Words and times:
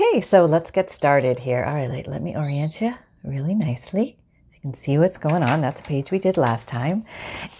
Okay, 0.00 0.20
so 0.20 0.44
let's 0.44 0.70
get 0.70 0.90
started 0.90 1.40
here. 1.40 1.64
All 1.64 1.74
right, 1.74 2.06
let 2.06 2.22
me 2.22 2.36
orient 2.36 2.80
you 2.80 2.94
really 3.24 3.52
nicely 3.52 4.17
you 4.58 4.62
can 4.62 4.74
see 4.74 4.98
what's 4.98 5.18
going 5.18 5.44
on. 5.44 5.60
That's 5.60 5.80
a 5.80 5.84
page 5.84 6.10
we 6.10 6.18
did 6.18 6.36
last 6.36 6.66
time. 6.66 7.04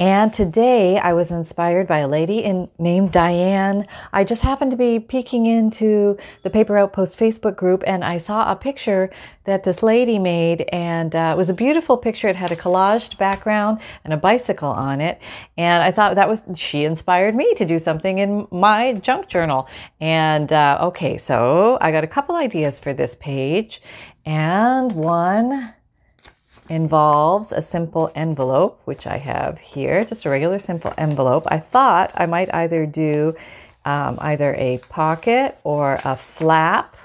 And 0.00 0.32
today 0.32 0.98
I 0.98 1.12
was 1.12 1.30
inspired 1.30 1.86
by 1.86 1.98
a 1.98 2.08
lady 2.08 2.38
in, 2.40 2.68
named 2.76 3.12
Diane. 3.12 3.86
I 4.12 4.24
just 4.24 4.42
happened 4.42 4.72
to 4.72 4.76
be 4.76 4.98
peeking 4.98 5.46
into 5.46 6.18
the 6.42 6.50
Paper 6.50 6.76
Outpost 6.76 7.16
Facebook 7.16 7.54
group 7.54 7.84
and 7.86 8.04
I 8.04 8.18
saw 8.18 8.50
a 8.50 8.56
picture 8.56 9.10
that 9.44 9.62
this 9.62 9.80
lady 9.80 10.18
made 10.18 10.62
and 10.72 11.14
uh, 11.14 11.34
it 11.34 11.38
was 11.38 11.48
a 11.48 11.54
beautiful 11.54 11.96
picture. 11.96 12.26
It 12.26 12.34
had 12.34 12.50
a 12.50 12.56
collaged 12.56 13.16
background 13.16 13.80
and 14.02 14.12
a 14.12 14.16
bicycle 14.16 14.70
on 14.70 15.00
it. 15.00 15.20
And 15.56 15.84
I 15.84 15.92
thought 15.92 16.16
that 16.16 16.28
was, 16.28 16.42
she 16.56 16.84
inspired 16.84 17.36
me 17.36 17.54
to 17.54 17.64
do 17.64 17.78
something 17.78 18.18
in 18.18 18.48
my 18.50 18.94
junk 18.94 19.28
journal. 19.28 19.68
And 20.00 20.52
uh, 20.52 20.78
okay, 20.82 21.16
so 21.16 21.78
I 21.80 21.92
got 21.92 22.02
a 22.02 22.08
couple 22.08 22.34
ideas 22.34 22.80
for 22.80 22.92
this 22.92 23.14
page 23.14 23.80
and 24.26 24.90
one 24.92 25.74
involves 26.68 27.52
a 27.52 27.62
simple 27.62 28.10
envelope, 28.14 28.80
which 28.84 29.06
I 29.06 29.18
have 29.18 29.58
here, 29.58 30.04
just 30.04 30.24
a 30.24 30.30
regular 30.30 30.58
simple 30.58 30.92
envelope. 30.98 31.44
I 31.48 31.58
thought 31.58 32.12
I 32.14 32.26
might 32.26 32.52
either 32.54 32.86
do 32.86 33.34
um, 33.84 34.18
either 34.20 34.54
a 34.54 34.78
pocket 34.88 35.58
or 35.64 35.98
a 36.04 36.16
flap, 36.16 36.96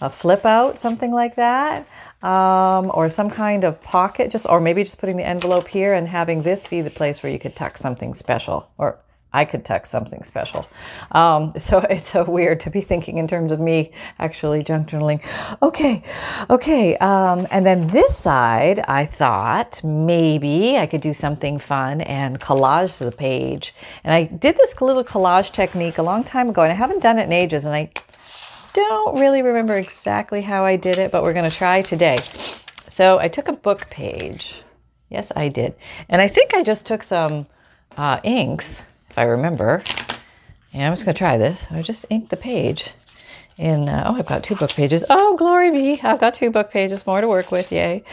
a 0.00 0.10
flip 0.10 0.44
out, 0.44 0.78
something 0.78 1.12
like 1.12 1.36
that. 1.36 1.86
Um, 2.22 2.92
or 2.94 3.08
some 3.08 3.30
kind 3.30 3.64
of 3.64 3.82
pocket, 3.82 4.30
just 4.30 4.46
or 4.48 4.60
maybe 4.60 4.84
just 4.84 5.00
putting 5.00 5.16
the 5.16 5.26
envelope 5.26 5.66
here 5.66 5.92
and 5.92 6.06
having 6.06 6.42
this 6.42 6.64
be 6.68 6.80
the 6.80 6.88
place 6.88 7.20
where 7.20 7.32
you 7.32 7.38
could 7.40 7.56
tuck 7.56 7.76
something 7.76 8.14
special, 8.14 8.70
or 8.78 8.96
I 9.32 9.44
could 9.44 9.64
text 9.64 9.90
something 9.90 10.22
special. 10.22 10.66
Um, 11.10 11.52
so 11.58 11.78
it's 11.78 12.10
so 12.10 12.24
weird 12.24 12.60
to 12.60 12.70
be 12.70 12.80
thinking 12.80 13.18
in 13.18 13.26
terms 13.26 13.52
of 13.52 13.60
me 13.60 13.92
actually 14.18 14.62
junk 14.62 14.88
journaling. 14.88 15.24
Okay, 15.62 16.02
okay. 16.50 16.96
Um, 16.98 17.46
and 17.50 17.64
then 17.64 17.86
this 17.88 18.16
side, 18.16 18.80
I 18.80 19.06
thought 19.06 19.82
maybe 19.82 20.76
I 20.76 20.86
could 20.86 21.00
do 21.00 21.12
something 21.12 21.58
fun 21.58 22.00
and 22.02 22.40
collage 22.40 22.98
the 22.98 23.12
page. 23.12 23.74
And 24.04 24.12
I 24.12 24.24
did 24.24 24.56
this 24.56 24.80
little 24.80 25.04
collage 25.04 25.52
technique 25.52 25.98
a 25.98 26.02
long 26.02 26.24
time 26.24 26.48
ago, 26.50 26.62
and 26.62 26.72
I 26.72 26.76
haven't 26.76 27.02
done 27.02 27.18
it 27.18 27.24
in 27.24 27.32
ages. 27.32 27.64
And 27.64 27.74
I 27.74 27.90
don't 28.72 29.18
really 29.18 29.42
remember 29.42 29.76
exactly 29.76 30.42
how 30.42 30.64
I 30.64 30.76
did 30.76 30.98
it, 30.98 31.10
but 31.10 31.22
we're 31.22 31.34
going 31.34 31.50
to 31.50 31.56
try 31.56 31.82
today. 31.82 32.18
So 32.88 33.18
I 33.18 33.28
took 33.28 33.48
a 33.48 33.52
book 33.52 33.88
page. 33.90 34.62
Yes, 35.08 35.30
I 35.36 35.48
did. 35.48 35.74
And 36.08 36.22
I 36.22 36.28
think 36.28 36.54
I 36.54 36.62
just 36.62 36.86
took 36.86 37.02
some 37.02 37.46
uh, 37.96 38.20
inks 38.24 38.80
if 39.12 39.18
I 39.18 39.24
remember. 39.24 39.82
Yeah, 40.72 40.86
I'm 40.86 40.92
just 40.94 41.04
going 41.04 41.14
to 41.14 41.18
try 41.18 41.36
this. 41.36 41.66
I 41.70 41.82
just 41.82 42.06
inked 42.08 42.30
the 42.30 42.36
page 42.36 42.92
in, 43.58 43.86
uh, 43.90 44.04
oh, 44.06 44.16
I've 44.16 44.26
got 44.26 44.42
two 44.42 44.56
book 44.56 44.72
pages. 44.72 45.04
Oh, 45.10 45.36
glory 45.36 45.70
be. 45.70 46.00
I've 46.02 46.18
got 46.18 46.32
two 46.32 46.50
book 46.50 46.70
pages, 46.70 47.06
more 47.06 47.20
to 47.20 47.28
work 47.28 47.52
with. 47.52 47.70
Yay. 47.70 48.04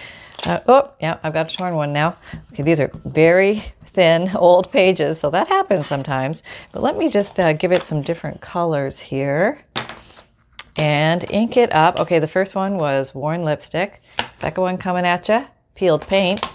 Uh, 0.46 0.60
oh, 0.68 0.92
yeah, 1.00 1.18
I've 1.24 1.32
got 1.32 1.52
a 1.52 1.56
torn 1.56 1.76
one 1.76 1.94
now. 1.94 2.18
Okay, 2.52 2.64
these 2.64 2.82
are 2.82 2.92
very 3.06 3.64
thin 3.82 4.32
old 4.36 4.74
pages, 4.74 5.20
so 5.20 5.30
that 5.30 5.48
happens 5.48 5.88
sometimes. 5.88 6.44
But 6.74 6.84
let 6.84 6.98
me 6.98 7.10
just 7.10 7.40
uh, 7.40 7.54
give 7.54 7.72
it 7.72 7.84
some 7.84 8.02
different 8.02 8.42
colors 8.42 9.00
here 9.00 9.64
and 10.76 11.26
ink 11.32 11.56
it 11.56 11.72
up. 11.72 11.98
Okay, 11.98 12.20
the 12.20 12.28
first 12.28 12.56
one 12.56 12.76
was 12.76 13.16
worn 13.16 13.46
lipstick. 13.46 14.02
Second 14.36 14.64
one 14.64 14.78
coming 14.78 15.06
at 15.06 15.30
you, 15.30 15.46
peeled 15.76 16.06
paint. 16.08 16.46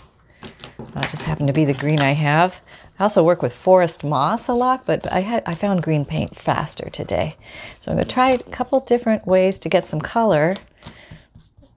That 0.93 1.11
just 1.11 1.23
happened 1.23 1.47
to 1.49 1.55
be 1.55 1.65
the 1.65 1.73
green 1.73 2.01
I 2.01 2.13
have. 2.13 2.61
I 2.99 3.05
also 3.05 3.25
work 3.25 3.43
with 3.43 3.53
forest 3.53 4.05
moss 4.05 4.47
a 4.47 4.53
lot, 4.53 4.87
but 4.87 5.11
I 5.11 5.21
had 5.21 5.43
I 5.47 5.55
found 5.55 5.83
green 5.83 6.05
paint 6.05 6.37
faster 6.37 6.91
today. 6.91 7.37
So 7.81 7.91
I'm 7.91 7.97
going 7.97 8.07
to 8.07 8.13
try 8.13 8.31
a 8.31 8.39
couple 8.39 8.79
different 8.81 9.27
ways 9.27 9.59
to 9.61 9.69
get 9.69 9.87
some 9.87 10.01
color. 10.01 10.55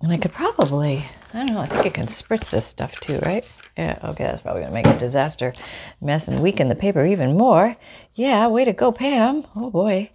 And 0.02 0.12
I 0.12 0.18
could 0.18 0.32
probably, 0.32 1.06
I 1.34 1.40
don't 1.40 1.56
know, 1.56 1.60
I 1.60 1.66
think 1.66 1.86
I 1.88 1.90
can 1.90 2.06
spritz 2.06 2.52
this 2.52 2.68
stuff 2.68 3.00
too, 3.00 3.18
right? 3.20 3.44
Yeah, 3.76 3.98
okay, 4.04 4.26
that's 4.26 4.44
probably 4.44 4.62
going 4.62 4.72
to 4.72 4.76
make 4.76 4.88
a 4.88 4.98
disaster 5.00 5.54
mess 6.00 6.28
and 6.28 6.40
weaken 6.40 6.70
the 6.70 6.76
paper 6.76 7.04
even 7.04 7.36
more. 7.36 7.76
Yeah, 8.14 8.48
way 8.48 8.64
to 8.66 8.74
go, 8.74 8.92
Pam. 8.92 9.46
Oh 9.56 9.72
boy. 9.72 10.12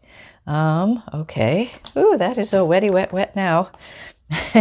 Um, 0.47 1.03
okay. 1.13 1.73
Ooh, 1.97 2.17
that 2.17 2.39
is 2.39 2.51
so 2.51 2.67
wetty, 2.67 2.93
wet, 2.93 3.13
wet 3.13 3.35
now. 3.35 3.71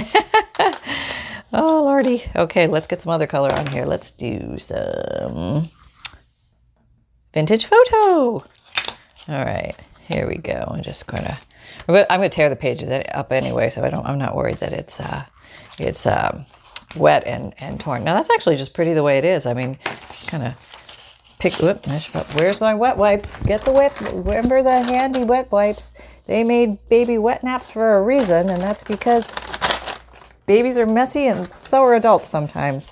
oh, 1.54 1.84
lordy. 1.84 2.30
Okay, 2.36 2.66
let's 2.68 2.88
get 2.88 3.02
some 3.02 3.12
other 3.12 3.28
color 3.28 3.52
on 3.54 3.68
here. 3.68 3.86
Let's 3.86 4.12
do 4.12 4.58
some 4.58 5.70
vintage 7.34 7.66
photo. 7.66 8.44
All 9.28 9.46
right, 9.46 9.75
here 10.08 10.28
we 10.28 10.36
go. 10.38 10.66
I'm 10.68 10.84
just 10.84 11.08
gonna, 11.08 11.38
I'm 11.88 12.06
gonna 12.08 12.30
tear 12.30 12.50
the 12.50 12.56
pages 12.56 12.92
up 13.14 13.31
anyway, 13.31 13.69
so 13.69 13.84
I 13.84 13.90
don't, 13.90 14.06
I'm 14.06 14.18
not 14.18 14.36
worried 14.36 14.58
that 14.58 14.74
it's, 14.74 15.00
uh, 15.00 15.25
it's 15.78 16.06
um, 16.06 16.46
wet 16.96 17.24
and, 17.25 17.53
and 17.58 17.80
torn. 17.80 18.03
Now 18.03 18.16
that's 18.16 18.30
actually 18.30 18.58
just 18.58 18.74
pretty 18.74 18.94
the 18.94 19.03
way 19.03 19.18
it 19.18 19.25
is. 19.25 19.46
I 19.46 19.53
mean, 19.53 19.78
just 20.09 20.28
kind 20.28 20.44
of 20.44 20.53
pick, 21.40 21.53
whoop, 21.56 21.86
where's 22.36 22.62
my 22.62 22.74
wet 22.74 22.97
wipe? 22.97 23.25
Get 23.44 23.62
the 23.62 23.72
wet, 23.72 24.00
remember 24.14 24.62
the 24.62 24.84
handy 24.84 25.24
wet 25.24 25.52
wipes. 25.52 25.91
They 26.28 26.44
made 26.44 26.78
baby 26.90 27.18
wet 27.18 27.44
naps 27.44 27.72
for 27.72 27.97
a 27.97 28.02
reason, 28.02 28.50
and 28.50 28.62
that's 28.62 28.84
because 28.84 29.28
babies 30.46 30.78
are 30.78 30.86
messy 30.86 31.28
and 31.28 31.52
so 31.52 31.81
are 31.84 31.96
adults 31.96 32.28
sometimes. 32.28 32.91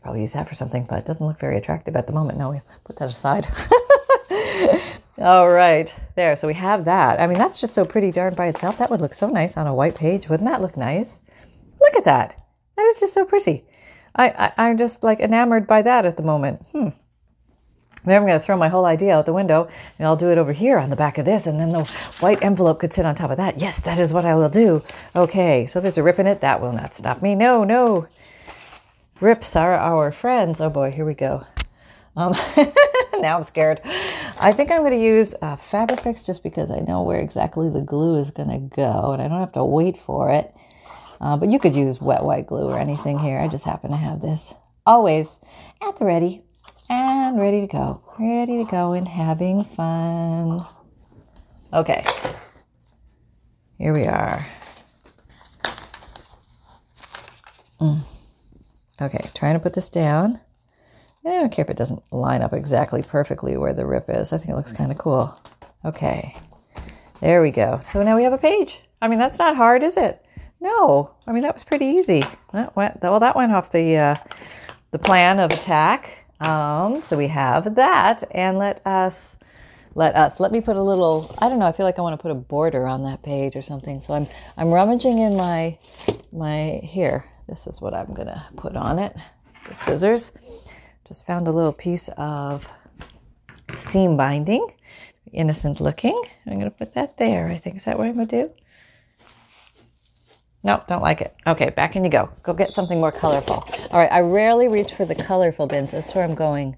Could 0.00 0.04
probably 0.04 0.22
use 0.22 0.32
that 0.32 0.48
for 0.48 0.54
something, 0.54 0.86
but 0.88 1.00
it 1.00 1.04
doesn't 1.04 1.26
look 1.26 1.38
very 1.38 1.58
attractive 1.58 1.94
at 1.94 2.06
the 2.06 2.14
moment. 2.14 2.38
No, 2.38 2.52
we 2.52 2.62
put 2.84 2.96
that 2.96 3.10
aside. 3.10 3.46
All 5.18 5.50
right, 5.50 5.94
there. 6.14 6.36
So 6.36 6.48
we 6.48 6.54
have 6.54 6.86
that. 6.86 7.20
I 7.20 7.26
mean, 7.26 7.36
that's 7.36 7.60
just 7.60 7.74
so 7.74 7.84
pretty 7.84 8.10
darn 8.10 8.34
by 8.34 8.46
itself. 8.46 8.78
That 8.78 8.88
would 8.88 9.02
look 9.02 9.12
so 9.12 9.28
nice 9.28 9.58
on 9.58 9.66
a 9.66 9.74
white 9.74 9.94
page. 9.94 10.30
Wouldn't 10.30 10.48
that 10.48 10.62
look 10.62 10.78
nice? 10.78 11.20
Look 11.78 11.96
at 11.96 12.04
that. 12.04 12.42
That 12.76 12.82
is 12.84 12.98
just 13.00 13.12
so 13.12 13.26
pretty. 13.26 13.66
I, 14.16 14.54
I, 14.56 14.70
am 14.70 14.78
just 14.78 15.02
like 15.02 15.20
enamored 15.20 15.66
by 15.66 15.82
that 15.82 16.06
at 16.06 16.16
the 16.16 16.22
moment. 16.22 16.62
Hmm. 16.72 16.88
Maybe 18.06 18.16
I'm 18.16 18.22
going 18.22 18.32
to 18.32 18.40
throw 18.40 18.56
my 18.56 18.68
whole 18.68 18.86
idea 18.86 19.14
out 19.14 19.26
the 19.26 19.34
window 19.34 19.68
and 19.98 20.06
I'll 20.06 20.16
do 20.16 20.30
it 20.30 20.38
over 20.38 20.52
here 20.52 20.78
on 20.78 20.88
the 20.88 20.96
back 20.96 21.18
of 21.18 21.26
this, 21.26 21.46
and 21.46 21.60
then 21.60 21.72
the 21.72 21.84
white 22.20 22.42
envelope 22.42 22.80
could 22.80 22.94
sit 22.94 23.04
on 23.04 23.14
top 23.14 23.30
of 23.30 23.36
that. 23.36 23.60
Yes, 23.60 23.82
that 23.82 23.98
is 23.98 24.14
what 24.14 24.24
I 24.24 24.34
will 24.34 24.48
do. 24.48 24.82
Okay, 25.14 25.66
so 25.66 25.80
there's 25.80 25.98
a 25.98 26.02
rip 26.02 26.18
in 26.18 26.26
it. 26.26 26.40
That 26.40 26.62
will 26.62 26.72
not 26.72 26.94
stop 26.94 27.20
me. 27.20 27.34
No, 27.34 27.62
no. 27.64 28.08
Rips 29.20 29.54
are 29.54 29.74
our 29.74 30.12
friends. 30.12 30.62
Oh 30.62 30.70
boy, 30.70 30.92
here 30.92 31.04
we 31.04 31.12
go. 31.12 31.44
Um, 32.16 32.32
now 33.20 33.36
I'm 33.36 33.42
scared. 33.44 33.82
I 34.40 34.50
think 34.52 34.70
I'm 34.70 34.80
going 34.80 34.92
to 34.92 34.98
use 34.98 35.34
uh, 35.42 35.56
Fabrifix 35.56 36.24
just 36.24 36.42
because 36.42 36.70
I 36.70 36.78
know 36.80 37.02
where 37.02 37.20
exactly 37.20 37.68
the 37.68 37.82
glue 37.82 38.16
is 38.16 38.30
going 38.30 38.48
to 38.48 38.74
go 38.74 39.12
and 39.12 39.20
I 39.20 39.28
don't 39.28 39.40
have 39.40 39.52
to 39.52 39.64
wait 39.64 39.98
for 39.98 40.30
it. 40.30 40.54
Uh, 41.20 41.36
but 41.36 41.50
you 41.50 41.58
could 41.58 41.76
use 41.76 42.00
wet 42.00 42.24
white 42.24 42.46
glue 42.46 42.66
or 42.66 42.78
anything 42.78 43.18
here. 43.18 43.38
I 43.38 43.46
just 43.46 43.64
happen 43.64 43.90
to 43.90 43.96
have 43.96 44.22
this 44.22 44.54
always 44.86 45.36
at 45.82 45.96
the 45.98 46.06
ready 46.06 46.42
and 46.88 47.38
ready 47.38 47.60
to 47.60 47.66
go. 47.66 48.02
Ready 48.18 48.64
to 48.64 48.70
go 48.70 48.92
and 48.92 49.06
having 49.06 49.64
fun. 49.64 50.62
Okay. 51.74 52.04
Here 53.76 53.92
we 53.92 54.06
are. 54.06 54.46
Mm. 57.78 58.09
Okay, 59.00 59.30
trying 59.34 59.54
to 59.54 59.60
put 59.60 59.74
this 59.74 59.88
down. 59.88 60.40
I 61.24 61.30
don't 61.30 61.52
care 61.52 61.64
if 61.64 61.70
it 61.70 61.76
doesn't 61.76 62.12
line 62.12 62.42
up 62.42 62.52
exactly 62.52 63.02
perfectly 63.02 63.56
where 63.56 63.72
the 63.72 63.86
rip 63.86 64.06
is. 64.08 64.32
I 64.32 64.38
think 64.38 64.50
it 64.50 64.56
looks 64.56 64.72
kind 64.72 64.90
of 64.90 64.98
cool. 64.98 65.38
Okay, 65.84 66.36
there 67.20 67.42
we 67.42 67.50
go. 67.50 67.80
So 67.92 68.02
now 68.02 68.16
we 68.16 68.24
have 68.24 68.32
a 68.32 68.38
page. 68.38 68.80
I 69.02 69.08
mean, 69.08 69.18
that's 69.18 69.38
not 69.38 69.56
hard, 69.56 69.82
is 69.82 69.96
it? 69.96 70.24
No, 70.60 71.10
I 71.26 71.32
mean 71.32 71.42
that 71.42 71.54
was 71.54 71.64
pretty 71.64 71.86
easy. 71.86 72.22
That 72.52 72.76
went 72.76 73.02
well. 73.02 73.20
That 73.20 73.34
went 73.34 73.52
off 73.52 73.72
the 73.72 73.96
uh, 73.96 74.16
the 74.90 74.98
plan 74.98 75.40
of 75.40 75.50
attack. 75.50 76.26
Um, 76.40 77.00
so 77.00 77.16
we 77.16 77.28
have 77.28 77.74
that, 77.76 78.22
and 78.30 78.58
let 78.58 78.86
us 78.86 79.36
let 79.94 80.14
us 80.14 80.38
let 80.38 80.52
me 80.52 80.60
put 80.60 80.76
a 80.76 80.82
little. 80.82 81.34
I 81.38 81.48
don't 81.48 81.58
know. 81.58 81.66
I 81.66 81.72
feel 81.72 81.86
like 81.86 81.98
I 81.98 82.02
want 82.02 82.18
to 82.18 82.22
put 82.22 82.30
a 82.30 82.34
border 82.34 82.86
on 82.86 83.04
that 83.04 83.22
page 83.22 83.56
or 83.56 83.62
something. 83.62 84.00
So 84.00 84.12
I'm 84.12 84.26
I'm 84.56 84.70
rummaging 84.70 85.18
in 85.18 85.36
my 85.36 85.78
my 86.32 86.80
here. 86.82 87.24
This 87.50 87.66
is 87.66 87.82
what 87.82 87.94
I'm 87.94 88.14
gonna 88.14 88.46
put 88.54 88.76
on 88.76 89.00
it. 89.00 89.14
The 89.68 89.74
scissors. 89.74 90.30
Just 91.06 91.26
found 91.26 91.48
a 91.48 91.50
little 91.50 91.72
piece 91.72 92.08
of 92.16 92.68
seam 93.76 94.16
binding. 94.16 94.64
innocent 95.32 95.80
looking. 95.80 96.20
I'm 96.46 96.60
to 96.60 96.70
put 96.70 96.94
that 96.94 97.16
there. 97.18 97.48
I 97.48 97.58
think 97.58 97.76
is 97.76 97.84
that 97.84 97.98
what 97.98 98.06
I'm 98.06 98.14
to 98.28 98.46
do? 98.46 98.50
Nope, 100.62 100.86
don't 100.88 101.02
like 101.02 101.20
it. 101.22 101.34
Okay, 101.46 101.70
back 101.70 101.96
in 101.96 102.04
you 102.04 102.10
go. 102.10 102.30
Go 102.42 102.52
get 102.52 102.70
something 102.70 103.00
more 103.00 103.12
colorful. 103.12 103.64
All 103.90 103.98
right, 103.98 104.12
I 104.12 104.20
rarely 104.20 104.68
reach 104.68 104.92
for 104.92 105.04
the 105.04 105.14
colorful 105.14 105.66
bins. 105.66 105.92
That's 105.92 106.14
where 106.14 106.24
I'm 106.24 106.34
going. 106.34 106.76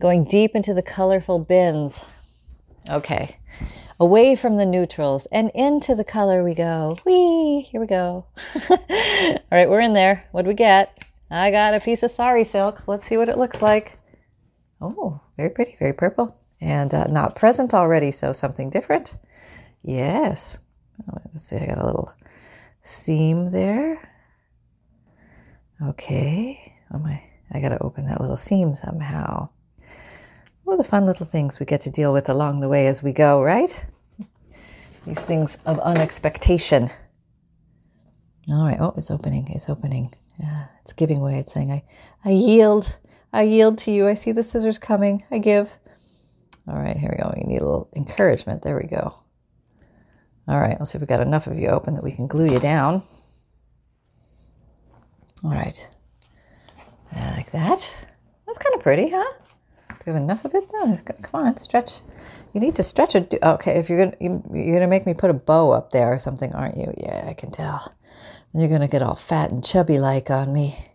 Going 0.00 0.24
deep 0.24 0.54
into 0.54 0.72
the 0.72 0.82
colorful 0.82 1.38
bins. 1.38 2.04
Okay, 2.88 3.36
away 4.00 4.36
from 4.36 4.56
the 4.56 4.66
neutrals 4.66 5.26
and 5.32 5.50
into 5.54 5.94
the 5.94 6.04
color 6.04 6.44
we 6.44 6.54
go. 6.54 6.96
Whee! 7.04 7.62
Here 7.70 7.80
we 7.80 7.86
go. 7.86 8.26
All 8.70 8.76
right, 9.50 9.68
we're 9.68 9.80
in 9.80 9.92
there. 9.92 10.26
What 10.32 10.42
do 10.42 10.48
we 10.48 10.54
get? 10.54 11.06
I 11.30 11.50
got 11.50 11.74
a 11.74 11.80
piece 11.80 12.02
of 12.02 12.10
sari 12.10 12.44
silk. 12.44 12.86
Let's 12.86 13.06
see 13.06 13.16
what 13.16 13.28
it 13.28 13.38
looks 13.38 13.60
like. 13.60 13.98
Oh, 14.80 15.20
very 15.36 15.50
pretty, 15.50 15.76
very 15.78 15.92
purple. 15.92 16.36
And 16.60 16.92
uh, 16.94 17.04
not 17.04 17.36
present 17.36 17.74
already, 17.74 18.10
so 18.10 18.32
something 18.32 18.70
different. 18.70 19.16
Yes. 19.82 20.58
Oh, 21.08 21.18
let's 21.26 21.44
see, 21.44 21.56
I 21.56 21.66
got 21.66 21.78
a 21.78 21.86
little 21.86 22.12
seam 22.82 23.50
there. 23.50 24.00
Okay. 25.82 26.74
Oh 26.92 26.98
my, 26.98 27.22
I 27.52 27.60
got 27.60 27.70
to 27.70 27.82
open 27.82 28.06
that 28.06 28.20
little 28.20 28.36
seam 28.36 28.74
somehow. 28.74 29.50
What 30.68 30.76
the 30.76 30.84
fun 30.84 31.06
little 31.06 31.24
things 31.24 31.58
we 31.58 31.64
get 31.64 31.80
to 31.80 31.90
deal 31.90 32.12
with 32.12 32.28
along 32.28 32.60
the 32.60 32.68
way 32.68 32.88
as 32.88 33.02
we 33.02 33.14
go, 33.14 33.42
right? 33.42 33.86
These 35.06 35.20
things 35.20 35.56
of 35.64 35.78
unexpectation. 35.78 36.90
All 38.50 38.66
right. 38.66 38.76
Oh, 38.78 38.92
it's 38.94 39.10
opening. 39.10 39.48
It's 39.48 39.70
opening. 39.70 40.10
Yeah, 40.38 40.66
it's 40.82 40.92
giving 40.92 41.22
way. 41.22 41.38
It's 41.38 41.54
saying, 41.54 41.72
I, 41.72 41.84
I 42.22 42.32
yield. 42.32 42.98
I 43.32 43.44
yield 43.44 43.78
to 43.78 43.90
you. 43.90 44.08
I 44.08 44.12
see 44.12 44.30
the 44.30 44.42
scissors 44.42 44.78
coming. 44.78 45.24
I 45.30 45.38
give. 45.38 45.72
All 46.66 46.78
right, 46.78 46.98
here 46.98 47.16
we 47.16 47.22
go. 47.22 47.32
We 47.34 47.50
need 47.50 47.62
a 47.62 47.64
little 47.64 47.88
encouragement. 47.96 48.60
There 48.60 48.76
we 48.76 48.86
go. 48.86 49.14
All 50.46 50.60
right, 50.60 50.76
let's 50.78 50.92
see 50.92 50.98
if 50.98 51.00
we've 51.00 51.08
got 51.08 51.22
enough 51.22 51.46
of 51.46 51.58
you 51.58 51.68
open 51.68 51.94
that 51.94 52.04
we 52.04 52.12
can 52.12 52.26
glue 52.26 52.52
you 52.52 52.58
down. 52.58 53.00
All 55.42 55.50
right, 55.50 55.88
like 57.14 57.50
that. 57.52 57.96
That's 58.46 58.58
kind 58.58 58.74
of 58.74 58.82
pretty, 58.82 59.08
huh? 59.08 59.32
Do 59.98 60.04
we 60.06 60.12
have 60.12 60.22
enough 60.22 60.44
of 60.44 60.54
it 60.54 60.64
though? 60.70 60.96
Come 61.22 61.46
on, 61.46 61.56
stretch. 61.56 62.00
You 62.52 62.60
need 62.60 62.74
to 62.76 62.82
stretch 62.82 63.14
it. 63.14 63.34
Okay, 63.42 63.78
if 63.78 63.90
you're 63.90 64.04
gonna 64.04 64.16
you're 64.20 64.74
gonna 64.74 64.88
make 64.88 65.06
me 65.06 65.14
put 65.14 65.30
a 65.30 65.34
bow 65.34 65.72
up 65.72 65.90
there 65.90 66.12
or 66.12 66.18
something, 66.18 66.54
aren't 66.54 66.76
you? 66.76 66.92
Yeah, 66.96 67.26
I 67.28 67.34
can 67.34 67.50
tell. 67.50 67.94
You're 68.54 68.68
gonna 68.68 68.88
get 68.88 69.02
all 69.02 69.14
fat 69.14 69.50
and 69.50 69.64
chubby 69.64 69.98
like 69.98 70.30
on 70.30 70.52
me. 70.52 70.92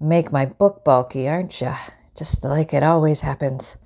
Make 0.00 0.32
my 0.32 0.46
book 0.46 0.84
bulky, 0.84 1.28
aren't 1.28 1.60
you? 1.60 1.72
Just 2.16 2.42
like 2.42 2.74
it 2.74 2.82
always 2.82 3.20
happens. 3.20 3.76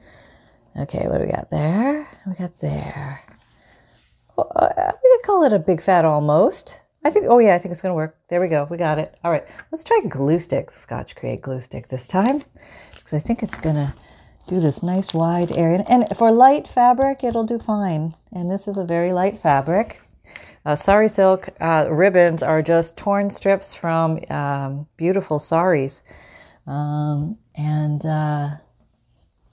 Okay, 0.76 1.06
what 1.06 1.18
do 1.18 1.26
we 1.26 1.30
got 1.30 1.50
there? 1.50 2.08
We 2.26 2.34
got 2.34 2.58
there. 2.60 3.20
Oh, 4.36 4.42
uh, 4.42 4.92
we 5.02 5.10
could 5.10 5.26
call 5.26 5.44
it 5.44 5.52
a 5.52 5.58
big 5.58 5.80
fat 5.80 6.04
almost. 6.04 6.80
I 7.04 7.10
think, 7.10 7.26
oh 7.28 7.38
yeah, 7.38 7.54
I 7.54 7.58
think 7.58 7.70
it's 7.70 7.82
going 7.82 7.90
to 7.90 7.96
work. 7.96 8.16
There 8.28 8.40
we 8.40 8.48
go. 8.48 8.66
We 8.68 8.78
got 8.78 8.98
it. 8.98 9.14
All 9.22 9.30
right, 9.30 9.44
let's 9.70 9.84
try 9.84 10.00
glue 10.08 10.38
stick, 10.38 10.70
Scotch 10.70 11.14
Create 11.14 11.42
glue 11.42 11.60
stick 11.60 11.88
this 11.88 12.06
time 12.06 12.42
because 12.94 13.12
I 13.12 13.18
think 13.18 13.42
it's 13.42 13.56
going 13.56 13.76
to 13.76 13.94
do 14.46 14.60
this 14.60 14.82
nice 14.82 15.14
wide 15.14 15.52
area. 15.52 15.84
And 15.88 16.06
for 16.16 16.30
light 16.30 16.68
fabric, 16.68 17.24
it'll 17.24 17.44
do 17.44 17.58
fine. 17.58 18.14
And 18.32 18.50
this 18.50 18.68
is 18.68 18.76
a 18.76 18.84
very 18.84 19.12
light 19.12 19.40
fabric. 19.40 20.00
Uh, 20.66 20.74
sari 20.74 21.08
silk 21.08 21.50
uh, 21.60 21.88
ribbons 21.90 22.42
are 22.42 22.62
just 22.62 22.96
torn 22.96 23.30
strips 23.30 23.74
from 23.74 24.20
um, 24.30 24.86
beautiful 24.96 25.38
saris. 25.38 26.02
Um, 26.66 27.38
and 27.54 28.04
uh, 28.04 28.50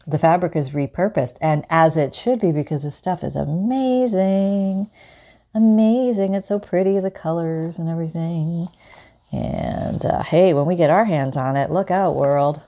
the 0.07 0.17
fabric 0.17 0.55
is 0.55 0.71
repurposed, 0.71 1.37
and 1.41 1.65
as 1.69 1.97
it 1.97 2.15
should 2.15 2.39
be 2.39 2.51
because 2.51 2.83
this 2.83 2.95
stuff 2.95 3.23
is 3.23 3.35
amazing. 3.35 4.89
Amazing. 5.53 6.33
It's 6.33 6.47
so 6.47 6.59
pretty, 6.59 6.99
the 6.99 7.11
colors 7.11 7.77
and 7.77 7.89
everything. 7.89 8.69
And 9.33 10.03
uh, 10.05 10.23
hey, 10.23 10.53
when 10.53 10.65
we 10.65 10.75
get 10.75 10.89
our 10.89 11.05
hands 11.05 11.35
on 11.35 11.57
it, 11.57 11.69
look 11.69 11.91
out, 11.91 12.15
world. 12.15 12.61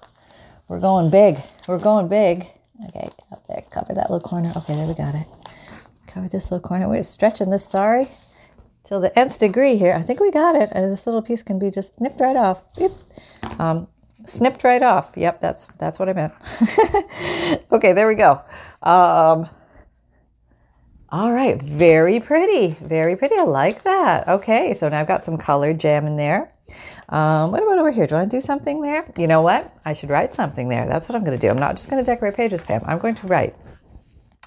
We're 0.68 0.80
going 0.80 1.10
big. 1.10 1.40
We're 1.68 1.80
going 1.80 2.08
big. 2.08 2.48
Okay, 2.90 3.10
up 3.32 3.46
there, 3.48 3.64
cover 3.70 3.94
that 3.94 4.10
little 4.10 4.28
corner. 4.28 4.52
Okay, 4.56 4.76
there 4.76 4.88
we 4.88 4.94
got 4.94 5.16
it. 5.16 5.28
Cover 6.08 6.28
this 6.28 6.52
little 6.52 6.68
corner. 6.68 6.90
We're 6.90 7.04
stretching 7.04 7.50
this, 7.50 7.66
sorry 7.66 8.08
till 8.84 9.00
the 9.00 9.18
nth 9.18 9.40
degree 9.40 9.78
here. 9.78 9.94
I 9.94 10.02
think 10.02 10.20
we 10.20 10.32
got 10.32 10.56
it. 10.56 10.72
Uh, 10.74 10.88
this 10.88 11.06
little 11.06 11.22
piece 11.22 11.42
can 11.42 11.58
be 11.58 11.72
just 11.72 12.00
nipped 12.00 12.20
right 12.20 12.36
off. 12.36 12.64
Um, 13.60 13.88
snipped 14.26 14.64
right 14.64 14.84
off. 14.84 15.14
Yep, 15.16 15.42
that's 15.42 15.68
that's 15.80 16.00
what 16.00 16.10
I 16.10 16.14
meant. 16.14 16.34
okay, 17.72 17.94
there 17.94 18.08
we 18.08 18.16
go. 18.16 18.42
Um, 18.82 19.50
all 21.10 21.32
right, 21.32 21.62
very 21.62 22.20
pretty, 22.20 22.72
very 22.82 23.16
pretty. 23.16 23.36
I 23.36 23.44
like 23.44 23.84
that. 23.84 24.28
Okay, 24.28 24.74
so 24.74 24.90
now 24.90 25.00
I've 25.00 25.08
got 25.08 25.24
some 25.24 25.38
colored 25.38 25.80
jam 25.80 26.06
in 26.08 26.18
there. 26.18 26.53
Um, 27.14 27.52
what 27.52 27.62
about 27.62 27.78
over 27.78 27.92
here? 27.92 28.08
Do 28.08 28.16
I 28.16 28.26
do 28.26 28.40
something 28.40 28.82
there? 28.82 29.06
You 29.18 29.28
know 29.28 29.42
what? 29.42 29.72
I 29.86 29.94
should 29.94 30.10
write 30.10 30.34
something 30.34 30.68
there. 30.68 30.88
That's 30.88 31.08
what 31.08 31.16
I'm 31.16 31.24
going 31.24 31.38
to 31.38 31.42
do. 31.42 31.50
I'm 31.50 31.60
not 31.60 31.76
just 31.76 31.90
going 31.90 32.04
to 32.04 32.12
decorate 32.12 32.34
pages, 32.34 32.62
Pam. 32.62 32.82
I'm 32.86 32.98
going 32.98 33.16
to 33.16 33.28
write. 33.28 33.56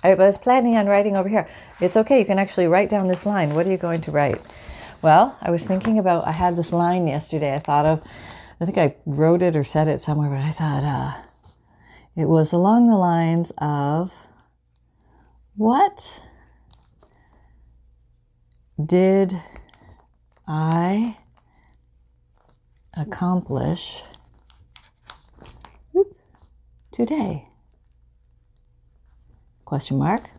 I 0.02 0.14
was 0.14 0.36
planning 0.36 0.76
on 0.76 0.86
writing 0.86 1.16
over 1.16 1.28
here. 1.28 1.48
It's 1.80 1.96
okay. 1.96 2.18
You 2.18 2.24
can 2.24 2.38
actually 2.38 2.66
write 2.66 2.88
down 2.88 3.06
this 3.06 3.24
line. 3.24 3.54
What 3.54 3.66
are 3.66 3.70
you 3.70 3.76
going 3.76 4.00
to 4.02 4.10
write? 4.10 4.40
Well, 5.00 5.38
I 5.40 5.50
was 5.50 5.64
thinking 5.66 5.98
about, 5.98 6.26
I 6.26 6.32
had 6.32 6.56
this 6.56 6.72
line 6.72 7.06
yesterday 7.06 7.54
I 7.54 7.60
thought 7.60 7.86
of 7.86 8.02
I 8.60 8.64
think 8.64 8.78
I 8.78 8.96
wrote 9.04 9.42
it 9.42 9.54
or 9.54 9.64
said 9.64 9.86
it 9.86 10.00
somewhere, 10.00 10.30
but 10.30 10.38
I 10.38 10.48
thought 10.48 10.82
uh, 10.82 11.22
it 12.16 12.26
was 12.26 12.52
along 12.52 12.88
the 12.88 12.96
lines 12.96 13.52
of 13.58 14.12
what 15.56 16.22
did 18.82 19.38
I 20.48 21.18
accomplish 22.96 24.02
today? 26.92 27.48
Question 29.64 29.98
mark. 29.98 30.30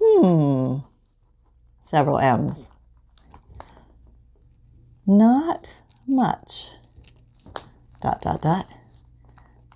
Hmm. 0.00 0.78
Several 1.82 2.18
M's. 2.18 2.68
Not 5.06 5.72
much 6.06 6.78
dot 8.00 8.22
dot 8.22 8.40
dot 8.40 8.66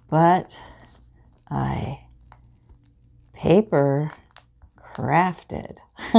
but 0.08 0.60
I 1.50 2.00
paper 3.32 4.12
crafted 4.78 5.78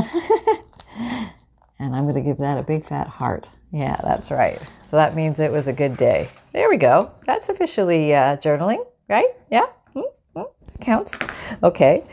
and 1.79 1.95
I'm 1.95 2.03
going 2.03 2.15
to 2.15 2.21
give 2.21 2.39
that 2.39 2.57
a 2.57 2.63
big 2.63 2.85
fat 2.87 3.07
heart 3.07 3.49
yeah 3.73 3.99
that's 4.01 4.31
right. 4.31 4.61
So 4.85 4.95
that 4.95 5.15
means 5.15 5.41
it 5.41 5.51
was 5.51 5.67
a 5.67 5.73
good 5.73 5.97
day. 5.97 6.29
There 6.53 6.69
we 6.69 6.77
go. 6.77 7.11
That's 7.25 7.49
officially 7.49 8.13
uh, 8.13 8.37
journaling 8.37 8.85
right? 9.07 9.29
Yeah? 9.51 9.67
Mm-hmm. 9.95 10.81
counts? 10.81 11.17
Okay. 11.61 12.03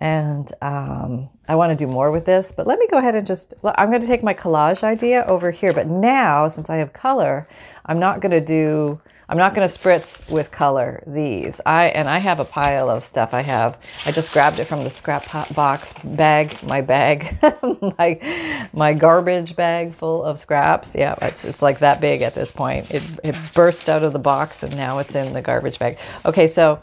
And 0.00 0.50
um, 0.62 1.28
I 1.48 1.56
want 1.56 1.76
to 1.76 1.84
do 1.84 1.90
more 1.90 2.10
with 2.12 2.24
this, 2.24 2.52
but 2.52 2.66
let 2.66 2.78
me 2.78 2.86
go 2.88 2.98
ahead 2.98 3.14
and 3.14 3.26
just, 3.26 3.54
I'm 3.64 3.88
going 3.88 4.00
to 4.00 4.06
take 4.06 4.22
my 4.22 4.34
collage 4.34 4.84
idea 4.84 5.24
over 5.26 5.50
here. 5.50 5.72
But 5.72 5.88
now, 5.88 6.46
since 6.48 6.70
I 6.70 6.76
have 6.76 6.92
color, 6.92 7.48
I'm 7.86 7.98
not 7.98 8.20
going 8.20 8.30
to 8.30 8.40
do, 8.40 9.00
I'm 9.30 9.36
not 9.36 9.54
going 9.54 9.68
to 9.68 9.78
spritz 9.78 10.30
with 10.30 10.50
color 10.50 11.02
these. 11.06 11.60
I, 11.66 11.88
and 11.88 12.08
I 12.08 12.18
have 12.18 12.40
a 12.40 12.46
pile 12.46 12.88
of 12.88 13.04
stuff 13.04 13.34
I 13.34 13.42
have. 13.42 13.78
I 14.06 14.12
just 14.12 14.32
grabbed 14.32 14.58
it 14.58 14.64
from 14.64 14.84
the 14.84 14.90
scrap 14.90 15.30
box 15.54 15.92
bag, 16.02 16.56
my 16.66 16.80
bag, 16.80 17.36
my, 17.98 18.68
my 18.72 18.94
garbage 18.94 19.54
bag 19.54 19.94
full 19.94 20.24
of 20.24 20.38
scraps. 20.38 20.94
Yeah, 20.94 21.14
it's, 21.20 21.44
it's 21.44 21.60
like 21.60 21.80
that 21.80 22.00
big 22.00 22.22
at 22.22 22.34
this 22.34 22.50
point. 22.50 22.90
It, 22.90 23.02
it 23.22 23.34
burst 23.52 23.90
out 23.90 24.02
of 24.02 24.14
the 24.14 24.18
box 24.18 24.62
and 24.62 24.74
now 24.76 24.96
it's 24.98 25.14
in 25.14 25.34
the 25.34 25.42
garbage 25.42 25.78
bag. 25.78 25.98
Okay, 26.24 26.46
so 26.46 26.80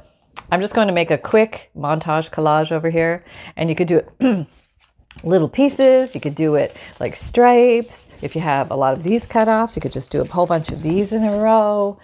I'm 0.51 0.61
just 0.61 0.75
going 0.75 0.87
to 0.87 0.93
make 0.93 1.09
a 1.09 1.17
quick 1.17 1.71
montage 1.75 2.29
collage 2.29 2.71
over 2.71 2.89
here, 2.89 3.23
and 3.55 3.69
you 3.69 3.75
could 3.75 3.87
do 3.87 3.97
it 4.19 4.47
little 5.23 5.49
pieces. 5.49 6.13
You 6.13 6.21
could 6.21 6.35
do 6.35 6.55
it 6.55 6.75
like 6.99 7.15
stripes. 7.15 8.07
If 8.21 8.35
you 8.35 8.41
have 8.41 8.69
a 8.69 8.75
lot 8.75 8.93
of 8.93 9.03
these 9.03 9.25
cut 9.25 9.47
offs, 9.47 9.75
you 9.75 9.81
could 9.81 9.91
just 9.91 10.11
do 10.11 10.21
a 10.21 10.25
whole 10.25 10.45
bunch 10.45 10.69
of 10.69 10.83
these 10.83 11.11
in 11.11 11.23
a 11.23 11.37
row. 11.37 11.99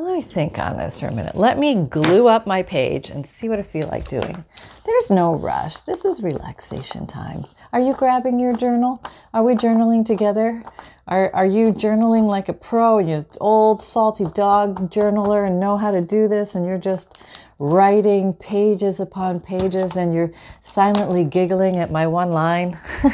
Let 0.00 0.14
me 0.14 0.22
think 0.22 0.58
on 0.58 0.78
this 0.78 0.98
for 0.98 1.08
a 1.08 1.12
minute. 1.12 1.36
Let 1.36 1.58
me 1.58 1.74
glue 1.74 2.26
up 2.26 2.46
my 2.46 2.62
page 2.62 3.10
and 3.10 3.26
see 3.26 3.50
what 3.50 3.58
I 3.58 3.62
feel 3.62 3.86
like 3.88 4.08
doing. 4.08 4.46
There's 4.86 5.10
no 5.10 5.34
rush. 5.34 5.82
This 5.82 6.06
is 6.06 6.22
relaxation 6.22 7.06
time. 7.06 7.44
Are 7.74 7.80
you 7.80 7.92
grabbing 7.92 8.40
your 8.40 8.56
journal? 8.56 9.04
Are 9.34 9.42
we 9.42 9.54
journaling 9.54 10.06
together? 10.06 10.64
Are, 11.06 11.30
are 11.34 11.44
you 11.44 11.72
journaling 11.72 12.26
like 12.26 12.48
a 12.48 12.54
pro 12.54 12.98
you're 12.98 13.26
old 13.42 13.82
salty 13.82 14.24
dog 14.24 14.90
journaler 14.90 15.46
and 15.46 15.60
know 15.60 15.76
how 15.76 15.90
to 15.90 16.00
do 16.00 16.28
this 16.28 16.54
and 16.54 16.64
you're 16.64 16.78
just 16.78 17.18
writing 17.58 18.32
pages 18.32 19.00
upon 19.00 19.38
pages 19.40 19.96
and 19.96 20.14
you're 20.14 20.32
silently 20.62 21.24
giggling 21.24 21.76
at 21.76 21.92
my 21.92 22.06
one 22.06 22.30
line. 22.30 22.78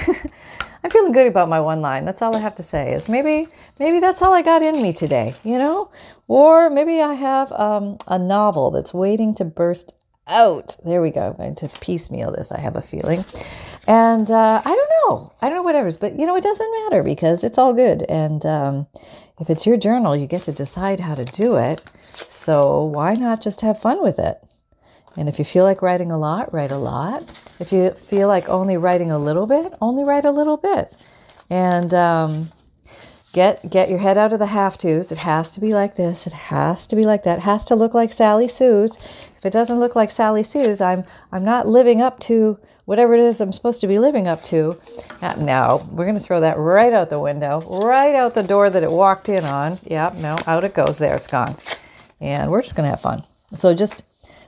I'm 0.85 0.91
feeling 0.91 1.11
good 1.11 1.27
about 1.27 1.49
my 1.49 1.59
one 1.59 1.81
line. 1.81 2.05
That's 2.05 2.23
all 2.23 2.37
I 2.37 2.39
have 2.39 2.55
to 2.55 2.63
say 2.63 2.93
is 2.93 3.09
maybe 3.09 3.49
maybe 3.81 3.99
that's 3.99 4.23
all 4.23 4.33
I 4.33 4.43
got 4.43 4.63
in 4.63 4.81
me 4.81 4.93
today, 4.93 5.35
you 5.43 5.59
know? 5.59 5.91
Or 6.29 6.71
maybe 6.71 7.01
I 7.01 7.15
have 7.15 7.53
um, 7.53 7.99
a 8.09 8.19
novel 8.19 8.71
that's 8.71 8.93
waiting 8.93 9.35
to 9.37 9.45
burst 9.45 9.93
out. 10.27 10.77
There 10.85 11.01
we 11.01 11.11
go. 11.11 11.29
I'm 11.29 11.37
going 11.37 11.55
to 11.57 11.69
piecemeal 11.81 12.33
this, 12.33 12.51
I 12.51 12.61
have 12.61 12.77
a 12.77 12.83
feeling. 12.83 13.25
And 13.87 14.29
uh, 14.31 14.61
I 14.65 14.69
don't 14.69 14.91
know. 15.09 15.33
I 15.41 15.49
don't 15.49 15.59
know 15.59 15.63
whatever, 15.63 15.91
but 16.01 16.19
you 16.19 16.27
know, 16.27 16.37
it 16.37 16.43
doesn't 16.43 16.73
matter 16.85 17.03
because 17.03 17.45
it's 17.45 17.59
all 17.59 17.73
good. 17.73 18.03
And 18.09 18.45
um, 18.45 18.87
if 19.39 19.49
it's 19.49 19.67
your 19.67 19.77
journal, 19.77 20.17
you 20.17 20.27
get 20.27 20.43
to 20.43 20.53
decide 20.53 21.01
how 21.01 21.15
to 21.15 21.25
do 21.25 21.57
it. 21.57 21.85
So 22.13 22.85
why 22.85 23.15
not 23.15 23.43
just 23.43 23.61
have 23.61 23.81
fun 23.81 24.03
with 24.03 24.19
it? 24.19 24.39
And 25.17 25.29
if 25.29 25.39
you 25.39 25.45
feel 25.45 25.65
like 25.65 25.83
writing 25.83 26.11
a 26.11 26.19
lot, 26.19 26.53
write 26.53 26.73
a 26.73 26.77
lot. 26.77 27.23
If 27.61 27.73
you 27.73 27.93
feel 27.93 28.29
like 28.29 28.49
only 28.49 28.77
writing 28.77 29.11
a 29.11 29.19
little 29.19 29.47
bit, 29.47 29.73
only 29.81 30.05
write 30.05 30.25
a 30.25 30.31
little 30.31 30.57
bit. 30.57 30.95
And 31.49 31.95
um, 31.95 32.51
get 33.37 33.69
get 33.69 33.91
your 33.91 33.99
head 33.99 34.17
out 34.17 34.33
of 34.33 34.39
the 34.39 34.47
have 34.47 34.79
tos. 34.79 35.13
It 35.13 35.19
has 35.19 35.51
to 35.53 35.61
be 35.61 35.71
like 35.71 35.97
this. 35.97 36.27
It 36.27 36.33
has 36.33 36.87
to 36.87 36.97
be 36.97 37.05
like 37.05 37.23
that. 37.25 37.41
It 37.41 37.43
has 37.43 37.67
to 37.67 37.77
look 37.77 37.93
like 37.93 38.11
Sally 38.11 38.49
Sue's. 38.49 38.97
If 39.37 39.45
it 39.45 39.53
doesn't 39.53 39.79
look 39.79 39.95
like 39.95 40.11
Sally 40.11 40.43
Sue's, 40.43 40.81
I'm 40.81 41.05
I'm 41.31 41.45
not 41.45 41.69
living 41.69 42.01
up 42.01 42.19
to 42.21 42.59
whatever 42.87 43.15
it 43.15 43.21
is 43.21 43.39
I'm 43.43 43.53
supposed 43.53 43.83
to 43.83 43.87
be 43.87 43.99
living 43.99 44.27
up 44.27 44.43
to. 44.45 44.79
Uh, 45.21 45.35
no, 45.35 45.87
we're 45.93 46.07
going 46.07 46.17
to 46.17 46.23
throw 46.23 46.41
that 46.41 46.57
right 46.57 46.95
out 46.95 47.11
the 47.11 47.21
window, 47.21 47.61
right 47.83 48.15
out 48.15 48.33
the 48.33 48.43
door 48.43 48.71
that 48.71 48.83
it 48.83 48.91
walked 48.91 49.29
in 49.29 49.45
on. 49.45 49.79
Yep, 49.85 50.15
no, 50.15 50.37
out 50.47 50.65
it 50.65 50.73
goes. 50.73 50.99
There, 50.99 51.15
it's 51.15 51.27
gone. 51.27 51.57
And 52.23 52.51
we're 52.51 52.63
just 52.63 52.75
going 52.75 52.87
to 52.87 52.91
have 52.91 53.03
fun. 53.03 53.23
So 53.55 53.75
just 53.75 54.03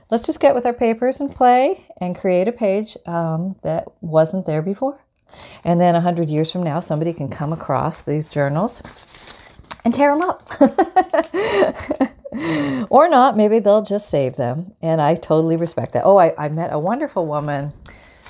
let's 0.09 0.23
just 0.23 0.39
get 0.39 0.55
with 0.55 0.65
our 0.65 0.73
papers 0.73 1.19
and 1.19 1.29
play 1.29 1.85
and 2.01 2.17
create 2.17 2.47
a 2.47 2.51
page 2.51 2.97
um, 3.05 3.55
that 3.61 3.85
wasn't 4.01 4.47
there 4.47 4.63
before. 4.63 4.99
And 5.63 5.79
then 5.79 5.93
100 5.93 6.29
years 6.29 6.51
from 6.51 6.63
now, 6.63 6.79
somebody 6.79 7.13
can 7.13 7.29
come 7.29 7.53
across 7.53 8.03
these 8.03 8.29
journals 8.29 8.81
and 9.85 9.93
tear 9.93 10.13
them 10.13 10.21
up. 10.21 10.43
or 12.89 13.09
not, 13.09 13.37
maybe 13.37 13.59
they'll 13.59 13.81
just 13.81 14.09
save 14.09 14.35
them. 14.35 14.73
And 14.81 15.01
I 15.01 15.15
totally 15.15 15.57
respect 15.57 15.93
that. 15.93 16.03
Oh, 16.05 16.17
I, 16.17 16.33
I 16.37 16.49
met 16.49 16.73
a 16.73 16.79
wonderful 16.79 17.25
woman 17.25 17.73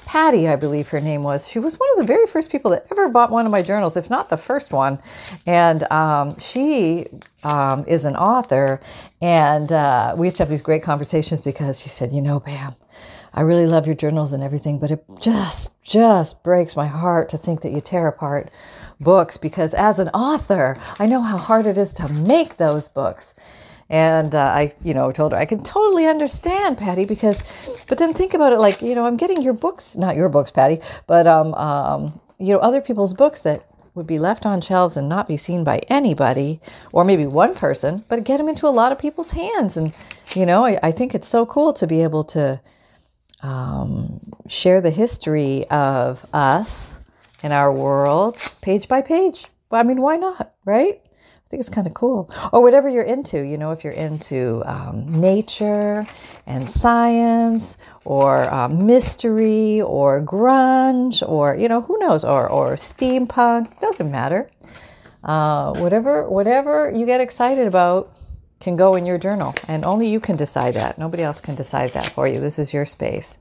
Patty, 0.10 0.48
I 0.48 0.56
believe 0.56 0.88
her 0.88 1.00
name 1.00 1.22
was. 1.22 1.48
She 1.48 1.60
was 1.60 1.78
one 1.78 1.88
of 1.92 1.98
the 1.98 2.04
very 2.04 2.26
first 2.26 2.52
people 2.52 2.72
that 2.72 2.88
ever 2.90 3.10
bought 3.10 3.30
one 3.30 3.46
of 3.46 3.52
my 3.52 3.62
journals, 3.62 3.96
if 3.96 4.10
not 4.10 4.30
the 4.30 4.38
first 4.38 4.74
one. 4.74 4.98
And 5.46 5.84
um, 5.92 6.36
she 6.40 7.06
um, 7.44 7.86
is 7.88 8.06
an 8.06 8.16
author. 8.16 8.82
And 9.22 9.72
uh, 9.72 10.16
we 10.18 10.26
used 10.26 10.38
to 10.38 10.42
have 10.42 10.50
these 10.50 10.64
great 10.64 10.82
conversations 10.82 11.42
because 11.42 11.80
she 11.80 11.90
said, 11.90 12.12
You 12.12 12.24
know, 12.24 12.40
Pam, 12.40 12.74
I 13.34 13.42
really 13.42 13.68
love 13.68 13.86
your 13.86 13.96
journals 13.96 14.34
and 14.34 14.44
everything, 14.44 14.80
but 14.80 14.92
it 14.92 15.04
just, 15.20 15.82
just 15.84 16.44
breaks 16.44 16.76
my 16.76 16.88
heart 16.88 17.30
to 17.30 17.38
think 17.38 17.62
that 17.62 17.72
you 17.72 17.82
tear 17.82 18.08
apart 18.08 18.50
books 19.00 19.38
because 19.38 19.74
as 19.74 20.00
an 20.00 20.10
author, 20.10 20.78
I 21.00 21.06
know 21.06 21.22
how 21.22 21.38
hard 21.38 21.66
it 21.66 21.78
is 21.78 21.94
to 21.94 22.12
make 22.12 22.58
those 22.58 22.90
books. 22.90 23.36
And 23.90 24.36
uh, 24.36 24.40
I, 24.40 24.74
you 24.84 24.94
know, 24.94 25.12
told 25.12 25.32
her 25.32 25.38
I 25.38 25.46
can 25.46 25.64
totally 25.64 26.06
understand, 26.06 26.78
Patty, 26.78 27.06
because, 27.06 27.44
but 27.88 27.98
then 27.98 28.14
think 28.14 28.34
about 28.34 28.54
it 28.54 28.60
like, 28.60 28.82
you 28.82 28.94
know, 28.94 29.06
I'm 29.06 29.18
getting 29.18 29.42
your 29.42 29.54
books, 29.54 29.96
not 29.96 30.16
your 30.16 30.30
books, 30.30 30.52
Patty, 30.52 30.80
but, 31.08 31.26
um, 31.26 31.54
um, 31.56 32.20
you 32.38 32.54
know, 32.54 32.60
other 32.60 32.82
people's 32.82 33.14
books 33.14 33.42
that 33.44 33.66
would 33.96 34.06
be 34.06 34.20
left 34.20 34.46
on 34.46 34.62
shelves 34.62 34.96
and 34.96 35.10
not 35.10 35.28
be 35.28 35.38
seen 35.38 35.64
by 35.64 35.80
anybody, 35.88 36.62
or 36.94 37.04
maybe 37.04 37.26
one 37.26 37.56
person, 37.56 38.04
but 38.08 38.24
get 38.24 38.38
them 38.38 38.48
into 38.48 38.68
a 38.68 38.70
lot 38.70 38.92
of 38.92 39.00
people's 39.00 39.32
hands. 39.32 39.76
And, 39.76 39.96
you 40.36 40.46
know, 40.46 40.66
I, 40.66 40.78
I 40.84 40.92
think 40.92 41.16
it's 41.16 41.28
so 41.28 41.46
cool 41.46 41.74
to 41.74 41.88
be 41.88 42.04
able 42.04 42.24
to 42.26 42.62
um, 43.42 44.20
share 44.48 44.82
the 44.82 44.92
history 44.92 45.68
of 45.70 46.26
us 46.34 47.00
and 47.44 47.54
our 47.54 47.74
world 47.74 48.38
page 48.62 48.88
by 48.88 49.02
page. 49.02 49.46
I 49.72 49.84
mean, 49.84 50.02
why 50.02 50.18
not, 50.18 50.54
right? 50.66 51.02
I 51.06 51.50
think 51.50 51.62
it's 51.62 51.70
kind 51.70 51.88
of 51.88 51.94
cool. 51.94 52.30
Or 52.54 52.62
whatever 52.62 52.90
you're 52.90 53.02
into, 53.02 53.42
you 53.42 53.58
know, 53.58 53.72
if 53.72 53.84
you're 53.84 53.94
into 53.94 54.62
um, 54.66 55.08
nature 55.10 56.06
and 56.46 56.70
science 56.70 57.78
or 58.06 58.52
um, 58.54 58.86
mystery 58.86 59.82
or 59.82 60.22
grunge 60.22 61.28
or, 61.28 61.56
you 61.56 61.68
know, 61.68 61.82
who 61.82 61.98
knows, 61.98 62.24
or, 62.24 62.48
or 62.48 62.74
steampunk, 62.74 63.80
doesn't 63.80 64.12
matter. 64.12 64.52
Uh, 65.24 65.74
whatever, 65.80 66.30
whatever 66.30 66.92
you 66.96 67.06
get 67.06 67.20
excited 67.20 67.68
about 67.68 68.12
can 68.60 68.76
go 68.76 68.96
in 68.96 69.06
your 69.06 69.18
journal. 69.18 69.56
And 69.68 69.86
only 69.86 70.08
you 70.10 70.20
can 70.20 70.36
decide 70.36 70.74
that. 70.74 70.98
Nobody 70.98 71.24
else 71.24 71.40
can 71.40 71.56
decide 71.56 71.92
that 71.92 72.08
for 72.10 72.28
you. 72.28 72.40
This 72.40 72.60
is 72.60 72.74
your 72.74 72.86
space 72.86 73.38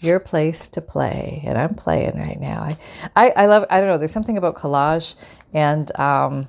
your 0.00 0.20
place 0.20 0.68
to 0.68 0.82
play 0.82 1.42
and 1.46 1.56
i'm 1.56 1.74
playing 1.74 2.14
right 2.18 2.38
now 2.38 2.60
i 2.60 2.76
i, 3.16 3.30
I 3.30 3.46
love 3.46 3.64
i 3.70 3.80
don't 3.80 3.88
know 3.88 3.96
there's 3.96 4.12
something 4.12 4.36
about 4.36 4.54
collage 4.54 5.14
and 5.54 5.90
um, 5.98 6.48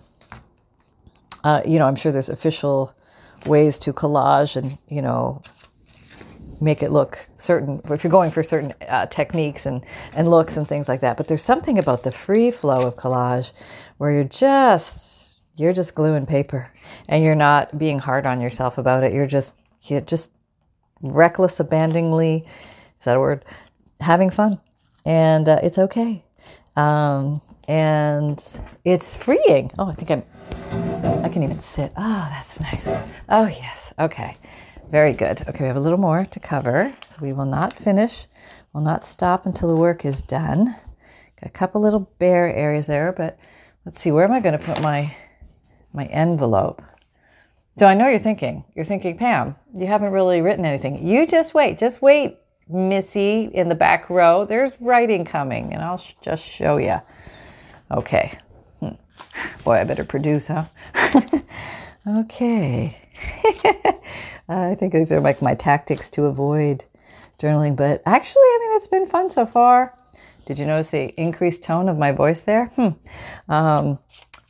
uh, 1.43 1.61
you 1.65 1.79
know, 1.79 1.85
I'm 1.85 1.95
sure 1.95 2.11
there's 2.11 2.29
official 2.29 2.93
ways 3.45 3.79
to 3.79 3.93
collage 3.93 4.57
and, 4.57 4.77
you 4.89 5.01
know, 5.01 5.41
make 6.59 6.83
it 6.83 6.91
look 6.91 7.27
certain, 7.37 7.81
if 7.89 8.03
you're 8.03 8.11
going 8.11 8.31
for 8.31 8.43
certain 8.43 8.73
uh, 8.87 9.05
techniques 9.05 9.65
and, 9.65 9.85
and 10.13 10.29
looks 10.29 10.57
and 10.57 10.67
things 10.67 10.89
like 10.89 11.01
that. 11.01 11.15
But 11.15 11.27
there's 11.29 11.43
something 11.43 11.77
about 11.77 12.03
the 12.03 12.11
free 12.11 12.51
flow 12.51 12.87
of 12.87 12.95
collage 12.95 13.51
where 13.97 14.11
you're 14.11 14.23
just, 14.25 15.26
you're 15.57 15.73
just 15.73 15.95
gluing 15.95 16.25
paper 16.25 16.71
and 17.09 17.23
you're 17.23 17.35
not 17.35 17.77
being 17.77 17.99
hard 17.99 18.25
on 18.25 18.39
yourself 18.39 18.77
about 18.77 19.03
it. 19.03 19.11
You're 19.11 19.27
just, 19.27 19.55
you're 19.83 20.01
just 20.01 20.31
reckless, 21.01 21.59
abandoningly, 21.59 22.45
is 22.99 23.05
that 23.05 23.17
a 23.17 23.19
word? 23.19 23.43
Having 23.99 24.29
fun. 24.29 24.59
And 25.05 25.49
uh, 25.49 25.59
it's 25.63 25.77
okay. 25.77 26.23
Um, 26.75 27.41
and 27.67 28.41
it's 28.85 29.15
freeing. 29.15 29.71
Oh, 29.77 29.87
I 29.87 29.93
think 29.93 30.11
I'm 30.11 30.23
I 31.23 31.29
can 31.29 31.43
even 31.43 31.59
sit. 31.59 31.91
Oh, 31.97 32.27
that's 32.31 32.59
nice. 32.61 32.87
Oh, 33.27 33.47
yes. 33.47 33.93
Okay. 33.99 34.37
Very 34.89 35.11
good. 35.13 35.41
Okay, 35.47 35.63
we 35.63 35.67
have 35.67 35.75
a 35.75 35.81
little 35.81 35.97
more 35.97 36.23
to 36.23 36.39
cover. 36.39 36.93
So 37.05 37.17
we 37.21 37.33
will 37.33 37.45
not 37.45 37.73
finish. 37.73 38.27
We'll 38.73 38.83
not 38.83 39.03
stop 39.03 39.45
until 39.45 39.73
the 39.73 39.79
work 39.79 40.05
is 40.05 40.21
done. 40.21 40.75
Got 41.41 41.47
a 41.47 41.49
couple 41.49 41.81
little 41.81 42.09
bare 42.19 42.53
areas 42.53 42.87
there, 42.87 43.11
but 43.11 43.37
let's 43.85 43.99
see, 43.99 44.11
where 44.11 44.23
am 44.23 44.31
I 44.31 44.39
going 44.39 44.57
to 44.57 44.63
put 44.63 44.81
my 44.81 45.13
my 45.97 46.05
envelope? 46.05 46.81
So 47.77 47.85
I 47.85 47.93
know 47.93 48.07
you're 48.07 48.19
thinking, 48.19 48.63
you're 48.75 48.85
thinking, 48.85 49.17
Pam, 49.17 49.55
you 49.75 49.87
haven't 49.87 50.11
really 50.11 50.41
written 50.41 50.65
anything. 50.65 51.05
You 51.05 51.27
just 51.27 51.53
wait, 51.53 51.77
just 51.77 52.01
wait, 52.01 52.37
Missy 52.69 53.49
in 53.53 53.69
the 53.69 53.75
back 53.75 54.09
row. 54.09 54.45
There's 54.45 54.73
writing 54.79 55.25
coming, 55.25 55.73
and 55.73 55.83
I'll 55.83 55.97
sh- 55.97 56.13
just 56.21 56.43
show 56.43 56.77
you. 56.77 57.01
Okay, 57.91 58.37
Boy, 59.63 59.79
I 59.79 59.83
better 59.83 60.03
produce, 60.03 60.47
huh? 60.47 60.65
okay. 62.07 62.97
I 64.49 64.75
think 64.75 64.93
these 64.93 65.11
are 65.11 65.19
like 65.19 65.41
my 65.41 65.55
tactics 65.55 66.09
to 66.11 66.25
avoid 66.25 66.85
journaling, 67.39 67.75
but 67.75 68.01
actually, 68.05 68.41
I 68.41 68.59
mean, 68.61 68.77
it's 68.77 68.87
been 68.87 69.05
fun 69.05 69.29
so 69.29 69.45
far. 69.45 69.93
Did 70.45 70.59
you 70.59 70.65
notice 70.65 70.91
the 70.91 71.13
increased 71.19 71.63
tone 71.63 71.89
of 71.89 71.97
my 71.97 72.13
voice 72.13 72.41
there? 72.41 72.67
Hmm. 72.67 72.87
Um, 73.49 73.99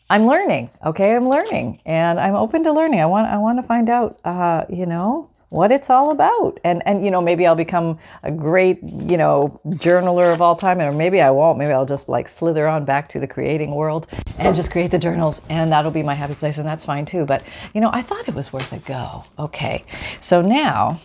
I'm 0.10 0.26
learning. 0.26 0.70
Okay, 0.86 1.16
I'm 1.16 1.28
learning, 1.28 1.82
and 1.86 2.20
I'm 2.20 2.36
open 2.36 2.64
to 2.64 2.72
learning. 2.72 3.02
I 3.02 3.06
want 3.06 3.28
I 3.28 3.38
want 3.38 3.60
to 3.60 3.64
find 3.64 3.90
out. 3.90 4.20
Uh, 4.24 4.66
you 4.70 4.86
know, 4.86 5.30
what 5.50 5.72
it's 5.72 5.90
all 5.90 6.12
about. 6.12 6.60
And 6.64 6.82
and 6.86 7.04
you 7.04 7.12
know, 7.12 7.22
maybe 7.22 7.48
I'll 7.48 7.56
become 7.56 8.00
a 8.24 8.32
great, 8.32 8.80
you 8.84 9.18
know, 9.18 9.60
journaler 9.68 10.34
of 10.34 10.42
all 10.42 10.56
time 10.56 10.80
or 10.80 10.92
maybe 10.92 11.22
I 11.22 11.30
won't. 11.30 11.58
Maybe 11.58 11.72
I'll 11.72 11.86
just 11.86 12.10
like 12.10 12.28
slither 12.28 12.68
on 12.68 12.86
back 12.86 13.10
to 13.10 13.20
the 13.20 13.28
creating 13.28 13.72
world 13.72 14.08
and 14.40 14.56
just 14.56 14.72
create 14.72 14.92
the 14.92 15.00
journals 15.00 15.42
and 15.50 15.72
that'll 15.72 15.92
be 15.92 16.04
my 16.04 16.14
happy 16.14 16.36
place 16.36 16.58
and 16.58 16.68
that's 16.68 16.86
fine 16.86 17.06
too. 17.06 17.26
But 17.26 17.44
you 17.74 17.82
know, 17.82 17.90
I 17.94 18.02
thought 18.02 18.28
it 18.28 18.36
was 18.36 18.52
worth 18.52 18.74
a 18.74 18.80
go. 18.80 19.24
Okay. 19.40 19.86
So 20.20 20.42
now 20.42 21.00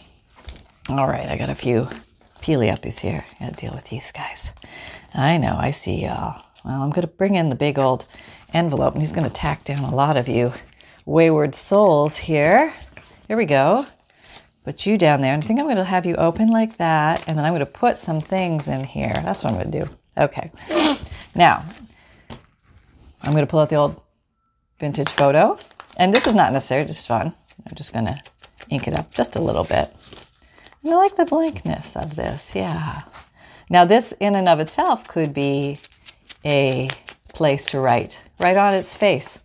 all 0.88 1.06
right, 1.06 1.28
I 1.28 1.37
got 1.37 1.49
a 1.49 1.54
few 1.54 1.88
peely 2.40 2.68
uppies 2.68 2.99
here. 2.99 3.25
Gotta 3.38 3.54
deal 3.54 3.73
with 3.73 3.85
these 3.85 4.11
guys. 4.11 4.52
I 5.14 5.38
know, 5.38 5.56
I 5.59 5.71
see 5.71 6.02
y'all. 6.04 6.42
Well, 6.64 6.83
I'm 6.83 6.90
gonna 6.90 7.07
bring 7.07 7.35
in 7.35 7.49
the 7.49 7.57
big 7.57 7.78
old 7.78 8.07
envelope 8.52 8.95
and 8.95 9.02
he's 9.02 9.12
gonna 9.12 9.31
tack 9.31 9.64
down 9.64 9.85
a 9.85 9.95
lot 9.95 10.16
of 10.16 10.28
you 10.28 10.52
wayward 11.04 11.54
souls 11.54 12.16
here. 12.16 12.73
Here 13.28 13.37
we 13.37 13.47
go 13.47 13.87
put 14.64 14.87
you 14.87 14.97
down 14.97 15.21
there. 15.21 15.35
And 15.35 15.42
I 15.42 15.47
think 15.47 15.59
I'm 15.59 15.66
going 15.66 15.76
to 15.76 15.85
have 15.85 16.07
you 16.07 16.14
open 16.16 16.49
like 16.50 16.76
that. 16.78 17.25
And 17.26 17.37
then 17.37 17.45
I'm 17.45 17.52
going 17.52 17.61
to 17.61 17.66
put 17.66 17.99
some 17.99 18.21
things 18.21 18.69
in 18.69 18.85
here. 18.85 19.12
That's 19.25 19.42
what 19.42 19.52
I'm 19.52 19.59
going 19.59 19.71
to 19.71 19.85
do. 19.85 19.90
Okay. 20.16 20.50
Now, 21.35 21.64
I'm 23.23 23.33
going 23.33 23.45
to 23.45 23.50
pull 23.50 23.61
out 23.61 23.69
the 23.69 23.76
old 23.76 24.00
vintage 24.78 25.11
photo. 25.11 25.59
And 25.97 26.14
this 26.14 26.26
is 26.26 26.35
not 26.35 26.52
necessary, 26.52 26.85
just 26.85 27.07
fun. 27.07 27.35
I'm 27.66 27.75
just 27.75 27.92
going 27.92 28.07
to 28.07 28.21
ink 28.71 28.88
it 28.88 28.95
up 28.95 29.12
just 29.12 29.37
a 29.37 29.40
little 29.40 29.64
bit. 29.64 29.95
And 30.83 30.92
I 30.92 30.97
like 30.97 31.16
the 31.16 31.25
blankness 31.25 31.97
of 31.97 32.16
this. 32.16 32.54
Yeah. 32.54 33.02
Now, 33.71 33.85
this 33.85 34.12
in 34.21 34.35
and 34.35 34.49
of 34.49 34.61
itself 34.61 35.09
could 35.09 35.33
be 35.33 35.78
a 36.45 36.91
place 37.33 37.67
to 37.67 37.81
write, 37.81 38.21
right 38.38 38.57
on 38.57 38.75
its 38.75 38.95
face. 38.95 39.38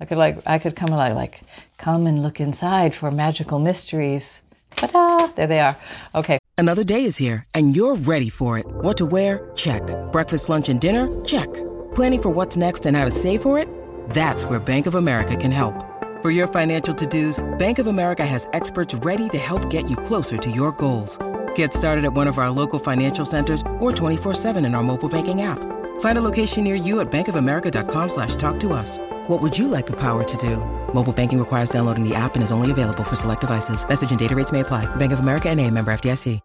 I 0.00 0.04
could 0.04 0.18
like 0.18 0.38
I 0.46 0.58
could 0.58 0.76
come 0.76 0.90
like 0.90 1.14
like 1.14 1.42
come 1.78 2.06
and 2.06 2.22
look 2.22 2.40
inside 2.40 2.94
for 2.94 3.10
magical 3.10 3.58
mysteries 3.58 4.42
Ta-da! 4.76 5.26
There 5.34 5.46
they 5.46 5.60
are. 5.60 5.76
Okay. 6.14 6.38
Another 6.58 6.84
day 6.84 7.04
is 7.04 7.16
here, 7.16 7.44
and 7.54 7.74
you're 7.74 7.96
ready 7.96 8.28
for 8.28 8.58
it. 8.58 8.66
What 8.66 8.96
to 8.98 9.06
wear? 9.06 9.50
Check. 9.54 9.82
Breakfast, 10.12 10.48
lunch, 10.48 10.68
and 10.68 10.80
dinner? 10.80 11.08
Check. 11.24 11.52
Planning 11.94 12.22
for 12.22 12.30
what's 12.30 12.56
next 12.56 12.86
and 12.86 12.96
how 12.96 13.04
to 13.04 13.10
save 13.10 13.42
for 13.42 13.58
it? 13.58 13.68
That's 14.10 14.44
where 14.44 14.60
Bank 14.60 14.86
of 14.86 14.94
America 14.94 15.36
can 15.36 15.50
help. 15.50 15.74
For 16.22 16.30
your 16.30 16.46
financial 16.46 16.94
to-dos, 16.94 17.42
Bank 17.58 17.78
of 17.78 17.88
America 17.88 18.24
has 18.24 18.48
experts 18.52 18.94
ready 18.94 19.28
to 19.30 19.38
help 19.38 19.68
get 19.70 19.90
you 19.90 19.96
closer 19.96 20.36
to 20.36 20.50
your 20.50 20.70
goals. 20.72 21.18
Get 21.54 21.72
started 21.72 22.04
at 22.04 22.12
one 22.12 22.28
of 22.28 22.38
our 22.38 22.50
local 22.50 22.78
financial 22.78 23.24
centers 23.24 23.62
or 23.80 23.90
24-7 23.92 24.64
in 24.64 24.74
our 24.74 24.82
mobile 24.82 25.08
banking 25.08 25.42
app. 25.42 25.58
Find 26.02 26.18
a 26.18 26.20
location 26.20 26.64
near 26.64 26.74
you 26.74 26.98
at 26.98 27.12
bankofamerica.com 27.12 28.08
slash 28.08 28.34
talk 28.34 28.58
to 28.58 28.72
us. 28.72 28.98
What 29.28 29.40
would 29.40 29.56
you 29.56 29.68
like 29.68 29.86
the 29.86 29.92
power 29.92 30.24
to 30.24 30.36
do? 30.36 30.56
Mobile 30.92 31.12
banking 31.12 31.38
requires 31.38 31.70
downloading 31.70 32.02
the 32.02 32.12
app 32.12 32.34
and 32.34 32.42
is 32.42 32.50
only 32.50 32.72
available 32.72 33.04
for 33.04 33.14
select 33.14 33.40
devices. 33.40 33.88
Message 33.88 34.10
and 34.10 34.18
data 34.18 34.34
rates 34.34 34.50
may 34.50 34.60
apply. 34.60 34.84
Bank 34.96 35.12
of 35.12 35.20
America 35.20 35.48
and 35.48 35.60
a 35.60 35.70
member 35.70 35.92
FDIC. 35.92 36.40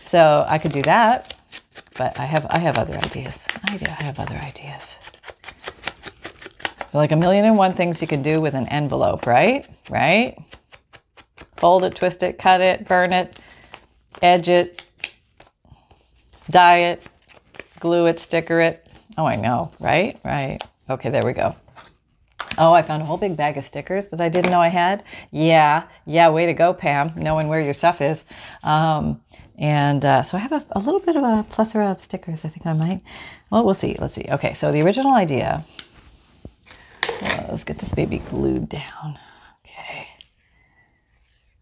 So 0.00 0.46
I 0.48 0.56
could 0.56 0.72
do 0.72 0.80
that, 0.84 1.34
but 1.98 2.18
I 2.18 2.24
have 2.24 2.46
I 2.48 2.56
have 2.56 2.78
other 2.78 2.94
ideas. 2.94 3.46
I 3.68 3.76
do. 3.76 3.84
I 3.84 4.02
have 4.02 4.18
other 4.18 4.36
ideas. 4.36 4.98
Like 6.94 7.12
a 7.12 7.16
million 7.16 7.44
and 7.44 7.58
one 7.58 7.74
things 7.74 8.00
you 8.00 8.08
can 8.08 8.22
do 8.22 8.40
with 8.40 8.54
an 8.54 8.66
envelope, 8.68 9.26
right? 9.26 9.68
Right? 9.90 10.38
Fold 11.58 11.84
it, 11.84 11.94
twist 11.94 12.22
it, 12.22 12.38
cut 12.38 12.62
it, 12.62 12.88
burn 12.88 13.12
it, 13.12 13.38
edge 14.22 14.48
it, 14.48 14.82
dye 16.48 16.78
it, 16.78 17.02
glue 17.78 18.06
it, 18.06 18.18
sticker 18.18 18.58
it. 18.58 18.81
Oh, 19.18 19.26
I 19.26 19.36
know, 19.36 19.70
right? 19.78 20.18
Right. 20.24 20.58
Okay, 20.88 21.10
there 21.10 21.24
we 21.24 21.32
go. 21.32 21.54
Oh, 22.58 22.72
I 22.72 22.82
found 22.82 23.02
a 23.02 23.06
whole 23.06 23.16
big 23.16 23.36
bag 23.36 23.56
of 23.56 23.64
stickers 23.64 24.06
that 24.08 24.20
I 24.20 24.28
didn't 24.28 24.50
know 24.50 24.60
I 24.60 24.68
had. 24.68 25.04
Yeah, 25.30 25.84
yeah, 26.04 26.28
way 26.28 26.46
to 26.46 26.52
go, 26.52 26.74
Pam, 26.74 27.12
knowing 27.16 27.48
where 27.48 27.60
your 27.60 27.72
stuff 27.72 28.00
is. 28.00 28.24
Um, 28.62 29.20
and 29.58 30.04
uh, 30.04 30.22
so 30.22 30.36
I 30.36 30.40
have 30.40 30.52
a, 30.52 30.64
a, 30.72 30.80
little 30.80 31.00
bit 31.00 31.16
of 31.16 31.22
a 31.22 31.44
plethora 31.44 31.90
of 31.90 32.00
stickers. 32.00 32.44
I 32.44 32.48
think 32.48 32.66
I 32.66 32.72
might. 32.72 33.00
Well, 33.50 33.64
we'll 33.64 33.74
see. 33.74 33.96
Let's 33.98 34.14
see. 34.14 34.26
Okay, 34.28 34.54
so 34.54 34.72
the 34.72 34.82
original 34.82 35.14
idea. 35.14 35.64
Uh, 37.04 37.46
let's 37.48 37.64
get 37.64 37.78
this 37.78 37.94
baby 37.94 38.18
glued 38.18 38.68
down. 38.68 39.18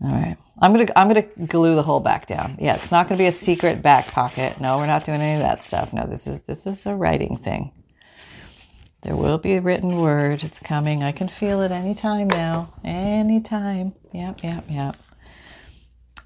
All 0.03 0.11
right. 0.11 0.37
I'm 0.59 0.73
gonna 0.73 0.87
I'm 0.97 1.09
gonna 1.09 1.27
glue 1.47 1.75
the 1.75 1.83
whole 1.83 2.01
back 2.01 2.27
down. 2.27 2.57
Yeah, 2.61 2.75
it's 2.75 2.91
not 2.91 3.09
gonna 3.09 3.19
be 3.19 3.27
a 3.27 3.33
secret 3.33 3.83
back 3.83 4.09
pocket. 4.09 4.61
No, 4.61 4.79
we're 4.79 4.87
not 4.87 5.05
doing 5.05 5.21
any 5.21 5.41
of 5.41 5.47
that 5.47 5.63
stuff. 5.63 5.93
No, 5.93 6.07
this 6.07 6.27
is 6.27 6.43
this 6.43 6.67
is 6.67 6.85
a 6.87 6.95
writing 6.95 7.39
thing. 7.39 7.73
There 9.03 9.17
will 9.17 9.39
be 9.39 9.55
a 9.55 9.63
written 9.63 9.97
word. 10.01 10.45
It's 10.45 10.59
coming. 10.59 11.03
I 11.03 11.13
can 11.13 11.29
feel 11.29 11.63
it 11.63 11.71
anytime 11.71 12.29
now. 12.29 12.75
Anytime. 12.85 13.95
Yep, 14.13 14.43
yep, 14.43 14.65
yep. 14.69 14.97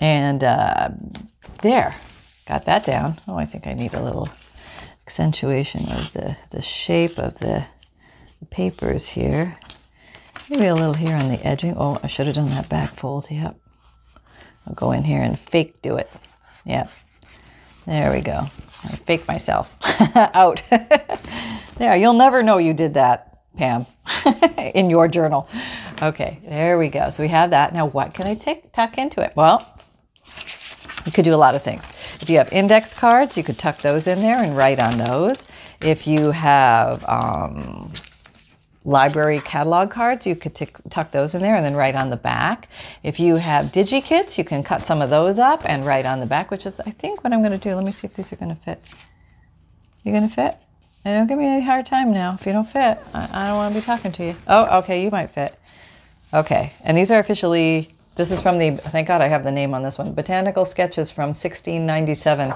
And 0.00 0.43
uh, 0.43 0.90
there, 1.62 1.95
got 2.47 2.66
that 2.66 2.85
down. 2.85 3.21
Oh, 3.28 3.37
I 3.37 3.47
think 3.47 3.69
I 3.69 3.75
need 3.75 3.95
a 3.95 4.02
little 4.02 4.28
accentuation 5.07 5.83
of 5.83 6.12
the, 6.14 6.37
the 6.50 6.62
shape 6.62 7.16
of 7.16 7.38
the, 7.38 7.66
the 8.40 8.47
papers 8.47 9.07
here. 9.07 9.57
Maybe 10.50 10.66
a 10.66 10.75
little 10.75 10.95
here 10.95 11.16
on 11.16 11.28
the 11.28 11.47
edging. 11.47 11.75
Oh, 11.76 12.00
I 12.02 12.09
should 12.09 12.26
have 12.26 12.35
done 12.35 12.50
that 12.50 12.69
back 12.69 12.97
fold. 12.97 13.28
Yep. 13.31 13.57
I'll 14.66 14.75
go 14.75 14.92
in 14.92 15.04
here 15.04 15.23
and 15.23 15.38
fake 15.38 15.83
do 15.83 15.97
it. 15.97 16.11
Yep. 16.64 16.90
There 17.87 18.12
we 18.12 18.23
go. 18.23 18.38
I 18.38 18.97
fake 18.97 19.28
myself 19.28 19.71
out. 20.16 20.62
there, 21.76 21.97
you'll 21.97 22.14
never 22.14 22.42
know 22.42 22.56
you 22.59 22.73
did 22.73 22.94
that, 22.94 23.40
Pam, 23.59 23.87
in 24.59 24.88
your 24.88 25.06
journal. 25.06 25.49
Okay, 26.00 26.38
there 26.44 26.78
we 26.78 26.88
go. 26.88 27.11
So 27.11 27.23
we 27.23 27.28
have 27.28 27.50
that. 27.50 27.75
Now, 27.75 27.87
what 27.87 28.14
can 28.14 28.26
I 28.26 28.35
take, 28.35 28.73
tuck 28.73 28.97
into 28.97 29.21
it? 29.21 29.33
Well, 29.37 29.78
you 31.04 31.12
could 31.12 31.25
do 31.25 31.35
a 31.35 31.37
lot 31.37 31.54
of 31.54 31.62
things. 31.62 31.83
If 32.21 32.30
you 32.30 32.38
have 32.38 32.50
index 32.52 32.94
cards, 32.94 33.37
you 33.37 33.44
could 33.44 33.59
tuck 33.59 33.83
those 33.83 34.06
in 34.06 34.21
there 34.23 34.42
and 34.42 34.56
write 34.56 34.80
on 34.80 34.97
those. 34.97 35.47
If 35.83 36.06
you 36.06 36.30
have 36.30 37.04
um, 37.06 37.92
library 38.85 39.41
catalog 39.41 39.91
cards, 39.91 40.26
you 40.26 40.37
could 40.37 40.55
tuck 40.91 41.11
those 41.11 41.35
in 41.35 41.41
there 41.41 41.57
and 41.57 41.64
then 41.64 41.75
write 41.75 41.95
on 41.95 42.11
the 42.11 42.17
back. 42.17 42.69
If 43.03 43.19
you 43.19 43.37
have 43.37 43.67
DigiKits, 43.67 44.37
you 44.37 44.45
can 44.45 44.62
cut 44.62 44.85
some 44.85 45.00
of 45.00 45.11
those 45.11 45.38
up 45.38 45.62
and 45.64 45.87
write 45.87 46.05
on 46.05 46.21
the 46.21 46.26
back, 46.26 46.50
which 46.50 46.67
is, 46.67 46.81
I 46.81 46.91
think, 46.91 47.25
what 47.25 47.33
I'm 47.33 47.41
going 47.41 47.53
to 47.53 47.59
do. 47.59 47.75
Let 47.75 47.85
me 47.85 47.93
see 47.93 48.07
if 48.07 48.14
these 48.14 48.33
are 48.33 48.37
going 48.37 48.55
to 48.55 48.62
fit. 48.62 48.83
You 50.03 50.12
going 50.12 50.29
to 50.29 50.35
fit? 50.35 50.59
And 51.05 51.19
don't 51.19 51.26
give 51.26 51.38
me 51.38 51.59
a 51.59 51.61
hard 51.61 51.87
time 51.87 52.12
now. 52.12 52.37
If 52.38 52.47
you 52.47 52.53
don't 52.53 52.69
fit, 52.69 52.99
I, 53.14 53.29
I 53.33 53.49
don't 53.49 53.57
want 53.57 53.75
to 53.75 53.81
be 53.81 53.85
talking 53.85 54.12
to 54.12 54.25
you. 54.25 54.37
Oh, 54.47 54.79
okay, 54.81 55.03
you 55.03 55.11
might 55.11 55.31
fit. 55.31 55.59
Okay, 56.32 56.73
and 56.82 56.97
these 56.97 57.11
are 57.11 57.19
officially, 57.19 57.95
this 58.17 58.30
is 58.30 58.43
from 58.43 58.58
the, 58.58 58.73
thank 58.76 59.08
God 59.08 59.21
I 59.23 59.28
have 59.28 59.45
the 59.45 59.52
name 59.52 59.73
on 59.73 59.82
this 59.82 59.99
one, 59.99 60.13
Botanical 60.13 60.65
Sketches 60.65 61.11
from 61.11 61.28
1697 61.28 62.52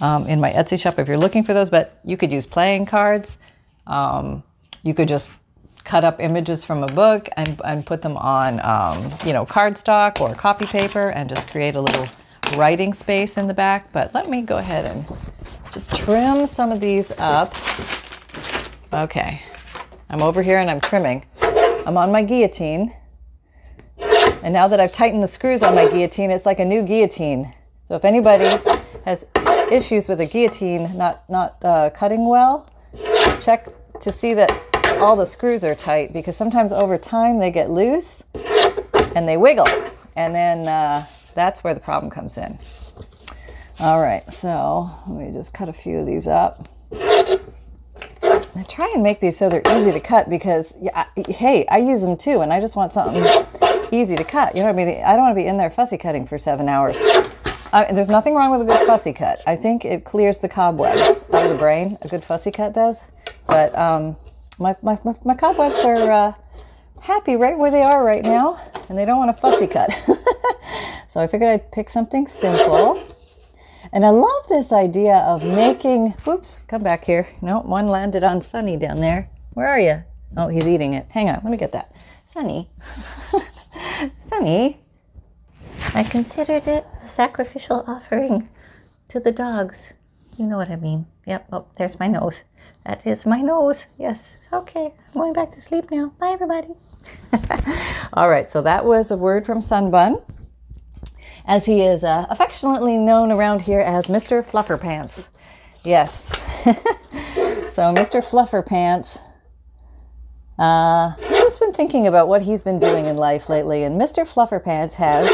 um, 0.00 0.26
in 0.26 0.40
my 0.40 0.52
Etsy 0.52 0.78
shop 0.78 0.98
if 0.98 1.08
you're 1.08 1.18
looking 1.18 1.44
for 1.44 1.52
those, 1.52 1.68
but 1.68 1.98
you 2.04 2.16
could 2.16 2.32
use 2.32 2.46
playing 2.46 2.86
cards. 2.86 3.38
Um, 3.86 4.42
you 4.82 4.94
could 4.94 5.08
just 5.08 5.30
cut 5.88 6.04
up 6.04 6.20
images 6.20 6.66
from 6.66 6.82
a 6.82 6.86
book 6.86 7.30
and, 7.38 7.58
and 7.64 7.86
put 7.86 8.02
them 8.02 8.14
on, 8.18 8.60
um, 8.62 9.10
you 9.24 9.32
know, 9.32 9.46
cardstock 9.46 10.20
or 10.20 10.34
copy 10.34 10.66
paper 10.66 11.08
and 11.08 11.30
just 11.30 11.48
create 11.48 11.74
a 11.76 11.80
little 11.80 12.06
writing 12.56 12.92
space 12.92 13.38
in 13.38 13.48
the 13.48 13.54
back. 13.54 13.90
But 13.90 14.12
let 14.12 14.28
me 14.28 14.42
go 14.42 14.58
ahead 14.58 14.84
and 14.84 15.06
just 15.72 15.96
trim 15.96 16.46
some 16.46 16.72
of 16.72 16.80
these 16.80 17.10
up. 17.12 17.54
Okay, 18.92 19.40
I'm 20.10 20.22
over 20.22 20.42
here 20.42 20.58
and 20.58 20.70
I'm 20.70 20.80
trimming. 20.80 21.24
I'm 21.86 21.96
on 21.96 22.12
my 22.12 22.22
guillotine. 22.22 22.92
And 24.42 24.52
now 24.52 24.68
that 24.68 24.78
I've 24.78 24.92
tightened 24.92 25.22
the 25.22 25.26
screws 25.26 25.62
on 25.62 25.74
my 25.74 25.88
guillotine, 25.88 26.30
it's 26.30 26.44
like 26.44 26.60
a 26.60 26.66
new 26.66 26.82
guillotine. 26.82 27.54
So 27.84 27.96
if 27.96 28.04
anybody 28.04 28.62
has 29.06 29.26
issues 29.72 30.06
with 30.06 30.20
a 30.20 30.26
guillotine 30.26 30.98
not, 30.98 31.28
not 31.30 31.56
uh, 31.64 31.88
cutting 31.90 32.28
well, 32.28 32.70
check 33.40 33.68
to 34.00 34.12
see 34.12 34.34
that 34.34 34.67
all 35.00 35.16
the 35.16 35.26
screws 35.26 35.64
are 35.64 35.74
tight 35.74 36.12
because 36.12 36.36
sometimes 36.36 36.72
over 36.72 36.98
time 36.98 37.38
they 37.38 37.50
get 37.50 37.70
loose 37.70 38.24
and 39.14 39.28
they 39.28 39.36
wiggle. 39.36 39.68
And 40.16 40.34
then 40.34 40.66
uh, 40.66 41.04
that's 41.34 41.62
where 41.62 41.74
the 41.74 41.80
problem 41.80 42.10
comes 42.10 42.36
in. 42.36 42.58
All 43.80 44.00
right, 44.00 44.28
so 44.32 44.90
let 45.06 45.26
me 45.26 45.32
just 45.32 45.54
cut 45.54 45.68
a 45.68 45.72
few 45.72 45.98
of 45.98 46.06
these 46.06 46.26
up. 46.26 46.68
I 46.92 48.64
try 48.68 48.90
and 48.92 49.04
make 49.04 49.20
these 49.20 49.38
so 49.38 49.48
they're 49.48 49.62
easy 49.76 49.92
to 49.92 50.00
cut 50.00 50.28
because, 50.28 50.74
yeah, 50.80 51.04
hey, 51.28 51.64
I 51.70 51.78
use 51.78 52.00
them 52.00 52.16
too, 52.16 52.40
and 52.40 52.52
I 52.52 52.60
just 52.60 52.74
want 52.74 52.92
something 52.92 53.22
easy 53.92 54.16
to 54.16 54.24
cut. 54.24 54.56
You 54.56 54.62
know 54.62 54.72
what 54.72 54.82
I 54.82 54.84
mean? 54.84 55.02
I 55.04 55.14
don't 55.14 55.22
want 55.22 55.36
to 55.36 55.40
be 55.40 55.46
in 55.46 55.58
there 55.58 55.70
fussy 55.70 55.96
cutting 55.96 56.26
for 56.26 56.38
seven 56.38 56.68
hours. 56.68 57.00
There's 57.72 58.08
nothing 58.08 58.34
wrong 58.34 58.50
with 58.50 58.62
a 58.62 58.64
good 58.64 58.84
fussy 58.84 59.12
cut. 59.12 59.40
I 59.46 59.54
think 59.54 59.84
it 59.84 60.04
clears 60.04 60.40
the 60.40 60.48
cobwebs 60.48 61.22
out 61.32 61.44
of 61.44 61.52
the 61.52 61.58
brain. 61.58 61.98
A 62.02 62.08
good 62.08 62.24
fussy 62.24 62.50
cut 62.50 62.74
does. 62.74 63.04
But 63.46 63.78
um, 63.78 64.16
my, 64.58 64.76
my, 64.82 64.98
my, 65.24 65.34
cobwebs 65.34 65.78
are 65.84 66.10
uh, 66.10 66.32
happy 67.00 67.36
right 67.36 67.56
where 67.56 67.70
they 67.70 67.82
are 67.82 68.04
right 68.04 68.24
now, 68.24 68.60
and 68.88 68.98
they 68.98 69.04
don't 69.04 69.18
want 69.18 69.30
a 69.30 69.34
fussy 69.34 69.66
cut. 69.66 69.90
so 71.08 71.20
I 71.20 71.26
figured 71.26 71.48
I'd 71.48 71.72
pick 71.72 71.90
something 71.90 72.26
simple. 72.26 73.02
And 73.92 74.04
I 74.04 74.10
love 74.10 74.48
this 74.48 74.72
idea 74.72 75.16
of 75.16 75.42
making, 75.42 76.10
whoops, 76.24 76.60
come 76.68 76.82
back 76.82 77.04
here. 77.04 77.26
No, 77.40 77.60
one 77.60 77.86
landed 77.86 78.22
on 78.22 78.42
Sunny 78.42 78.76
down 78.76 79.00
there. 79.00 79.30
Where 79.54 79.68
are 79.68 79.80
you? 79.80 80.04
Oh, 80.36 80.48
he's 80.48 80.66
eating 80.66 80.92
it. 80.92 81.06
Hang 81.10 81.28
on, 81.28 81.40
let 81.42 81.50
me 81.50 81.56
get 81.56 81.72
that. 81.72 81.94
Sunny. 82.26 82.68
Sunny. 84.20 84.80
I 85.94 86.02
considered 86.02 86.66
it 86.66 86.86
a 87.02 87.08
sacrificial 87.08 87.84
offering 87.86 88.48
to 89.08 89.20
the 89.20 89.32
dogs. 89.32 89.94
You 90.36 90.46
know 90.46 90.56
what 90.56 90.70
I 90.70 90.76
mean. 90.76 91.06
Yep. 91.26 91.48
Oh, 91.52 91.66
there's 91.78 91.98
my 91.98 92.06
nose. 92.06 92.42
That 92.84 93.06
is 93.06 93.26
my 93.26 93.40
nose. 93.40 93.86
Yes. 93.98 94.30
Okay. 94.52 94.94
I'm 95.14 95.20
going 95.20 95.32
back 95.32 95.52
to 95.52 95.60
sleep 95.60 95.90
now. 95.90 96.12
Bye, 96.18 96.30
everybody. 96.30 96.68
All 98.12 98.30
right. 98.30 98.50
So 98.50 98.62
that 98.62 98.84
was 98.84 99.10
a 99.10 99.16
word 99.16 99.44
from 99.44 99.60
Sunbun, 99.60 100.22
as 101.44 101.66
he 101.66 101.82
is 101.82 102.04
uh, 102.04 102.26
affectionately 102.30 102.96
known 102.96 103.30
around 103.30 103.62
here 103.62 103.80
as 103.80 104.06
Mr. 104.06 104.42
Flufferpants. 104.42 105.26
Yes. 105.84 106.28
so 107.74 107.94
Mr. 107.94 108.24
Flufferpants. 108.24 109.18
Uh, 110.58 111.14
I've 111.16 111.28
just 111.28 111.60
been 111.60 111.72
thinking 111.72 112.08
about 112.08 112.26
what 112.26 112.42
he's 112.42 112.62
been 112.62 112.80
doing 112.80 113.06
in 113.06 113.16
life 113.16 113.48
lately, 113.48 113.84
and 113.84 114.00
Mr. 114.00 114.26
Flufferpants 114.26 114.94
has 114.94 115.30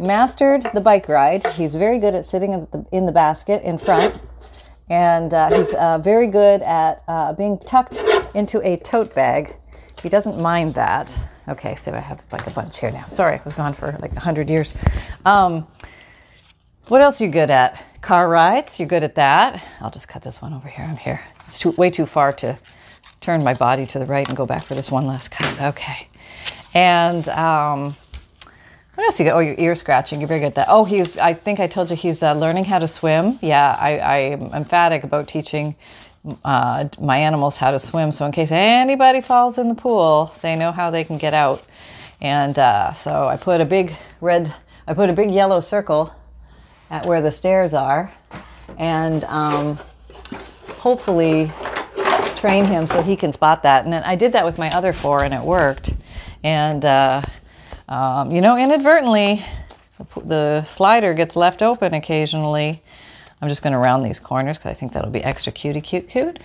mastered 0.00 0.66
the 0.74 0.80
bike 0.80 1.08
ride. 1.08 1.46
He's 1.48 1.74
very 1.74 1.98
good 1.98 2.14
at 2.14 2.26
sitting 2.26 2.52
in 2.52 2.68
the, 2.72 2.86
in 2.90 3.06
the 3.06 3.12
basket 3.12 3.62
in 3.62 3.78
front 3.78 4.18
and 4.90 5.32
uh, 5.34 5.56
he's 5.56 5.74
uh, 5.74 5.98
very 5.98 6.26
good 6.26 6.62
at 6.62 7.02
uh, 7.08 7.32
being 7.32 7.58
tucked 7.58 7.98
into 8.34 8.60
a 8.66 8.76
tote 8.76 9.14
bag. 9.14 9.54
He 10.02 10.08
doesn't 10.08 10.40
mind 10.40 10.74
that. 10.74 11.14
Okay, 11.48 11.74
so 11.74 11.92
I 11.92 12.00
have 12.00 12.22
like 12.30 12.46
a 12.46 12.50
bunch 12.50 12.78
here 12.78 12.90
now. 12.90 13.08
Sorry, 13.08 13.36
I 13.36 13.42
was 13.44 13.54
gone 13.54 13.72
for 13.72 13.92
like 14.00 14.12
100 14.12 14.50
years. 14.50 14.74
Um, 15.24 15.66
what 16.88 17.00
else 17.00 17.20
are 17.20 17.24
you 17.24 17.30
good 17.30 17.50
at? 17.50 17.82
Car 18.00 18.28
rides, 18.28 18.78
you're 18.78 18.88
good 18.88 19.02
at 19.02 19.14
that. 19.16 19.62
I'll 19.80 19.90
just 19.90 20.08
cut 20.08 20.22
this 20.22 20.40
one 20.40 20.54
over 20.54 20.68
here. 20.68 20.84
I'm 20.84 20.96
here. 20.96 21.20
It's 21.46 21.58
too, 21.58 21.70
way 21.72 21.90
too 21.90 22.06
far 22.06 22.32
to 22.34 22.58
turn 23.20 23.42
my 23.42 23.54
body 23.54 23.86
to 23.86 23.98
the 23.98 24.06
right 24.06 24.26
and 24.26 24.36
go 24.36 24.46
back 24.46 24.64
for 24.64 24.74
this 24.74 24.90
one 24.90 25.06
last 25.06 25.30
cut. 25.30 25.60
Okay. 25.60 26.08
And 26.74 27.28
um, 27.30 27.96
what 28.98 29.04
else 29.04 29.20
you 29.20 29.26
got? 29.26 29.36
Oh, 29.36 29.38
your 29.38 29.54
ear 29.58 29.76
scratching. 29.76 30.20
You're 30.20 30.26
very 30.26 30.40
good 30.40 30.46
at 30.46 30.54
that. 30.56 30.66
Oh, 30.68 30.84
he's. 30.84 31.16
I 31.18 31.32
think 31.32 31.60
I 31.60 31.68
told 31.68 31.88
you 31.88 31.94
he's 31.94 32.20
uh, 32.20 32.32
learning 32.32 32.64
how 32.64 32.80
to 32.80 32.88
swim. 32.88 33.38
Yeah, 33.40 33.76
I, 33.78 33.98
I 33.98 34.16
am 34.16 34.52
emphatic 34.52 35.04
about 35.04 35.28
teaching 35.28 35.76
uh, 36.44 36.88
my 37.00 37.16
animals 37.16 37.56
how 37.56 37.70
to 37.70 37.78
swim. 37.78 38.10
So 38.10 38.26
in 38.26 38.32
case 38.32 38.50
anybody 38.50 39.20
falls 39.20 39.56
in 39.56 39.68
the 39.68 39.76
pool, 39.76 40.34
they 40.42 40.56
know 40.56 40.72
how 40.72 40.90
they 40.90 41.04
can 41.04 41.16
get 41.16 41.32
out. 41.32 41.64
And 42.20 42.58
uh, 42.58 42.92
so 42.92 43.28
I 43.28 43.36
put 43.36 43.60
a 43.60 43.64
big 43.64 43.94
red. 44.20 44.52
I 44.88 44.94
put 44.94 45.10
a 45.10 45.12
big 45.12 45.30
yellow 45.30 45.60
circle 45.60 46.12
at 46.90 47.06
where 47.06 47.20
the 47.20 47.30
stairs 47.30 47.74
are 47.74 48.12
and 48.78 49.22
um, 49.26 49.78
hopefully 50.78 51.52
train 52.34 52.64
him 52.64 52.88
so 52.88 53.00
he 53.02 53.14
can 53.14 53.32
spot 53.32 53.62
that. 53.62 53.84
And 53.84 53.94
I 53.94 54.16
did 54.16 54.32
that 54.32 54.44
with 54.44 54.58
my 54.58 54.70
other 54.70 54.92
four 54.92 55.22
and 55.22 55.32
it 55.32 55.42
worked. 55.42 55.94
And, 56.42 56.84
uh, 56.84 57.22
um, 57.88 58.30
you 58.30 58.40
know, 58.40 58.56
inadvertently, 58.56 59.44
the 60.16 60.62
slider 60.64 61.14
gets 61.14 61.36
left 61.36 61.62
open 61.62 61.94
occasionally. 61.94 62.82
I'm 63.40 63.48
just 63.48 63.62
going 63.62 63.72
to 63.72 63.78
round 63.78 64.04
these 64.04 64.18
corners 64.18 64.58
because 64.58 64.70
I 64.70 64.74
think 64.74 64.92
that'll 64.92 65.10
be 65.10 65.22
extra 65.22 65.52
cutie 65.52 65.80
cute 65.80 66.08
cute. 66.08 66.38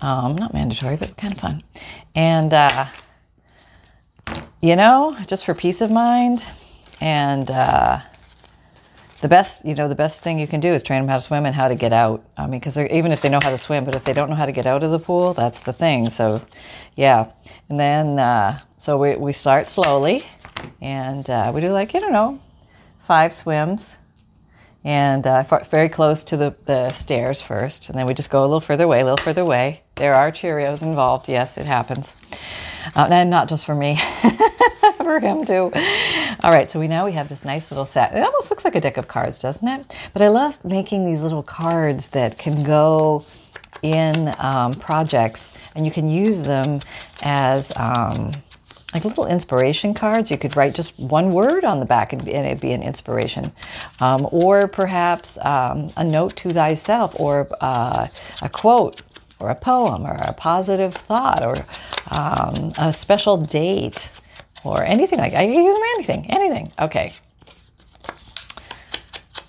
Um, 0.00 0.36
not 0.36 0.52
mandatory, 0.52 0.96
but 0.96 1.16
kind 1.16 1.32
of 1.32 1.40
fun. 1.40 1.62
And, 2.14 2.52
uh, 2.52 2.86
you 4.60 4.76
know, 4.76 5.16
just 5.26 5.44
for 5.44 5.54
peace 5.54 5.80
of 5.80 5.90
mind 5.90 6.44
and 7.00 7.50
uh, 7.50 8.00
the 9.20 9.28
best, 9.28 9.64
you 9.64 9.74
know, 9.74 9.88
the 9.88 9.94
best 9.94 10.22
thing 10.22 10.38
you 10.38 10.46
can 10.46 10.60
do 10.60 10.68
is 10.68 10.82
train 10.82 11.00
them 11.00 11.08
how 11.08 11.16
to 11.16 11.20
swim 11.20 11.46
and 11.46 11.54
how 11.54 11.68
to 11.68 11.74
get 11.74 11.92
out. 11.92 12.24
I 12.36 12.46
mean, 12.46 12.60
because 12.60 12.78
even 12.78 13.10
if 13.10 13.22
they 13.22 13.28
know 13.28 13.40
how 13.42 13.50
to 13.50 13.58
swim, 13.58 13.84
but 13.84 13.94
if 13.94 14.04
they 14.04 14.12
don't 14.12 14.28
know 14.28 14.36
how 14.36 14.46
to 14.46 14.52
get 14.52 14.66
out 14.66 14.82
of 14.82 14.90
the 14.90 14.98
pool, 14.98 15.34
that's 15.34 15.60
the 15.60 15.72
thing. 15.72 16.10
So, 16.10 16.42
yeah. 16.94 17.30
And 17.68 17.80
then, 17.80 18.18
uh, 18.18 18.60
so 18.76 18.98
we, 18.98 19.16
we 19.16 19.32
start 19.32 19.66
slowly 19.66 20.22
and 20.80 21.28
uh, 21.28 21.52
we 21.54 21.60
do 21.60 21.70
like, 21.70 21.94
you 21.94 22.00
don't 22.00 22.12
know, 22.12 22.40
five 23.06 23.32
swims 23.32 23.98
and 24.84 25.26
uh, 25.26 25.42
very 25.70 25.88
close 25.88 26.24
to 26.24 26.36
the, 26.36 26.54
the 26.66 26.90
stairs 26.90 27.40
first. 27.40 27.88
And 27.88 27.98
then 27.98 28.06
we 28.06 28.12
just 28.12 28.30
go 28.30 28.40
a 28.40 28.46
little 28.46 28.60
further 28.60 28.84
away, 28.84 29.00
a 29.00 29.04
little 29.04 29.16
further 29.16 29.40
away. 29.40 29.82
There 29.94 30.14
are 30.14 30.30
Cheerios 30.30 30.82
involved. 30.82 31.28
Yes, 31.28 31.56
it 31.56 31.64
happens. 31.64 32.14
Uh, 32.94 33.08
and 33.10 33.30
not 33.30 33.48
just 33.48 33.64
for 33.64 33.74
me, 33.74 33.96
for 34.98 35.18
him 35.18 35.46
too. 35.46 35.72
All 36.42 36.50
right, 36.50 36.70
so 36.70 36.78
we 36.78 36.86
now 36.86 37.06
we 37.06 37.12
have 37.12 37.30
this 37.30 37.44
nice 37.44 37.70
little 37.70 37.86
set. 37.86 38.14
It 38.14 38.22
almost 38.22 38.50
looks 38.50 38.64
like 38.64 38.74
a 38.74 38.80
deck 38.80 38.98
of 38.98 39.08
cards, 39.08 39.38
doesn't 39.38 39.66
it? 39.66 39.96
But 40.12 40.20
I 40.20 40.28
love 40.28 40.62
making 40.64 41.06
these 41.06 41.22
little 41.22 41.42
cards 41.42 42.08
that 42.08 42.36
can 42.36 42.62
go 42.62 43.24
in 43.82 44.34
um, 44.38 44.74
projects, 44.74 45.56
and 45.74 45.86
you 45.86 45.92
can 45.92 46.08
use 46.08 46.42
them 46.42 46.80
as 47.22 47.72
um, 47.76 48.32
like 48.94 49.04
little 49.04 49.26
inspiration 49.26 49.92
cards. 49.92 50.30
You 50.30 50.38
could 50.38 50.56
write 50.56 50.74
just 50.74 50.98
one 50.98 51.32
word 51.32 51.64
on 51.64 51.80
the 51.80 51.86
back 51.86 52.12
and, 52.12 52.26
it'd 52.26 52.60
be 52.60 52.72
an 52.72 52.82
inspiration. 52.82 53.52
Um, 54.00 54.26
or 54.30 54.68
perhaps 54.68 55.36
um, 55.44 55.90
a 55.96 56.04
note 56.04 56.36
to 56.36 56.52
thyself 56.52 57.18
or 57.18 57.48
uh, 57.60 58.06
a 58.40 58.48
quote 58.48 59.02
or 59.40 59.50
a 59.50 59.54
poem 59.56 60.06
or 60.06 60.14
a 60.14 60.32
positive 60.32 60.94
thought 60.94 61.42
or 61.44 61.66
um, 62.10 62.72
a 62.78 62.92
special 62.92 63.36
date 63.36 64.10
or 64.62 64.82
anything 64.84 65.18
like 65.18 65.32
that. 65.32 65.40
I 65.40 65.46
can 65.46 65.62
use 65.62 65.74
them 65.74 65.84
anything, 65.96 66.30
anything. 66.30 66.72
Okay. 66.78 67.12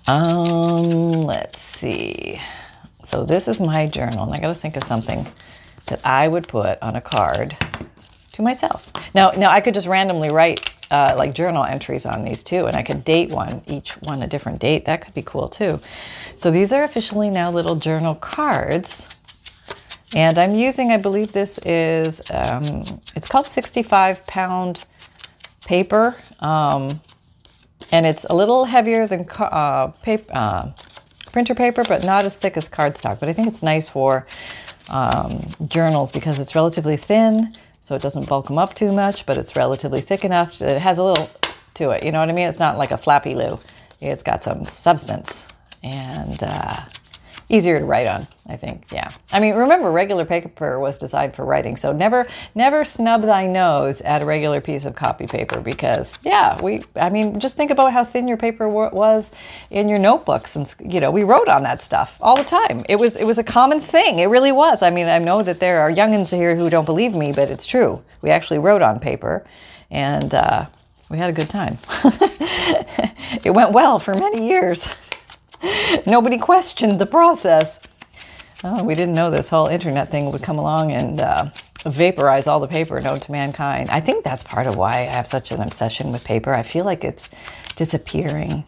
Um, 0.07 0.89
let's 1.23 1.61
see. 1.61 2.41
So 3.03 3.23
this 3.23 3.47
is 3.47 3.59
my 3.59 3.85
journal, 3.85 4.23
and 4.23 4.33
I 4.33 4.39
got 4.39 4.47
to 4.47 4.55
think 4.55 4.75
of 4.75 4.83
something 4.83 5.27
that 5.87 5.99
I 6.03 6.27
would 6.27 6.47
put 6.47 6.81
on 6.81 6.95
a 6.95 7.01
card 7.01 7.55
to 8.33 8.41
myself. 8.41 8.91
Now, 9.15 9.31
now 9.31 9.49
I 9.49 9.61
could 9.61 9.73
just 9.73 9.87
randomly 9.87 10.29
write 10.29 10.73
uh, 10.91 11.15
like 11.17 11.33
journal 11.33 11.63
entries 11.63 12.05
on 12.05 12.21
these 12.21 12.43
too, 12.43 12.65
and 12.65 12.75
I 12.75 12.83
could 12.83 13.05
date 13.05 13.31
one, 13.31 13.61
each 13.65 13.93
one 14.01 14.21
a 14.21 14.27
different 14.27 14.59
date. 14.59 14.85
That 14.85 15.01
could 15.03 15.13
be 15.13 15.21
cool 15.21 15.47
too. 15.47 15.79
So 16.35 16.51
these 16.51 16.73
are 16.73 16.83
officially 16.83 17.29
now 17.29 17.49
little 17.49 17.77
journal 17.77 18.15
cards. 18.15 19.09
And 20.13 20.37
I'm 20.37 20.53
using, 20.53 20.91
I 20.91 20.97
believe 20.97 21.31
this 21.31 21.57
is, 21.59 22.21
um, 22.29 23.01
it's 23.15 23.27
called 23.27 23.47
65 23.47 24.27
pound 24.27 24.83
paper. 25.65 26.15
Um, 26.41 26.99
and 27.91 28.05
it's 28.05 28.25
a 28.29 28.35
little 28.35 28.65
heavier 28.65 29.07
than 29.07 29.27
uh, 29.39 29.87
paper, 30.03 30.31
uh, 30.33 30.71
printer 31.31 31.55
paper, 31.55 31.83
but 31.87 32.03
not 32.03 32.25
as 32.25 32.37
thick 32.37 32.57
as 32.57 32.67
cardstock. 32.67 33.19
But 33.19 33.29
I 33.29 33.33
think 33.33 33.47
it's 33.47 33.63
nice 33.63 33.87
for 33.87 34.27
um, 34.89 35.41
journals 35.67 36.11
because 36.11 36.37
it's 36.37 36.53
relatively 36.53 36.97
thin 36.97 37.55
so 37.85 37.93
it 37.93 38.01
doesn't 38.01 38.27
bulk 38.27 38.47
them 38.47 38.57
up 38.57 38.73
too 38.73 38.91
much, 38.91 39.27
but 39.27 39.37
it's 39.37 39.55
relatively 39.55 40.01
thick 40.01 40.25
enough. 40.25 40.59
It 40.59 40.81
has 40.81 40.97
a 40.97 41.03
little 41.03 41.29
to 41.75 41.91
it. 41.91 42.03
You 42.03 42.11
know 42.11 42.19
what 42.19 42.29
I 42.29 42.31
mean? 42.31 42.47
It's 42.47 42.57
not 42.57 42.79
like 42.79 42.89
a 42.89 42.97
flappy 42.97 43.35
loo. 43.35 43.59
It's 44.01 44.23
got 44.23 44.43
some 44.43 44.65
substance 44.65 45.47
and 45.83 46.41
uh, 46.41 46.79
easier 47.49 47.79
to 47.79 47.85
write 47.85 48.07
on. 48.07 48.27
I 48.47 48.57
think. 48.57 48.85
Yeah. 48.91 49.09
I 49.31 49.39
mean, 49.39 49.55
remember, 49.55 49.91
regular 49.91 50.23
paper 50.23 50.79
was 50.79 50.99
designed 50.99 51.33
for 51.33 51.43
writing, 51.43 51.75
so 51.77 51.91
never, 51.91 52.27
never 52.53 52.83
snub 52.83 53.23
thy 53.23 53.47
nose 53.47 54.01
at 54.01 54.21
a 54.21 54.25
regular 54.25 54.61
piece 54.61 54.85
of 54.85 54.93
copy 54.93 55.25
paper 55.25 55.59
because, 55.59 56.19
yeah, 56.21 56.61
we. 56.61 56.83
I 56.95 57.09
mean, 57.09 57.39
just 57.39 57.57
think 57.57 57.71
about 57.71 57.91
how 57.91 58.05
thin 58.05 58.27
your 58.27 58.37
paper 58.37 58.69
was 58.69 59.31
in 59.71 59.89
your 59.89 59.97
notebooks, 59.97 60.55
and 60.55 60.73
you 60.79 60.99
know, 60.99 61.09
we 61.09 61.23
wrote 61.23 61.47
on 61.47 61.63
that 61.63 61.81
stuff 61.81 62.19
all 62.21 62.37
the 62.37 62.43
time. 62.43 62.85
It 62.87 62.97
was, 62.97 63.17
it 63.17 63.23
was 63.23 63.39
a 63.39 63.43
common 63.43 63.81
thing. 63.81 64.19
It 64.19 64.27
really 64.27 64.51
was. 64.51 64.83
I 64.83 64.91
mean, 64.91 65.07
I 65.07 65.17
know 65.17 65.41
that 65.41 65.59
there 65.59 65.81
are 65.81 65.91
youngins 65.91 66.29
here 66.29 66.55
who 66.55 66.69
don't 66.69 66.85
believe 66.85 67.15
me, 67.15 67.31
but 67.31 67.49
it's 67.49 67.65
true. 67.65 68.03
We 68.21 68.29
actually 68.29 68.59
wrote 68.59 68.83
on 68.83 68.99
paper, 68.99 69.43
and 69.89 70.35
uh, 70.35 70.67
we 71.09 71.17
had 71.17 71.31
a 71.31 71.33
good 71.33 71.49
time. 71.49 71.79
it 73.43 73.55
went 73.55 73.71
well 73.71 73.97
for 73.97 74.13
many 74.13 74.47
years. 74.47 74.87
Nobody 76.05 76.37
questioned 76.37 76.99
the 76.99 77.05
process. 77.05 77.79
Oh, 78.63 78.83
we 78.83 78.95
didn't 78.95 79.15
know 79.15 79.29
this 79.29 79.49
whole 79.49 79.67
internet 79.67 80.11
thing 80.11 80.31
would 80.31 80.41
come 80.41 80.57
along 80.57 80.91
and 80.91 81.21
uh, 81.21 81.49
vaporize 81.85 82.47
all 82.47 82.59
the 82.59 82.67
paper 82.67 82.99
known 82.99 83.19
to 83.19 83.31
mankind. 83.31 83.89
I 83.89 83.99
think 83.99 84.23
that's 84.23 84.43
part 84.43 84.67
of 84.67 84.75
why 84.75 84.93
I 84.93 85.03
have 85.03 85.27
such 85.27 85.51
an 85.51 85.61
obsession 85.61 86.11
with 86.11 86.23
paper. 86.23 86.53
I 86.53 86.63
feel 86.63 86.85
like 86.85 87.03
it's 87.03 87.29
disappearing. 87.75 88.63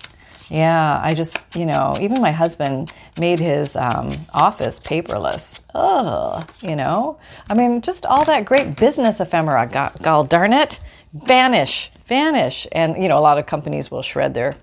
Yeah, 0.49 1.01
I 1.03 1.13
just, 1.13 1.37
you 1.55 1.65
know, 1.65 1.97
even 1.99 2.21
my 2.21 2.31
husband 2.31 2.93
made 3.19 3.39
his 3.39 3.75
um, 3.75 4.13
office 4.33 4.79
paperless. 4.79 5.59
Ugh, 5.75 6.49
you 6.61 6.75
know? 6.75 7.19
I 7.49 7.53
mean, 7.53 7.81
just 7.81 8.05
all 8.05 8.23
that 8.25 8.45
great 8.45 8.77
business 8.77 9.19
ephemera, 9.19 9.67
God, 9.67 9.93
God 10.01 10.29
darn 10.29 10.53
it, 10.53 10.79
vanish, 11.13 11.91
vanish. 12.05 12.65
And, 12.71 13.01
you 13.01 13.09
know, 13.09 13.17
a 13.17 13.19
lot 13.19 13.37
of 13.37 13.45
companies 13.45 13.91
will 13.91 14.01
shred 14.01 14.33
their 14.33 14.55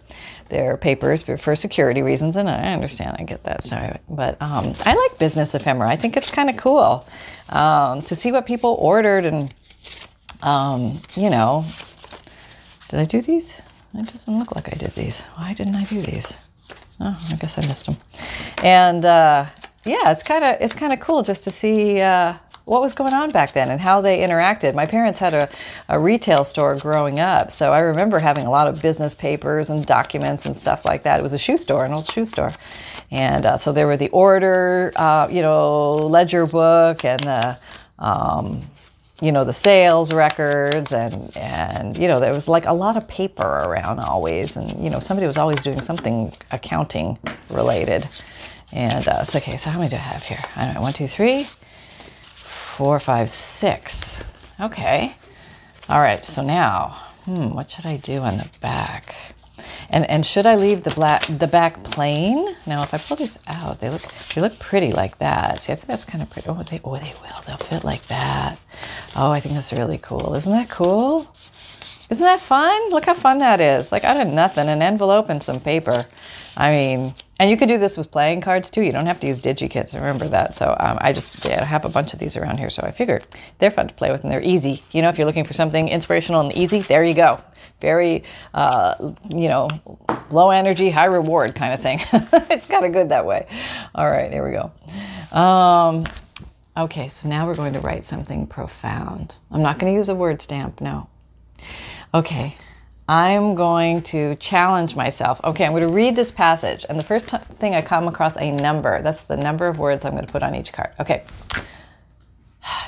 their 0.48 0.76
papers 0.76 1.22
for 1.22 1.56
security 1.56 2.02
reasons, 2.02 2.36
and 2.36 2.48
I 2.48 2.72
understand, 2.72 3.16
I 3.18 3.24
get 3.24 3.44
that. 3.44 3.64
Sorry, 3.64 3.98
but 4.08 4.40
um, 4.40 4.74
I 4.84 4.94
like 4.94 5.18
business 5.18 5.54
ephemera. 5.54 5.88
I 5.88 5.96
think 5.96 6.16
it's 6.16 6.30
kind 6.30 6.50
of 6.50 6.56
cool 6.56 7.06
um, 7.48 8.02
to 8.02 8.16
see 8.16 8.32
what 8.32 8.46
people 8.46 8.76
ordered, 8.78 9.24
and 9.24 9.54
um, 10.42 11.00
you 11.14 11.30
know, 11.30 11.64
did 12.88 13.00
I 13.00 13.04
do 13.04 13.20
these? 13.20 13.60
It 13.94 14.10
doesn't 14.10 14.36
look 14.36 14.54
like 14.54 14.68
I 14.72 14.76
did 14.76 14.94
these. 14.94 15.20
Why 15.36 15.52
didn't 15.52 15.76
I 15.76 15.84
do 15.84 16.02
these? 16.02 16.38
Oh, 17.00 17.18
I 17.30 17.36
guess 17.36 17.58
I 17.58 17.66
missed 17.66 17.86
them. 17.86 17.96
And 18.62 19.04
uh, 19.04 19.46
yeah, 19.84 20.10
it's 20.10 20.22
kind 20.22 20.44
of 20.44 20.56
it's 20.60 20.74
kind 20.74 20.92
of 20.92 21.00
cool 21.00 21.22
just 21.22 21.44
to 21.44 21.50
see. 21.50 22.00
Uh, 22.00 22.34
what 22.64 22.80
was 22.80 22.94
going 22.94 23.12
on 23.12 23.30
back 23.30 23.52
then 23.52 23.70
and 23.70 23.80
how 23.80 24.00
they 24.00 24.20
interacted. 24.20 24.74
My 24.74 24.86
parents 24.86 25.20
had 25.20 25.34
a, 25.34 25.48
a 25.88 25.98
retail 25.98 26.44
store 26.44 26.76
growing 26.76 27.20
up, 27.20 27.50
so 27.50 27.72
I 27.72 27.80
remember 27.80 28.18
having 28.18 28.46
a 28.46 28.50
lot 28.50 28.68
of 28.68 28.80
business 28.80 29.14
papers 29.14 29.68
and 29.68 29.84
documents 29.84 30.46
and 30.46 30.56
stuff 30.56 30.84
like 30.84 31.02
that. 31.02 31.20
It 31.20 31.22
was 31.22 31.34
a 31.34 31.38
shoe 31.38 31.58
store, 31.58 31.84
an 31.84 31.92
old 31.92 32.06
shoe 32.06 32.24
store. 32.24 32.52
And 33.10 33.44
uh, 33.44 33.56
so 33.58 33.72
there 33.72 33.86
were 33.86 33.98
the 33.98 34.08
order, 34.10 34.92
uh, 34.96 35.28
you 35.30 35.42
know, 35.42 35.94
ledger 36.06 36.46
book 36.46 37.04
and 37.04 37.20
the, 37.20 37.58
um, 37.98 38.62
you 39.20 39.30
know, 39.30 39.44
the 39.44 39.52
sales 39.52 40.12
records 40.12 40.92
and, 40.92 41.36
and, 41.36 41.96
you 41.96 42.08
know, 42.08 42.18
there 42.18 42.32
was 42.32 42.48
like 42.48 42.64
a 42.64 42.72
lot 42.72 42.96
of 42.96 43.06
paper 43.06 43.42
around 43.42 44.00
always. 44.00 44.56
And, 44.56 44.82
you 44.82 44.90
know, 44.90 45.00
somebody 45.00 45.26
was 45.26 45.36
always 45.36 45.62
doing 45.62 45.80
something 45.80 46.32
accounting 46.50 47.18
related. 47.50 48.08
And 48.72 49.06
uh, 49.06 49.22
so, 49.22 49.38
okay, 49.38 49.56
so 49.56 49.70
how 49.70 49.78
many 49.78 49.90
do 49.90 49.96
I 49.96 50.00
have 50.00 50.24
here? 50.24 50.42
I 50.56 50.64
don't 50.64 50.74
know, 50.74 50.80
one, 50.80 50.92
two, 50.94 51.06
three, 51.06 51.46
four, 52.74 52.98
five, 52.98 53.30
six. 53.30 54.24
Okay. 54.60 55.14
All 55.88 56.00
right. 56.00 56.24
So 56.24 56.42
now, 56.42 57.00
hmm, 57.24 57.54
what 57.54 57.70
should 57.70 57.86
I 57.86 57.98
do 57.98 58.18
on 58.18 58.38
the 58.38 58.50
back? 58.60 59.14
And 59.88 60.04
and 60.10 60.26
should 60.26 60.46
I 60.46 60.56
leave 60.56 60.82
the 60.82 60.90
black 60.90 61.24
the 61.26 61.46
back 61.46 61.82
plain? 61.84 62.56
Now, 62.66 62.82
if 62.82 62.92
I 62.92 62.98
pull 62.98 63.16
these 63.16 63.38
out, 63.46 63.80
they 63.80 63.88
look 63.88 64.02
they 64.34 64.40
look 64.40 64.58
pretty 64.58 64.92
like 64.92 65.18
that. 65.18 65.60
See, 65.60 65.72
I 65.72 65.76
think 65.76 65.86
that's 65.86 66.04
kind 66.04 66.22
of 66.22 66.30
pretty. 66.30 66.48
Oh, 66.48 66.62
they 66.62 66.80
oh 66.84 66.96
they 66.96 67.14
will. 67.22 67.42
They'll 67.46 67.56
fit 67.56 67.84
like 67.84 68.06
that. 68.08 68.58
Oh, 69.14 69.30
I 69.30 69.40
think 69.40 69.54
that's 69.54 69.72
really 69.72 69.98
cool. 69.98 70.34
Isn't 70.34 70.52
that 70.52 70.68
cool? 70.68 71.28
Isn't 72.10 72.24
that 72.24 72.40
fun? 72.40 72.90
Look 72.90 73.06
how 73.06 73.14
fun 73.14 73.38
that 73.38 73.60
is. 73.60 73.92
Like 73.92 74.04
I 74.04 74.14
did 74.14 74.32
nothing, 74.32 74.68
an 74.68 74.82
envelope 74.82 75.28
and 75.28 75.42
some 75.42 75.60
paper. 75.60 76.06
I 76.56 76.70
mean, 76.70 77.14
and 77.40 77.50
you 77.50 77.56
could 77.56 77.68
do 77.68 77.78
this 77.78 77.96
with 77.96 78.10
playing 78.10 78.40
cards 78.40 78.70
too. 78.70 78.82
You 78.82 78.92
don't 78.92 79.06
have 79.06 79.18
to 79.20 79.26
use 79.26 79.38
DigiKits. 79.38 79.94
Remember 79.94 80.28
that. 80.28 80.54
So 80.54 80.76
um, 80.78 80.98
I 81.00 81.12
just 81.12 81.44
yeah, 81.44 81.62
I 81.62 81.64
have 81.64 81.84
a 81.84 81.88
bunch 81.88 82.12
of 82.12 82.18
these 82.18 82.36
around 82.36 82.58
here. 82.58 82.70
So 82.70 82.82
I 82.82 82.92
figured 82.92 83.26
they're 83.58 83.72
fun 83.72 83.88
to 83.88 83.94
play 83.94 84.12
with 84.12 84.22
and 84.22 84.32
they're 84.32 84.42
easy. 84.42 84.82
You 84.92 85.02
know, 85.02 85.08
if 85.08 85.18
you're 85.18 85.26
looking 85.26 85.44
for 85.44 85.52
something 85.52 85.88
inspirational 85.88 86.40
and 86.40 86.52
easy, 86.52 86.80
there 86.80 87.02
you 87.02 87.14
go. 87.14 87.40
Very, 87.80 88.22
uh, 88.54 89.12
you 89.28 89.48
know, 89.48 89.68
low 90.30 90.50
energy, 90.50 90.90
high 90.90 91.06
reward 91.06 91.54
kind 91.54 91.74
of 91.74 91.80
thing. 91.80 91.98
it's 92.50 92.66
kind 92.66 92.86
of 92.86 92.92
good 92.92 93.08
that 93.08 93.26
way. 93.26 93.46
All 93.94 94.08
right, 94.08 94.32
here 94.32 94.46
we 94.46 94.52
go. 94.52 95.36
Um, 95.36 96.04
okay, 96.76 97.08
so 97.08 97.28
now 97.28 97.46
we're 97.46 97.56
going 97.56 97.72
to 97.72 97.80
write 97.80 98.06
something 98.06 98.46
profound. 98.46 99.38
I'm 99.50 99.60
not 99.60 99.78
going 99.78 99.92
to 99.92 99.96
use 99.96 100.08
a 100.08 100.14
word 100.14 100.40
stamp. 100.40 100.80
No. 100.80 101.08
Okay. 102.14 102.56
I'm 103.08 103.54
going 103.54 104.02
to 104.04 104.34
challenge 104.36 104.96
myself. 104.96 105.38
Okay, 105.44 105.66
I'm 105.66 105.72
going 105.72 105.86
to 105.86 105.94
read 105.94 106.16
this 106.16 106.32
passage, 106.32 106.86
and 106.88 106.98
the 106.98 107.04
first 107.04 107.28
t- 107.28 107.36
thing 107.58 107.74
I 107.74 107.82
come 107.82 108.08
across 108.08 108.36
a 108.38 108.50
number. 108.50 109.02
That's 109.02 109.24
the 109.24 109.36
number 109.36 109.66
of 109.66 109.78
words 109.78 110.04
I'm 110.04 110.12
going 110.12 110.24
to 110.24 110.32
put 110.32 110.42
on 110.42 110.54
each 110.54 110.72
card. 110.72 110.90
Okay. 111.00 111.24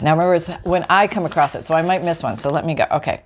Now 0.01 0.13
remember, 0.13 0.35
it's 0.35 0.49
when 0.65 0.87
I 0.89 1.07
come 1.07 1.27
across 1.27 1.55
it, 1.55 1.67
so 1.67 1.75
I 1.75 1.83
might 1.83 2.03
miss 2.03 2.23
one. 2.23 2.39
So 2.39 2.51
let 2.51 2.65
me 2.65 2.75
go. 2.75 2.87
Okay. 2.91 3.23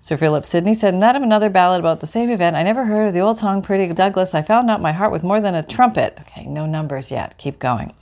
Sir 0.00 0.16
Philip 0.16 0.44
Sidney 0.44 0.74
said, 0.74 0.94
Not 0.94 1.14
of 1.14 1.22
another 1.22 1.50
ballad 1.50 1.78
about 1.80 2.00
the 2.00 2.06
same 2.06 2.30
event. 2.30 2.56
I 2.56 2.64
never 2.64 2.84
heard 2.84 3.08
of 3.08 3.14
the 3.14 3.20
old 3.20 3.38
song, 3.38 3.62
Pretty 3.62 3.92
Douglas. 3.92 4.34
I 4.34 4.42
found 4.42 4.70
out 4.70 4.80
my 4.80 4.92
heart 4.92 5.12
with 5.12 5.22
more 5.22 5.40
than 5.40 5.54
a 5.54 5.62
trumpet. 5.62 6.16
Okay, 6.20 6.46
no 6.46 6.66
numbers 6.66 7.12
yet. 7.12 7.38
Keep 7.38 7.60
going. 7.60 7.92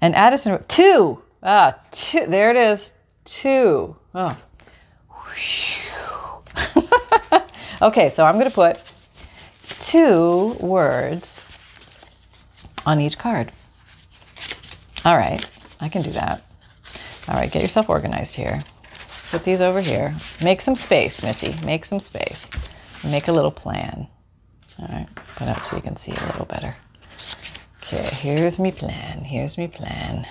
And 0.00 0.14
Addison 0.14 0.52
wrote, 0.52 0.68
Two. 0.68 1.22
Ah, 1.42 1.78
two. 1.90 2.24
There 2.26 2.50
it 2.50 2.56
is. 2.56 2.92
Two. 3.24 3.96
Oh. 4.14 4.36
okay, 7.84 8.08
so 8.08 8.24
I'm 8.24 8.34
going 8.34 8.48
to 8.48 8.54
put 8.54 8.82
two 9.78 10.56
words 10.60 11.44
on 12.86 13.00
each 13.00 13.18
card. 13.18 13.52
All 15.04 15.16
right, 15.16 15.46
I 15.80 15.88
can 15.88 16.02
do 16.02 16.10
that. 16.12 16.42
All 17.28 17.36
right, 17.36 17.50
get 17.50 17.62
yourself 17.62 17.88
organized 17.88 18.34
here. 18.34 18.62
Put 19.30 19.44
these 19.44 19.60
over 19.60 19.80
here. 19.80 20.14
Make 20.42 20.60
some 20.60 20.76
space, 20.76 21.22
Missy. 21.22 21.54
Make 21.64 21.84
some 21.84 22.00
space. 22.00 22.50
Make 23.02 23.28
a 23.28 23.32
little 23.32 23.50
plan. 23.50 24.08
All 24.78 24.88
right, 24.88 25.08
put 25.36 25.48
out 25.48 25.64
so 25.64 25.76
you 25.76 25.82
can 25.82 25.96
see 25.96 26.12
a 26.12 26.26
little 26.26 26.46
better. 26.46 26.74
Okay, 27.82 28.02
here's 28.02 28.58
me 28.58 28.72
plan. 28.72 29.24
Here's 29.24 29.58
me 29.58 29.68
plan. 29.68 30.26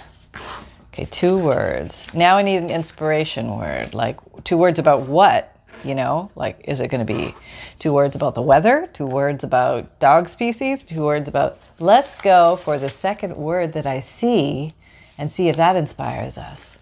Okay, 0.92 1.06
two 1.06 1.38
words. 1.38 2.14
Now 2.14 2.38
I 2.38 2.42
need 2.42 2.58
an 2.58 2.70
inspiration 2.70 3.58
word. 3.58 3.94
Like 3.94 4.20
two 4.44 4.58
words 4.58 4.80
about 4.80 5.04
what? 5.04 5.53
You 5.84 5.96
know, 5.96 6.32
like 6.36 6.62
is 6.66 6.80
it 6.80 6.88
going 6.88 7.06
to 7.06 7.14
be 7.14 7.36
two 7.80 7.94
words 7.94 8.16
about 8.16 8.36
the 8.36 8.42
weather, 8.42 8.90
two 8.94 9.06
words 9.06 9.44
about 9.44 10.00
dog 10.00 10.30
species, 10.30 10.84
two 10.84 11.04
words 11.04 11.28
about. 11.28 11.58
Let's 11.80 12.16
go 12.16 12.56
for 12.56 12.78
the 12.78 12.90
second 12.90 13.36
word 13.36 13.74
that 13.74 13.86
I 13.86 14.00
see 14.00 14.74
and 15.18 15.32
see 15.32 15.50
if 15.50 15.56
that 15.58 15.76
inspires 15.76 16.38
us. 16.38 16.78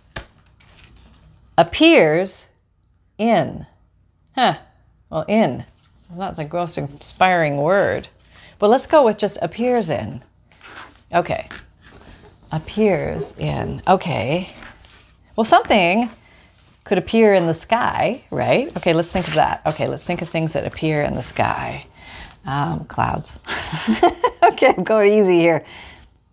Appears 1.58 2.46
in. 3.18 3.66
Huh. 4.36 4.60
Well, 5.10 5.26
in. 5.28 5.66
Not 6.16 6.36
the 6.36 6.48
most 6.52 6.78
inspiring 6.78 7.58
word. 7.58 8.08
But 8.60 8.70
let's 8.70 8.86
go 8.86 9.04
with 9.04 9.18
just 9.18 9.38
appears 9.42 9.90
in. 9.90 10.24
Okay 11.14 11.48
appears 12.52 13.34
in. 13.38 13.82
Okay. 13.88 14.50
Well, 15.36 15.46
something 15.46 16.10
could 16.92 16.98
appear 16.98 17.34
in 17.34 17.48
the 17.48 17.54
sky, 17.54 18.22
right? 18.32 18.76
Okay, 18.76 18.94
let's 18.94 19.14
think 19.14 19.26
of 19.30 19.36
that. 19.36 19.62
Okay, 19.66 19.88
let's 19.88 20.04
think 20.04 20.22
of 20.22 20.28
things 20.28 20.52
that 20.52 20.68
appear 20.68 21.04
in 21.04 21.16
the 21.16 21.24
sky. 21.24 21.86
Um, 22.44 22.84
clouds. 22.84 23.40
okay, 24.44 24.74
I'm 24.78 24.84
going 24.84 25.14
easy 25.14 25.40
here. 25.40 25.64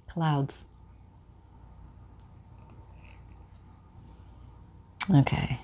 Clouds. 0.08 0.64
Okay. 5.14 5.60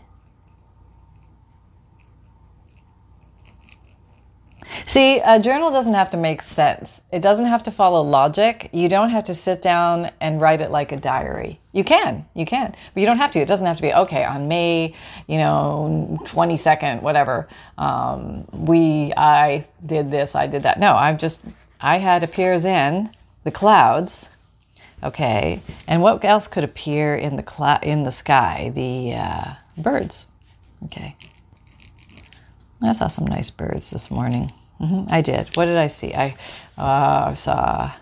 See, 4.94 5.18
a 5.24 5.40
journal 5.40 5.72
doesn't 5.72 5.94
have 5.94 6.10
to 6.10 6.16
make 6.16 6.40
sense. 6.40 7.02
It 7.10 7.20
doesn't 7.20 7.46
have 7.46 7.64
to 7.64 7.72
follow 7.72 8.00
logic. 8.00 8.70
You 8.72 8.88
don't 8.88 9.08
have 9.08 9.24
to 9.24 9.34
sit 9.34 9.60
down 9.60 10.12
and 10.20 10.40
write 10.40 10.60
it 10.60 10.70
like 10.70 10.92
a 10.92 10.96
diary. 10.96 11.58
You 11.72 11.82
can, 11.82 12.24
you 12.32 12.46
can, 12.46 12.76
but 12.94 13.00
you 13.00 13.04
don't 13.04 13.16
have 13.16 13.32
to. 13.32 13.40
It 13.40 13.48
doesn't 13.48 13.66
have 13.66 13.74
to 13.78 13.82
be 13.82 13.92
okay 13.92 14.22
on 14.22 14.46
May, 14.46 14.94
you 15.26 15.38
know, 15.38 16.20
twenty 16.26 16.56
second, 16.56 17.02
whatever. 17.02 17.48
Um, 17.76 18.46
we, 18.52 19.12
I 19.16 19.66
did 19.84 20.12
this, 20.12 20.36
I 20.36 20.46
did 20.46 20.62
that. 20.62 20.78
No, 20.78 20.94
I'm 20.94 21.18
just, 21.18 21.42
I 21.80 21.96
had 21.96 22.22
appears 22.22 22.64
in 22.64 23.10
the 23.42 23.50
clouds. 23.50 24.28
Okay, 25.02 25.60
and 25.88 26.02
what 26.02 26.24
else 26.24 26.46
could 26.46 26.62
appear 26.62 27.16
in 27.16 27.34
the 27.34 27.42
cloud 27.42 27.82
in 27.82 28.04
the 28.04 28.12
sky? 28.12 28.70
The 28.72 29.14
uh, 29.14 29.54
birds. 29.76 30.28
Okay, 30.84 31.16
I 32.80 32.92
saw 32.92 33.08
some 33.08 33.26
nice 33.26 33.50
birds 33.50 33.90
this 33.90 34.08
morning. 34.08 34.52
Mm-hmm, 34.80 35.06
I 35.08 35.22
did. 35.22 35.56
What 35.56 35.66
did 35.66 35.76
I 35.76 35.86
see? 35.86 36.14
I 36.14 36.36
uh, 36.76 37.34
saw 37.34 37.92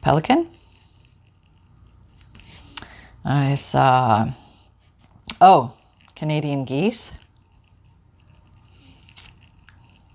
pelican. 0.00 0.48
I 3.24 3.54
saw, 3.54 4.32
oh, 5.40 5.74
Canadian 6.16 6.64
geese. 6.64 7.12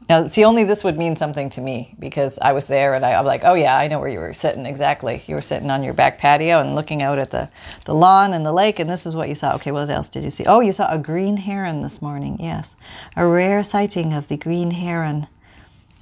Now, 0.10 0.28
see, 0.28 0.46
only 0.46 0.64
this 0.64 0.86
would 0.86 0.98
mean 0.98 1.18
something 1.18 1.50
to 1.52 1.62
me 1.62 1.94
because 2.00 2.40
I 2.42 2.54
was 2.54 2.68
there 2.68 2.94
and 2.94 3.06
I, 3.06 3.20
am 3.20 3.26
like, 3.26 3.42
oh, 3.44 3.56
yeah, 3.56 3.76
I 3.76 3.90
know 3.90 4.00
where 4.00 4.08
you 4.08 4.20
were 4.20 4.34
sitting 4.34 4.66
exactly. 4.66 5.22
You 5.28 5.36
were 5.36 5.42
sitting 5.42 5.70
on 5.70 5.84
your 5.84 5.94
back 5.94 6.18
patio 6.18 6.62
and 6.62 6.76
looking 6.76 7.04
out 7.04 7.20
at 7.20 7.32
the, 7.32 7.50
the 7.84 7.94
lawn 7.94 8.34
and 8.34 8.46
the 8.46 8.54
lake, 8.54 8.80
and 8.80 8.90
this 8.90 9.06
is 9.06 9.18
what 9.18 9.28
you 9.28 9.36
saw. 9.36 9.56
Okay, 9.56 9.72
what 9.72 9.90
else 9.90 10.08
did 10.08 10.24
you 10.24 10.30
see? 10.30 10.46
Oh, 10.46 10.62
you 10.62 10.72
saw 10.72 10.90
a 10.90 10.98
green 10.98 11.36
heron 11.36 11.82
this 11.82 12.02
morning, 12.02 12.38
yes. 12.40 12.74
A 13.18 13.28
rare 13.28 13.64
sighting 13.64 14.14
of 14.14 14.30
the 14.30 14.38
green 14.38 14.72
heron. 14.72 15.28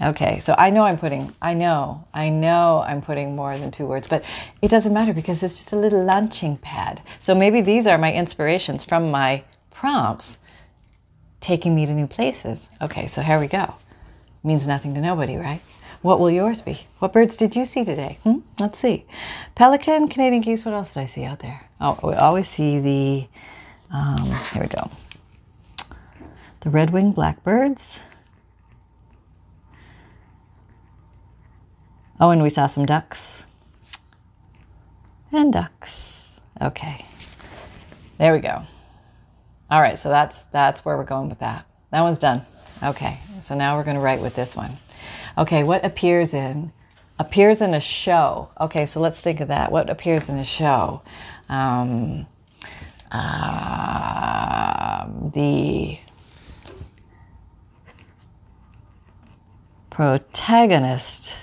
Okay, 0.03 0.39
so 0.39 0.53
I 0.55 0.69
know 0.69 0.83
I'm 0.83 0.99
putting, 0.99 1.33
I 1.41 1.55
know, 1.55 2.05
I 2.13 2.29
know 2.29 2.83
I'm 2.85 3.01
putting 3.01 3.35
more 3.35 3.57
than 3.57 3.71
two 3.71 3.87
words, 3.87 4.07
but 4.07 4.23
it 4.61 4.69
doesn't 4.69 4.93
matter 4.93 5.13
because 5.13 5.41
it's 5.41 5.55
just 5.55 5.71
a 5.71 5.77
little 5.77 6.03
launching 6.03 6.57
pad. 6.57 7.01
So 7.17 7.33
maybe 7.33 7.61
these 7.61 7.87
are 7.87 7.97
my 7.97 8.13
inspirations 8.13 8.83
from 8.83 9.09
my 9.09 9.45
prompts 9.71 10.37
taking 11.39 11.73
me 11.73 11.87
to 11.87 11.93
new 11.93 12.07
places. 12.07 12.69
Okay, 12.81 13.07
so 13.07 13.21
here 13.21 13.39
we 13.39 13.47
go 13.47 13.75
means 14.45 14.67
nothing 14.67 14.93
to 14.95 15.01
nobody, 15.01 15.36
right? 15.36 15.62
What 16.01 16.19
will 16.19 16.29
yours 16.29 16.62
be? 16.62 16.88
What 16.99 17.13
birds 17.13 17.36
did 17.36 17.55
you 17.55 17.65
see 17.65 17.84
today? 17.84 18.19
Hmm? 18.23 18.39
Let's 18.60 18.77
see. 18.77 19.05
Pelican, 19.55 20.08
Canadian 20.08 20.41
geese. 20.41 20.65
What 20.65 20.73
else 20.73 20.93
did 20.93 21.01
I 21.01 21.05
see 21.05 21.23
out 21.23 21.39
there? 21.39 21.62
Oh, 21.81 21.99
we 22.03 22.13
always 22.13 22.47
see 22.47 22.79
the, 22.79 23.27
um, 23.91 24.23
here 24.53 24.62
we 24.62 24.67
go. 24.67 24.91
The 26.62 26.69
red-winged 26.69 27.15
blackbirds. 27.15 28.03
Oh, 32.19 32.29
and 32.29 32.41
we 32.41 32.49
saw 32.49 32.67
some 32.67 32.86
ducks. 32.86 33.43
And 35.31 35.51
ducks. 35.51 36.27
Okay. 36.62 37.05
There 38.17 38.31
we 38.31 38.39
go. 38.39 38.62
All 39.69 39.81
right, 39.81 39.99
so 39.99 40.10
that's 40.10 40.43
that's 40.43 40.86
where 40.86 40.95
we're 40.95 41.03
going 41.03 41.27
with 41.27 41.39
that. 41.39 41.65
That 41.91 42.01
one's 42.01 42.19
done. 42.19 42.43
Okay, 42.85 43.19
so 43.39 43.55
now 43.55 43.77
we're 43.77 43.83
going 43.83 43.95
to 43.95 44.01
write 44.01 44.21
with 44.21 44.35
this 44.35 44.55
one. 44.55 44.77
Okay, 45.39 45.63
what 45.63 45.83
appears 45.83 46.35
in? 46.35 46.71
Appears 47.17 47.59
in 47.61 47.73
a 47.73 47.81
show. 47.81 48.49
Okay, 48.61 48.85
so 48.85 48.99
let's 48.99 49.19
think 49.19 49.39
of 49.39 49.47
that. 49.47 49.71
What 49.71 49.89
appears 49.89 50.29
in 50.29 50.37
a 50.37 50.43
show? 50.43 51.01
Um, 51.49 52.27
uh, 53.11 55.07
the 55.33 55.97
protagonist 59.89 61.33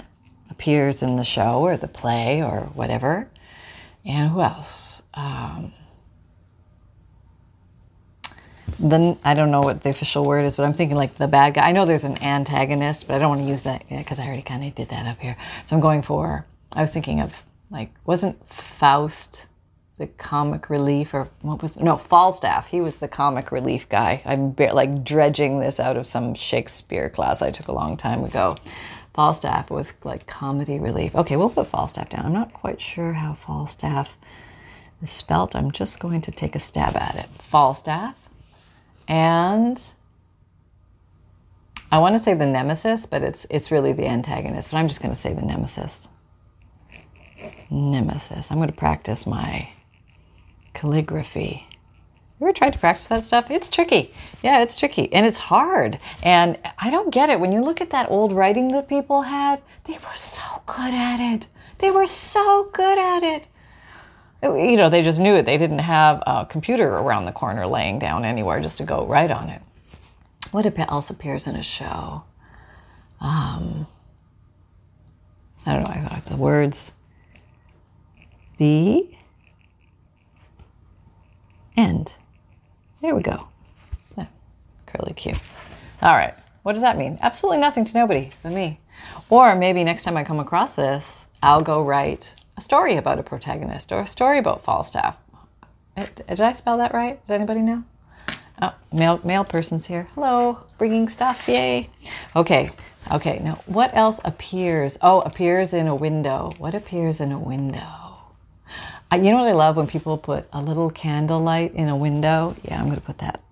appears 0.49 1.03
in 1.03 1.17
the 1.17 1.25
show 1.25 1.63
or 1.63 1.77
the 1.77 1.89
play 1.89 2.41
or 2.41 2.71
whatever. 2.75 3.29
And 4.05 4.31
who 4.31 4.43
else? 4.43 5.03
Um, 5.15 5.73
the 8.79 9.17
I 9.25 9.35
don't 9.35 9.51
know 9.51 9.63
what 9.63 9.83
the 9.83 9.91
official 9.91 10.25
word 10.25 10.45
is, 10.45 10.57
but 10.57 10.67
I'm 10.67 10.73
thinking 10.73 10.97
like 10.97 11.17
the 11.17 11.29
bad 11.29 11.55
guy. 11.55 11.69
I 11.69 11.73
know 11.73 11.85
there's 11.85 12.05
an 12.05 12.23
antagonist, 12.23 13.07
but 13.07 13.15
I 13.15 13.19
don't 13.19 13.29
want 13.29 13.43
to 13.43 13.49
use 13.49 13.63
that 13.63 13.89
because 13.89 14.19
I 14.19 14.27
already 14.27 14.43
kind 14.43 14.65
of 14.65 14.75
did 14.75 14.89
that 14.89 15.07
up 15.07 15.21
here. 15.21 15.37
So 15.67 15.77
I'm 15.77 15.83
going 15.83 16.03
for. 16.03 16.47
I 16.73 16.81
was 16.81 16.91
thinking 16.91 17.21
of 17.21 17.45
like 17.71 17.91
wasn't 18.05 18.45
Faust 18.49 19.47
the 19.99 20.07
comic 20.07 20.69
relief 20.69 21.15
or 21.15 21.29
what 21.43 21.63
was 21.63 21.77
no 21.77 21.97
Falstaff? 21.97 22.69
He 22.69 22.81
was 22.81 22.99
the 22.99 23.09
comic 23.09 23.53
relief 23.53 23.89
guy. 23.89 24.23
I'm 24.25 24.55
like 24.57 25.05
dredging 25.05 25.61
this 25.61 25.79
out 25.79 25.97
of 25.97 26.07
some 26.07 26.35
Shakespeare 26.35 27.09
class 27.09 27.43
I 27.43 27.51
took 27.51 27.69
a 27.69 27.73
long 27.73 27.97
time 27.97 28.25
ago. 28.25 28.57
Falstaff 29.15 29.71
was 29.71 29.93
like 30.05 30.27
comedy 30.27 30.79
relief. 30.79 31.15
Okay, 31.15 31.37
we'll 31.37 31.51
put 31.51 31.69
Falstaff 31.69 32.09
down. 32.09 32.25
I'm 32.25 32.33
not 32.33 32.53
quite 32.53 32.81
sure 32.81 33.13
how 33.13 33.35
Falstaff 33.35 34.17
is 35.03 35.11
spelt. 35.11 35.55
I'm 35.55 35.71
just 35.71 36.01
going 36.01 36.23
to 36.23 36.33
take 36.33 36.57
a 36.57 36.61
stab 36.61 36.97
at 36.97 37.17
it. 37.17 37.29
Falstaff 37.39 38.22
and 39.09 39.93
I 41.91 41.99
want 41.99 42.17
to 42.17 42.23
say 42.23 42.35
the 42.35 42.47
nemesis, 42.47 43.05
but 43.05 43.23
it's 43.23 43.47
it's 43.51 43.71
really 43.71 43.93
the 43.93 44.07
antagonist. 44.07 44.71
But 44.71 44.79
I'm 44.79 44.89
just 44.89 45.03
going 45.03 45.15
to 45.15 45.21
say 45.21 45.35
the 45.35 45.45
nemesis. 45.45 46.09
Nemesis. 47.71 48.51
I'm 48.51 48.59
going 48.59 48.71
to 48.71 48.75
practice 48.75 49.27
my 49.27 49.69
calligraphy. 50.73 51.67
You 52.41 52.47
ever 52.47 52.53
tried 52.55 52.73
to 52.73 52.79
practice 52.79 53.07
that 53.09 53.25
stuff? 53.25 53.51
It's 53.51 53.69
tricky. 53.69 54.13
Yeah, 54.43 54.63
it's 54.63 54.77
tricky 54.77 55.13
and 55.13 55.25
it's 55.27 55.39
hard. 55.39 55.99
And 56.23 56.59
I 56.79 56.91
don't 56.91 57.13
get 57.13 57.31
it. 57.31 57.39
When 57.39 57.53
you 57.53 57.63
look 57.63 57.81
at 57.81 57.91
that 57.91 58.11
old 58.11 58.33
writing 58.33 58.73
that 58.73 58.89
people 58.89 59.23
had, 59.23 59.63
they 59.85 59.95
were 59.95 60.17
so 60.17 60.63
good 60.67 60.95
at 60.95 61.21
it. 61.21 61.47
They 61.79 61.91
were 61.91 62.07
so 62.07 62.71
good 62.73 62.99
at 62.99 63.23
it 63.23 63.47
you 64.43 64.77
know, 64.77 64.89
they 64.89 65.03
just 65.03 65.21
knew 65.21 65.35
it. 65.35 65.47
They 65.47 65.57
didn't 65.57 65.79
have 65.79 66.23
a 66.27 66.47
computer 66.47 66.89
around 66.89 67.27
the 67.27 67.33
corner 67.33 67.67
laying 67.67 67.99
down 67.99 68.25
anywhere 68.25 68.61
just 68.61 68.79
to 68.79 68.85
go 68.85 69.07
write 69.07 69.31
on 69.31 69.49
it. 69.49 69.63
what 70.51 70.67
else 70.89 71.11
appears 71.11 71.47
in 71.47 71.55
a 71.55 71.63
show? 71.63 72.25
Um, 73.21 73.87
I 75.65 75.75
don't 75.75 75.85
know. 75.85 75.95
I 75.95 76.09
got 76.09 76.25
the 76.25 76.37
words. 76.37 76.93
The 78.59 79.09
end. 81.77 82.13
There 83.01 83.15
we 83.15 83.23
go. 83.23 83.47
Yeah, 84.19 84.27
curly 84.87 85.13
Q. 85.15 85.35
All 86.03 86.17
right. 86.17 86.35
What 86.65 86.73
does 86.73 86.83
that 86.83 86.99
mean? 86.99 87.19
Absolutely 87.23 87.59
nothing 87.59 87.85
to 87.85 87.95
nobody 87.95 88.31
but 88.43 88.53
me. 88.53 88.81
Or 89.31 89.55
maybe 89.55 89.85
next 89.85 90.05
time 90.05 90.17
I 90.17 90.25
come 90.25 90.41
across 90.41 90.77
this, 90.77 91.27
I'll 91.43 91.63
go 91.63 91.83
write 91.83 92.35
story 92.63 92.97
about 92.97 93.19
a 93.19 93.23
protagonist 93.23 93.93
or 93.93 94.01
a 94.01 94.07
story 94.07 94.39
about 94.39 94.65
Falstaff. 94.65 95.17
Did 95.97 96.41
I 96.41 96.53
spell 96.53 96.79
that 96.79 96.95
right? 96.95 97.21
Does 97.21 97.35
anybody 97.35 97.61
know? 97.61 97.85
Oh, 98.61 98.75
mail, 98.93 99.21
mail 99.25 99.45
person's 99.45 99.87
here. 99.87 100.09
Hello, 100.15 100.65
bringing 100.79 101.09
stuff. 101.09 101.49
Yay. 101.49 101.91
Okay. 102.37 102.71
Okay. 103.11 103.41
Now, 103.43 103.61
what 103.67 103.91
else 103.95 104.21
appears? 104.25 104.97
Oh, 105.03 105.21
appears 105.23 105.75
in 105.75 105.89
a 105.89 105.95
window. 105.95 106.53
What 106.59 106.75
appears 106.75 107.21
in 107.21 107.33
a 107.33 107.39
window? 107.39 108.03
Uh, 109.13 109.17
you 109.17 109.31
know 109.31 109.43
what 109.43 109.49
I 109.49 109.53
love 109.53 109.77
when 109.77 109.87
people 109.87 110.17
put 110.17 110.47
a 110.53 110.63
little 110.63 110.91
candlelight 110.91 111.75
in 111.75 111.89
a 111.89 111.97
window? 111.97 112.57
Yeah, 112.63 112.79
I'm 112.79 112.87
going 112.87 112.97
to 112.97 113.03
put 113.03 113.19
that. 113.19 113.43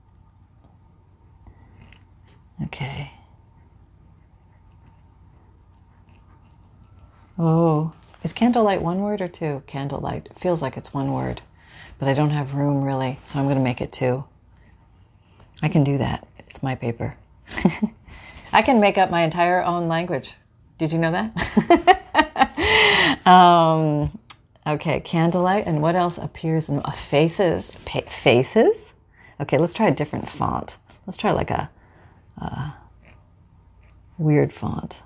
Okay. 2.64 3.12
Oh, 7.38 7.92
is 8.23 8.33
candlelight 8.33 8.83
one 8.83 9.01
word 9.01 9.21
or 9.21 9.29
two? 9.29 9.63
Candlelight. 9.67 10.29
Feels 10.37 10.63
like 10.63 10.77
it's 10.77 10.93
one 10.93 11.13
word, 11.13 11.43
but 11.99 12.09
I 12.09 12.15
don't 12.15 12.31
have 12.31 12.55
room 12.55 12.83
really, 12.83 13.19
so 13.25 13.39
I'm 13.39 13.47
going 13.47 13.57
to 13.57 13.63
make 13.63 13.81
it 13.81 13.93
two. 13.93 14.25
I 15.63 15.69
can 15.69 15.85
do 15.85 15.99
that. 15.99 16.27
It's 16.49 16.63
my 16.63 16.75
paper. 16.75 17.15
I 18.53 18.63
can 18.63 18.81
make 18.81 18.99
up 18.99 19.11
my 19.11 19.23
entire 19.23 19.63
own 19.63 19.89
language. 19.89 20.35
Did 20.79 20.93
you 20.93 20.99
know 20.99 21.13
that? 21.13 23.27
um, 23.27 24.19
okay, 24.67 25.01
candlelight. 25.01 25.67
And 25.67 25.83
what 25.83 25.95
else 25.95 26.19
appears 26.19 26.69
in 26.69 26.81
uh, 26.81 26.91
faces? 26.91 27.71
Pa- 27.85 28.01
faces? 28.01 28.77
Okay, 29.41 29.59
let's 29.59 29.75
try 29.75 29.89
a 29.89 29.95
different 29.95 30.29
font. 30.29 30.79
Let's 31.07 31.17
try 31.17 31.33
like 31.33 31.51
a, 31.51 31.71
a 32.39 32.75
weird 34.19 34.53
font. 34.53 35.01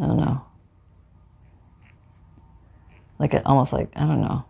I 0.00 0.06
don't 0.06 0.16
know. 0.16 0.44
Like 3.18 3.34
it, 3.34 3.42
almost 3.44 3.72
like 3.72 3.90
I 3.96 4.06
don't 4.06 4.22
know. 4.22 4.44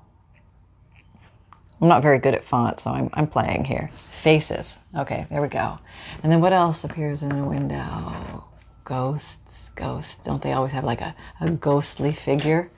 I'm 1.80 1.88
not 1.88 2.02
very 2.02 2.18
good 2.18 2.34
at 2.34 2.44
font, 2.44 2.78
so 2.78 2.90
I'm, 2.90 3.08
I'm 3.14 3.26
playing 3.26 3.64
here. 3.64 3.90
Faces. 4.10 4.76
Okay, 4.94 5.26
there 5.30 5.40
we 5.40 5.48
go. 5.48 5.78
And 6.22 6.30
then 6.30 6.42
what 6.42 6.52
else 6.52 6.84
appears 6.84 7.22
in 7.22 7.32
a 7.32 7.44
window? 7.46 8.44
Ghosts. 8.84 9.70
Ghosts. 9.76 10.26
Don't 10.26 10.42
they 10.42 10.52
always 10.52 10.72
have 10.72 10.84
like 10.84 11.00
a, 11.00 11.14
a 11.40 11.50
ghostly 11.50 12.12
figure? 12.12 12.70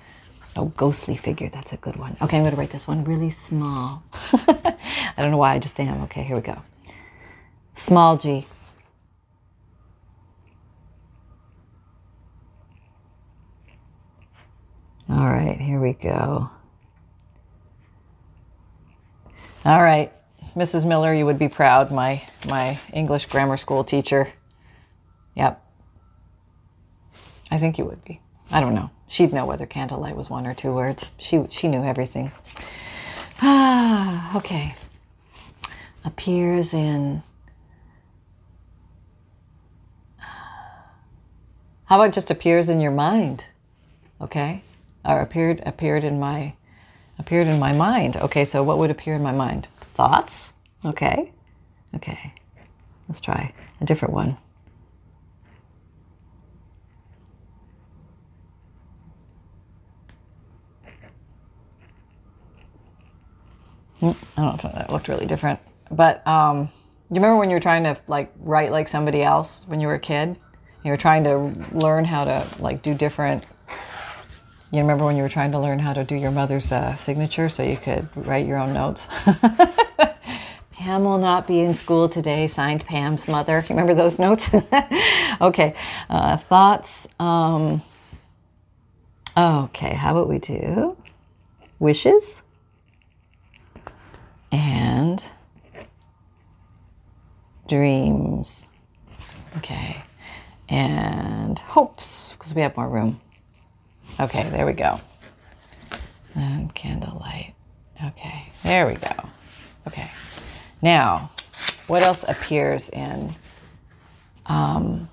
Oh, 0.54 0.66
ghostly 0.76 1.16
figure. 1.16 1.48
That's 1.48 1.72
a 1.72 1.78
good 1.78 1.96
one. 1.96 2.16
Okay, 2.22 2.36
I'm 2.36 2.42
going 2.42 2.52
to 2.52 2.56
write 2.56 2.70
this 2.70 2.86
one 2.86 3.02
really 3.04 3.30
small. 3.30 4.04
I 4.32 5.14
don't 5.16 5.30
know 5.30 5.38
why, 5.38 5.54
I 5.54 5.58
just 5.58 5.80
am. 5.80 6.02
Okay, 6.04 6.22
here 6.22 6.36
we 6.36 6.42
go. 6.42 6.62
Small 7.74 8.16
g. 8.16 8.46
All 15.08 15.28
right, 15.28 15.60
here 15.60 15.80
we 15.80 15.92
go. 15.92 16.50
All 19.64 19.82
right, 19.82 20.12
Mrs. 20.54 20.86
Miller, 20.86 21.14
you 21.14 21.26
would 21.26 21.38
be 21.38 21.48
proud, 21.48 21.90
my 21.90 22.22
my 22.46 22.78
English 22.92 23.26
grammar 23.26 23.56
school 23.56 23.84
teacher. 23.84 24.28
Yep. 25.34 25.62
I 27.50 27.58
think 27.58 27.78
you 27.78 27.84
would 27.84 28.04
be. 28.04 28.20
I 28.50 28.60
don't 28.60 28.74
know. 28.74 28.90
She'd 29.08 29.32
know 29.32 29.46
whether 29.46 29.66
candlelight 29.66 30.16
was 30.16 30.30
one 30.30 30.46
or 30.46 30.54
two 30.54 30.72
words. 30.72 31.12
She 31.18 31.44
she 31.50 31.68
knew 31.68 31.84
everything. 31.84 32.32
Ah, 33.40 34.36
okay. 34.36 34.74
Appears 36.04 36.74
in 36.74 37.22
How 41.92 42.00
about 42.00 42.14
just 42.14 42.30
appears 42.30 42.70
in 42.70 42.80
your 42.80 42.90
mind? 42.90 43.44
Okay? 44.18 44.62
Or 45.04 45.20
appeared 45.20 45.62
appeared 45.66 46.04
in 46.04 46.20
my 46.20 46.54
appeared 47.18 47.46
in 47.46 47.58
my 47.58 47.72
mind. 47.72 48.16
Okay, 48.16 48.44
so 48.44 48.62
what 48.62 48.78
would 48.78 48.90
appear 48.90 49.14
in 49.14 49.22
my 49.22 49.32
mind? 49.32 49.68
Thoughts? 49.94 50.52
Okay. 50.84 51.32
Okay. 51.94 52.34
Let's 53.08 53.20
try 53.20 53.52
a 53.80 53.84
different 53.84 54.14
one. 54.14 54.36
Hmm, 64.00 64.10
I 64.36 64.42
don't 64.42 64.46
know 64.46 64.54
if 64.54 64.62
that 64.62 64.90
looked 64.90 65.08
really 65.08 65.26
different. 65.26 65.60
But 65.90 66.26
um, 66.26 66.70
you 67.10 67.16
remember 67.16 67.36
when 67.36 67.50
you 67.50 67.54
were 67.54 67.60
trying 67.60 67.84
to 67.84 67.96
like 68.08 68.32
write 68.40 68.72
like 68.72 68.88
somebody 68.88 69.22
else 69.22 69.64
when 69.68 69.78
you 69.78 69.86
were 69.86 69.94
a 69.94 70.00
kid? 70.00 70.38
You 70.82 70.90
were 70.90 70.96
trying 70.96 71.22
to 71.24 71.52
learn 71.72 72.04
how 72.04 72.24
to 72.24 72.46
like 72.58 72.82
do 72.82 72.94
different 72.94 73.44
you 74.72 74.80
remember 74.80 75.04
when 75.04 75.16
you 75.16 75.22
were 75.22 75.28
trying 75.28 75.52
to 75.52 75.58
learn 75.58 75.78
how 75.78 75.92
to 75.92 76.02
do 76.02 76.16
your 76.16 76.30
mother's 76.30 76.72
uh, 76.72 76.96
signature 76.96 77.50
so 77.50 77.62
you 77.62 77.76
could 77.76 78.08
write 78.16 78.46
your 78.46 78.56
own 78.56 78.72
notes? 78.72 79.06
Pam 80.72 81.04
will 81.04 81.18
not 81.18 81.46
be 81.46 81.60
in 81.60 81.74
school 81.74 82.08
today, 82.08 82.48
signed 82.48 82.84
Pam's 82.86 83.28
mother. 83.28 83.60
You 83.60 83.68
remember 83.68 83.92
those 83.92 84.18
notes? 84.18 84.50
okay. 85.42 85.74
Uh, 86.08 86.38
thoughts. 86.38 87.06
Um, 87.20 87.82
okay, 89.36 89.94
how 89.94 90.12
about 90.12 90.28
we 90.30 90.38
do 90.38 90.96
wishes 91.78 92.42
and 94.50 95.22
dreams? 97.68 98.64
Okay. 99.58 100.02
And 100.70 101.58
hopes, 101.58 102.32
because 102.32 102.54
we 102.54 102.62
have 102.62 102.74
more 102.74 102.88
room. 102.88 103.20
Okay, 104.20 104.48
there 104.50 104.66
we 104.66 104.72
go. 104.72 105.00
And 106.34 106.74
candlelight. 106.74 107.54
Okay, 108.04 108.52
there 108.62 108.86
we 108.86 108.94
go. 108.94 109.28
Okay. 109.86 110.10
Now, 110.80 111.30
what 111.86 112.02
else 112.02 112.24
appears 112.26 112.88
in 112.88 113.34
um, 114.46 115.08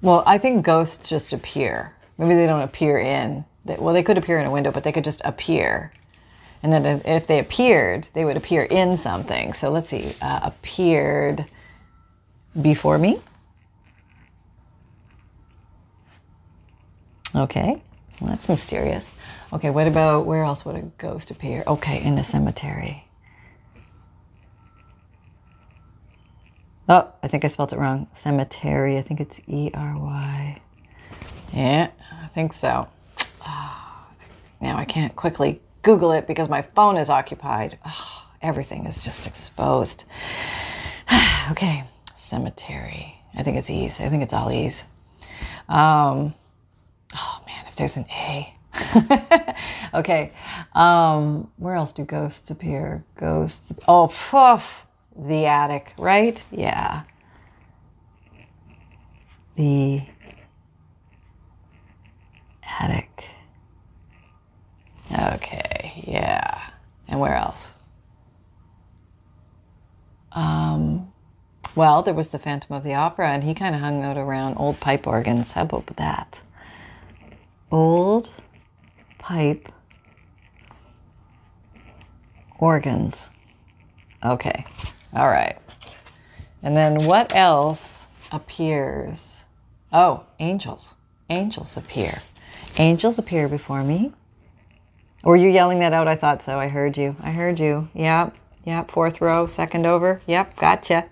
well, 0.00 0.22
I 0.26 0.38
think 0.38 0.64
ghosts 0.64 1.08
just 1.08 1.32
appear. 1.32 1.94
Maybe 2.18 2.34
they 2.34 2.46
don't 2.46 2.62
appear 2.62 2.98
in. 2.98 3.44
Well, 3.64 3.94
they 3.94 4.02
could 4.02 4.18
appear 4.18 4.38
in 4.38 4.46
a 4.46 4.50
window, 4.50 4.70
but 4.70 4.84
they 4.84 4.92
could 4.92 5.04
just 5.04 5.22
appear. 5.24 5.92
And 6.62 6.72
then 6.72 7.02
if 7.04 7.26
they 7.26 7.38
appeared, 7.38 8.08
they 8.12 8.24
would 8.24 8.36
appear 8.36 8.64
in 8.64 8.96
something. 8.96 9.52
So 9.52 9.70
let's 9.70 9.90
see. 9.90 10.14
Uh, 10.20 10.40
appeared 10.42 11.46
before 12.60 12.98
me. 12.98 13.20
Okay, 17.34 17.82
well, 18.20 18.30
that's 18.30 18.48
mysterious. 18.48 19.12
Okay, 19.52 19.70
what 19.70 19.86
about 19.86 20.26
where 20.26 20.44
else 20.44 20.64
would 20.64 20.76
a 20.76 20.82
ghost 20.98 21.30
appear? 21.30 21.64
Okay, 21.66 22.02
in 22.02 22.18
a 22.18 22.24
cemetery. 22.24 23.04
Oh, 26.88 27.10
I 27.22 27.28
think 27.28 27.44
I 27.44 27.48
spelled 27.48 27.72
it 27.72 27.78
wrong. 27.78 28.06
Cemetery. 28.12 28.98
I 28.98 29.02
think 29.02 29.20
it's 29.20 29.40
E 29.46 29.70
R 29.72 29.96
Y. 29.98 30.60
Yeah, 31.54 31.90
I 32.22 32.26
think 32.28 32.52
so. 32.52 32.88
Oh, 33.46 34.06
now 34.60 34.76
I 34.76 34.84
can't 34.84 35.14
quickly 35.16 35.60
Google 35.82 36.12
it 36.12 36.26
because 36.26 36.48
my 36.48 36.62
phone 36.62 36.96
is 36.96 37.08
occupied. 37.08 37.78
Oh, 37.86 38.28
everything 38.42 38.86
is 38.86 39.04
just 39.04 39.26
exposed. 39.26 40.04
okay, 41.50 41.84
cemetery. 42.14 43.16
I 43.34 43.42
think 43.42 43.56
it's 43.56 43.70
E's. 43.70 44.00
I 44.00 44.08
think 44.08 44.22
it's 44.22 44.34
all 44.34 44.50
E's. 44.50 44.84
Um, 45.68 46.34
Oh 47.14 47.42
man, 47.46 47.64
if 47.66 47.76
there's 47.76 47.96
an 47.96 48.06
A. 48.10 48.54
okay. 49.94 50.32
Um, 50.74 51.50
where 51.56 51.74
else 51.74 51.92
do 51.92 52.04
ghosts 52.04 52.50
appear? 52.50 53.04
Ghosts. 53.16 53.72
Oh, 53.86 54.08
poof. 54.08 54.86
The 55.14 55.44
attic, 55.46 55.92
right? 55.98 56.42
Yeah. 56.50 57.02
The 59.56 60.02
attic. 62.80 63.26
Okay, 65.12 66.02
yeah. 66.06 66.70
And 67.06 67.20
where 67.20 67.34
else? 67.34 67.76
Um, 70.32 71.12
well, 71.74 72.02
there 72.02 72.14
was 72.14 72.28
the 72.28 72.38
Phantom 72.38 72.74
of 72.74 72.82
the 72.82 72.94
Opera, 72.94 73.28
and 73.28 73.44
he 73.44 73.52
kind 73.52 73.74
of 73.74 73.82
hung 73.82 74.02
out 74.02 74.16
around 74.16 74.56
old 74.56 74.80
pipe 74.80 75.06
organs. 75.06 75.52
How 75.52 75.62
about 75.62 75.86
that? 75.96 76.40
Old 77.72 78.30
pipe 79.18 79.68
Organs. 82.62 83.32
Okay. 84.24 84.64
All 85.12 85.28
right. 85.28 85.58
And 86.62 86.76
then 86.76 87.06
what 87.06 87.34
else 87.34 88.06
appears? 88.30 89.46
Oh, 89.92 90.26
angels. 90.38 90.94
Angels 91.28 91.76
appear. 91.76 92.22
Angels 92.78 93.18
appear 93.18 93.48
before 93.48 93.82
me. 93.82 94.12
Were 95.24 95.34
you 95.34 95.48
yelling 95.48 95.80
that 95.80 95.92
out? 95.92 96.06
I 96.06 96.14
thought 96.14 96.40
so. 96.40 96.56
I 96.56 96.68
heard 96.68 96.96
you. 96.96 97.16
I 97.20 97.32
heard 97.32 97.58
you. 97.58 97.88
Yep. 97.94 98.36
Yep. 98.64 98.92
Fourth 98.92 99.20
row, 99.20 99.48
second 99.48 99.84
over. 99.84 100.22
Yep. 100.28 100.54
Gotcha. 100.54 101.06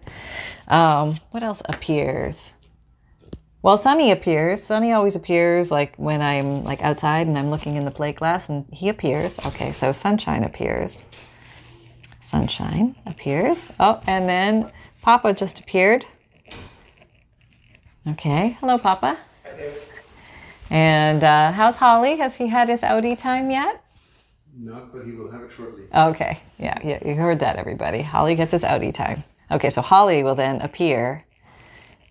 Um, 0.68 1.16
what 1.32 1.42
else 1.42 1.62
appears? 1.64 2.52
Well, 3.62 3.76
Sunny 3.76 4.10
appears. 4.10 4.62
Sunny 4.62 4.92
always 4.92 5.14
appears 5.16 5.70
like 5.70 5.94
when 5.96 6.22
I'm 6.22 6.64
like 6.64 6.82
outside 6.82 7.26
and 7.26 7.36
I'm 7.36 7.50
looking 7.50 7.76
in 7.76 7.84
the 7.84 7.90
plate 7.90 8.16
glass 8.16 8.48
and 8.48 8.64
he 8.72 8.88
appears. 8.88 9.38
Okay, 9.40 9.72
so 9.72 9.92
sunshine 9.92 10.44
appears. 10.44 11.04
Sunshine 12.20 12.96
appears. 13.04 13.70
Oh, 13.78 14.00
and 14.06 14.28
then 14.28 14.70
Papa 15.02 15.34
just 15.34 15.60
appeared. 15.60 16.06
Okay, 18.08 18.56
hello, 18.60 18.78
Papa. 18.78 19.18
And 20.70 21.22
uh, 21.22 21.52
how's 21.52 21.76
Holly? 21.76 22.16
Has 22.16 22.36
he 22.36 22.46
had 22.46 22.68
his 22.68 22.80
outie 22.80 23.18
time 23.18 23.50
yet? 23.50 23.84
Not, 24.56 24.90
but 24.90 25.04
he 25.04 25.12
will 25.12 25.30
have 25.30 25.42
it 25.42 25.52
shortly. 25.52 25.84
Okay, 25.94 26.38
yeah, 26.58 26.78
yeah, 26.82 27.06
you 27.06 27.14
heard 27.14 27.40
that, 27.40 27.56
everybody. 27.56 28.02
Holly 28.02 28.36
gets 28.36 28.52
his 28.52 28.62
outie 28.62 28.94
time. 28.94 29.24
Okay, 29.50 29.68
so 29.68 29.82
Holly 29.82 30.22
will 30.22 30.34
then 30.34 30.60
appear 30.62 31.24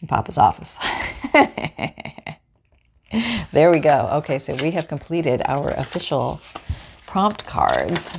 in 0.02 0.08
Papa's 0.08 0.38
office. 0.38 0.78
there 3.51 3.72
we 3.72 3.80
go. 3.80 4.09
Okay, 4.13 4.39
so 4.39 4.55
we 4.55 4.72
have 4.72 4.88
completed 4.88 5.41
our 5.45 5.70
official 5.72 6.39
prompt 7.05 7.45
cards. 7.45 8.17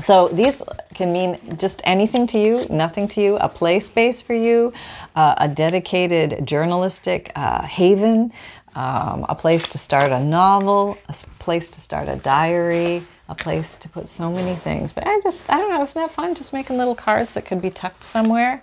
So 0.00 0.28
these 0.28 0.62
can 0.94 1.12
mean 1.12 1.38
just 1.58 1.80
anything 1.84 2.26
to 2.28 2.38
you, 2.38 2.66
nothing 2.70 3.08
to 3.08 3.20
you, 3.20 3.36
a 3.38 3.48
play 3.48 3.80
space 3.80 4.22
for 4.22 4.34
you, 4.34 4.72
uh, 5.16 5.34
a 5.38 5.48
dedicated 5.48 6.46
journalistic 6.46 7.32
uh, 7.34 7.62
haven, 7.62 8.32
um, 8.76 9.26
a 9.28 9.34
place 9.34 9.66
to 9.68 9.78
start 9.78 10.12
a 10.12 10.22
novel, 10.22 10.96
a 11.08 11.14
place 11.40 11.68
to 11.70 11.80
start 11.80 12.08
a 12.08 12.16
diary, 12.16 13.02
a 13.28 13.34
place 13.34 13.74
to 13.76 13.88
put 13.88 14.08
so 14.08 14.30
many 14.30 14.54
things. 14.54 14.92
But 14.92 15.06
I 15.06 15.18
just, 15.20 15.50
I 15.50 15.58
don't 15.58 15.70
know, 15.70 15.82
isn't 15.82 16.00
that 16.00 16.12
fun? 16.12 16.36
Just 16.36 16.52
making 16.52 16.78
little 16.78 16.94
cards 16.94 17.34
that 17.34 17.44
could 17.44 17.60
be 17.60 17.70
tucked 17.70 18.04
somewhere. 18.04 18.62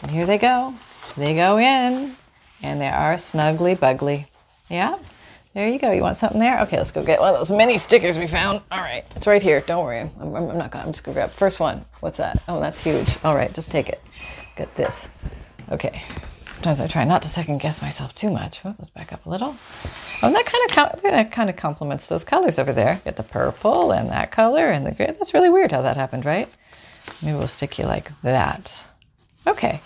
And 0.00 0.10
here 0.10 0.24
they 0.24 0.38
go. 0.38 0.74
They 1.16 1.34
go 1.34 1.58
in, 1.58 2.16
and 2.62 2.80
they 2.80 2.88
are 2.88 3.14
snuggly 3.14 3.78
bugly. 3.78 4.26
Yeah. 4.68 4.98
There 5.54 5.68
you 5.68 5.78
go. 5.78 5.90
You 5.90 6.00
want 6.00 6.16
something 6.16 6.40
there? 6.40 6.60
Okay, 6.60 6.78
let's 6.78 6.92
go 6.92 7.02
get 7.02 7.20
one 7.20 7.34
of 7.34 7.38
those 7.38 7.50
mini 7.50 7.76
stickers 7.76 8.18
we 8.18 8.26
found. 8.26 8.62
All 8.72 8.80
right, 8.80 9.04
it's 9.14 9.26
right 9.26 9.42
here. 9.42 9.60
Don't 9.60 9.84
worry. 9.84 10.00
I'm, 10.00 10.34
I'm, 10.34 10.56
not 10.56 10.70
gonna. 10.70 10.86
I'm 10.86 10.92
just 10.92 11.04
gonna 11.04 11.14
grab 11.14 11.30
first 11.30 11.60
one. 11.60 11.84
What's 12.00 12.16
that? 12.16 12.42
Oh, 12.48 12.58
that's 12.58 12.82
huge. 12.82 13.18
All 13.22 13.34
right, 13.34 13.52
just 13.52 13.70
take 13.70 13.90
it. 13.90 14.00
Get 14.56 14.74
this. 14.76 15.10
Okay. 15.70 15.98
Sometimes 16.00 16.80
I 16.80 16.86
try 16.86 17.04
not 17.04 17.22
to 17.22 17.28
second 17.28 17.58
guess 17.58 17.82
myself 17.82 18.14
too 18.14 18.30
much. 18.30 18.64
Oh, 18.64 18.74
let's 18.78 18.90
back 18.92 19.12
up 19.12 19.26
a 19.26 19.28
little. 19.28 19.56
Oh, 20.22 20.26
and 20.26 20.34
that 20.34 20.46
kind 20.46 20.94
of 20.94 21.02
that 21.02 21.32
kind 21.32 21.50
of 21.50 21.56
complements 21.56 22.06
those 22.06 22.24
colors 22.24 22.58
over 22.58 22.72
there. 22.72 23.02
Get 23.04 23.16
the 23.16 23.22
purple 23.22 23.90
and 23.90 24.08
that 24.08 24.30
color 24.30 24.68
and 24.70 24.86
the 24.86 24.92
gray. 24.92 25.06
That's 25.06 25.34
really 25.34 25.50
weird 25.50 25.72
how 25.72 25.82
that 25.82 25.96
happened, 25.98 26.24
right? 26.24 26.48
Maybe 27.20 27.36
we'll 27.36 27.48
stick 27.48 27.78
you 27.78 27.84
like 27.84 28.10
that. 28.22 28.86
Okay. 29.46 29.80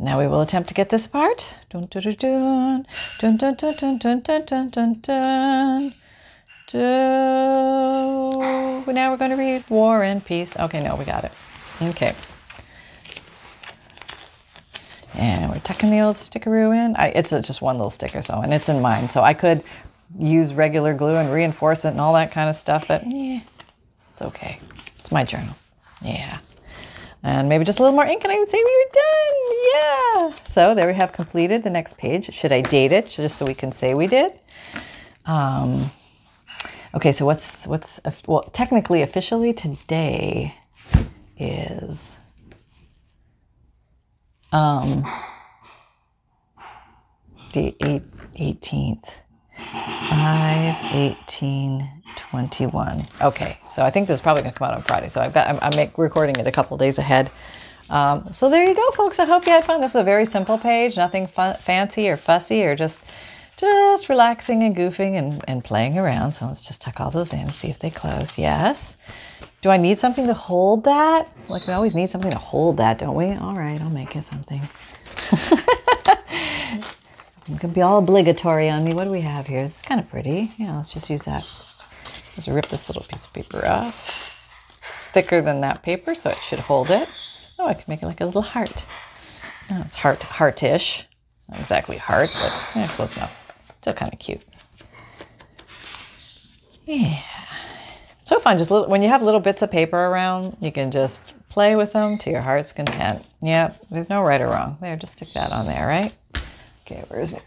Now 0.00 0.18
we 0.18 0.26
will 0.26 0.40
attempt 0.40 0.70
to 0.70 0.74
get 0.74 0.88
this 0.88 1.04
apart. 1.04 1.58
Dun 1.68 1.84
dun 1.90 2.00
dun 2.02 2.16
dun 2.16 3.36
dun 3.36 3.36
dun 3.36 3.58
dun 3.58 3.98
dun 3.98 4.20
dun 4.22 4.46
dun 4.46 4.70
dun 4.70 5.00
dun. 5.02 5.92
dun. 6.72 6.80
Now 8.94 9.10
we're 9.10 9.18
going 9.18 9.30
to 9.30 9.36
read 9.36 9.62
War 9.68 10.02
and 10.02 10.24
Peace. 10.24 10.56
Okay, 10.56 10.82
no, 10.82 10.96
we 10.96 11.04
got 11.04 11.24
it. 11.24 11.32
Okay. 11.82 12.14
And 15.16 15.50
we're 15.52 15.60
tucking 15.60 15.90
the 15.90 16.00
old 16.00 16.16
stickeroo 16.16 16.74
in. 16.74 16.96
I, 16.96 17.08
it's 17.08 17.28
just 17.28 17.60
one 17.60 17.76
little 17.76 17.90
sticker, 17.90 18.22
so 18.22 18.40
and 18.40 18.54
it's 18.54 18.70
in 18.70 18.80
mine. 18.80 19.10
So 19.10 19.20
I 19.20 19.34
could 19.34 19.62
use 20.18 20.54
regular 20.54 20.94
glue 20.94 21.16
and 21.16 21.30
reinforce 21.30 21.84
it 21.84 21.88
and 21.88 22.00
all 22.00 22.14
that 22.14 22.32
kind 22.32 22.48
of 22.48 22.56
stuff, 22.56 22.88
but 22.88 23.06
yeah, 23.06 23.40
it's 24.14 24.22
okay. 24.22 24.60
It's 24.98 25.12
my 25.12 25.24
journal. 25.24 25.54
Yeah 26.00 26.38
and 27.22 27.48
maybe 27.48 27.64
just 27.64 27.78
a 27.78 27.82
little 27.82 27.94
more 27.94 28.06
ink 28.06 28.22
and 28.24 28.32
I 28.32 28.38
would 28.38 28.48
say 28.48 28.58
we 28.58 28.64
were 28.64 28.92
done. 28.92 30.32
Yeah. 30.32 30.46
So 30.46 30.74
there 30.74 30.86
we 30.86 30.94
have 30.94 31.12
completed 31.12 31.62
the 31.62 31.70
next 31.70 31.98
page. 31.98 32.32
Should 32.32 32.52
I 32.52 32.60
date 32.60 32.92
it 32.92 33.06
just 33.06 33.36
so 33.36 33.44
we 33.44 33.54
can 33.54 33.72
say 33.72 33.94
we 33.94 34.06
did? 34.06 34.38
Um, 35.26 35.90
okay, 36.94 37.12
so 37.12 37.26
what's, 37.26 37.66
what's, 37.66 38.00
well, 38.26 38.42
technically, 38.52 39.02
officially 39.02 39.52
today 39.52 40.54
is, 41.38 42.16
um, 44.52 45.04
the 47.52 47.74
18th. 48.34 49.08
5, 49.60 50.94
18, 50.94 51.88
21. 52.16 53.06
Okay, 53.20 53.58
so 53.68 53.82
I 53.82 53.90
think 53.90 54.08
this 54.08 54.14
is 54.14 54.20
probably 54.20 54.42
going 54.42 54.52
to 54.52 54.58
come 54.58 54.68
out 54.68 54.74
on 54.74 54.82
Friday. 54.82 55.08
So 55.08 55.20
I've 55.20 55.32
got, 55.32 55.48
I'm, 55.48 55.58
I'm 55.62 55.90
recording 55.96 56.36
it 56.36 56.46
a 56.46 56.52
couple 56.52 56.76
days 56.76 56.98
ahead. 56.98 57.30
Um, 57.88 58.32
so 58.32 58.48
there 58.48 58.64
you 58.64 58.74
go, 58.74 58.90
folks. 58.92 59.18
I 59.18 59.24
hope 59.24 59.46
you 59.46 59.52
had 59.52 59.64
fun. 59.64 59.80
This 59.80 59.92
is 59.92 59.96
a 59.96 60.04
very 60.04 60.24
simple 60.24 60.58
page, 60.58 60.96
nothing 60.96 61.26
fancy 61.26 62.08
or 62.08 62.16
fussy 62.16 62.64
or 62.64 62.74
just 62.76 63.00
just 63.60 64.08
relaxing 64.08 64.62
and 64.62 64.74
goofing 64.74 65.18
and, 65.18 65.44
and 65.46 65.62
playing 65.62 65.98
around. 65.98 66.32
So 66.32 66.46
let's 66.46 66.66
just 66.66 66.80
tuck 66.80 66.98
all 66.98 67.10
those 67.10 67.32
in, 67.34 67.52
see 67.52 67.68
if 67.68 67.78
they 67.78 67.90
close. 67.90 68.38
Yes. 68.38 68.96
Do 69.60 69.68
I 69.68 69.76
need 69.76 69.98
something 69.98 70.26
to 70.28 70.34
hold 70.34 70.84
that? 70.84 71.28
Like 71.50 71.66
we 71.66 71.74
always 71.74 71.94
need 71.94 72.08
something 72.08 72.30
to 72.30 72.38
hold 72.38 72.78
that, 72.78 72.98
don't 72.98 73.14
we? 73.14 73.32
All 73.32 73.54
right, 73.54 73.78
I'll 73.78 73.90
make 73.90 74.16
it 74.16 74.24
something. 74.24 74.62
It 77.52 77.58
can 77.58 77.70
be 77.70 77.82
all 77.82 77.98
obligatory 77.98 78.70
on 78.70 78.84
me. 78.84 78.94
What 78.94 79.04
do 79.04 79.10
we 79.10 79.22
have 79.22 79.46
here? 79.46 79.64
It's 79.64 79.82
kind 79.82 80.00
of 80.00 80.08
pretty. 80.08 80.52
Yeah, 80.56 80.76
let's 80.76 80.90
just 80.90 81.10
use 81.10 81.24
that. 81.24 81.42
Just 82.34 82.48
rip 82.48 82.68
this 82.68 82.88
little 82.88 83.02
piece 83.02 83.26
of 83.26 83.32
paper 83.32 83.66
off. 83.66 84.36
It's 84.90 85.06
thicker 85.06 85.40
than 85.40 85.60
that 85.62 85.82
paper, 85.82 86.14
so 86.14 86.30
it 86.30 86.38
should 86.38 86.60
hold 86.60 86.90
it. 86.90 87.08
Oh, 87.58 87.66
I 87.66 87.74
can 87.74 87.84
make 87.88 88.02
it 88.02 88.06
like 88.06 88.20
a 88.20 88.26
little 88.26 88.42
heart. 88.42 88.86
Oh, 89.70 89.82
it's 89.84 89.96
heart, 89.96 90.20
heartish. 90.20 91.04
Not 91.48 91.60
exactly 91.60 91.96
heart, 91.96 92.30
but 92.34 92.52
yeah, 92.74 92.88
close 92.88 93.16
enough. 93.16 93.52
Still 93.80 93.94
kind 93.94 94.12
of 94.12 94.18
cute. 94.18 94.42
Yeah. 96.86 97.20
So 98.24 98.38
fun. 98.38 98.58
Just 98.58 98.70
little, 98.70 98.88
when 98.88 99.02
you 99.02 99.08
have 99.08 99.22
little 99.22 99.40
bits 99.40 99.62
of 99.62 99.70
paper 99.70 99.98
around, 99.98 100.56
you 100.60 100.70
can 100.70 100.90
just 100.90 101.34
play 101.48 101.74
with 101.74 101.92
them 101.92 102.16
to 102.18 102.30
your 102.30 102.40
heart's 102.42 102.72
content. 102.72 103.24
Yep. 103.42 103.86
There's 103.90 104.08
no 104.08 104.22
right 104.22 104.40
or 104.40 104.46
wrong. 104.46 104.78
There, 104.80 104.96
just 104.96 105.14
stick 105.14 105.32
that 105.34 105.50
on 105.50 105.66
there, 105.66 105.86
right? 105.86 106.12
Okay, 106.90 107.04
where's 107.06 107.32
me, 107.32 107.38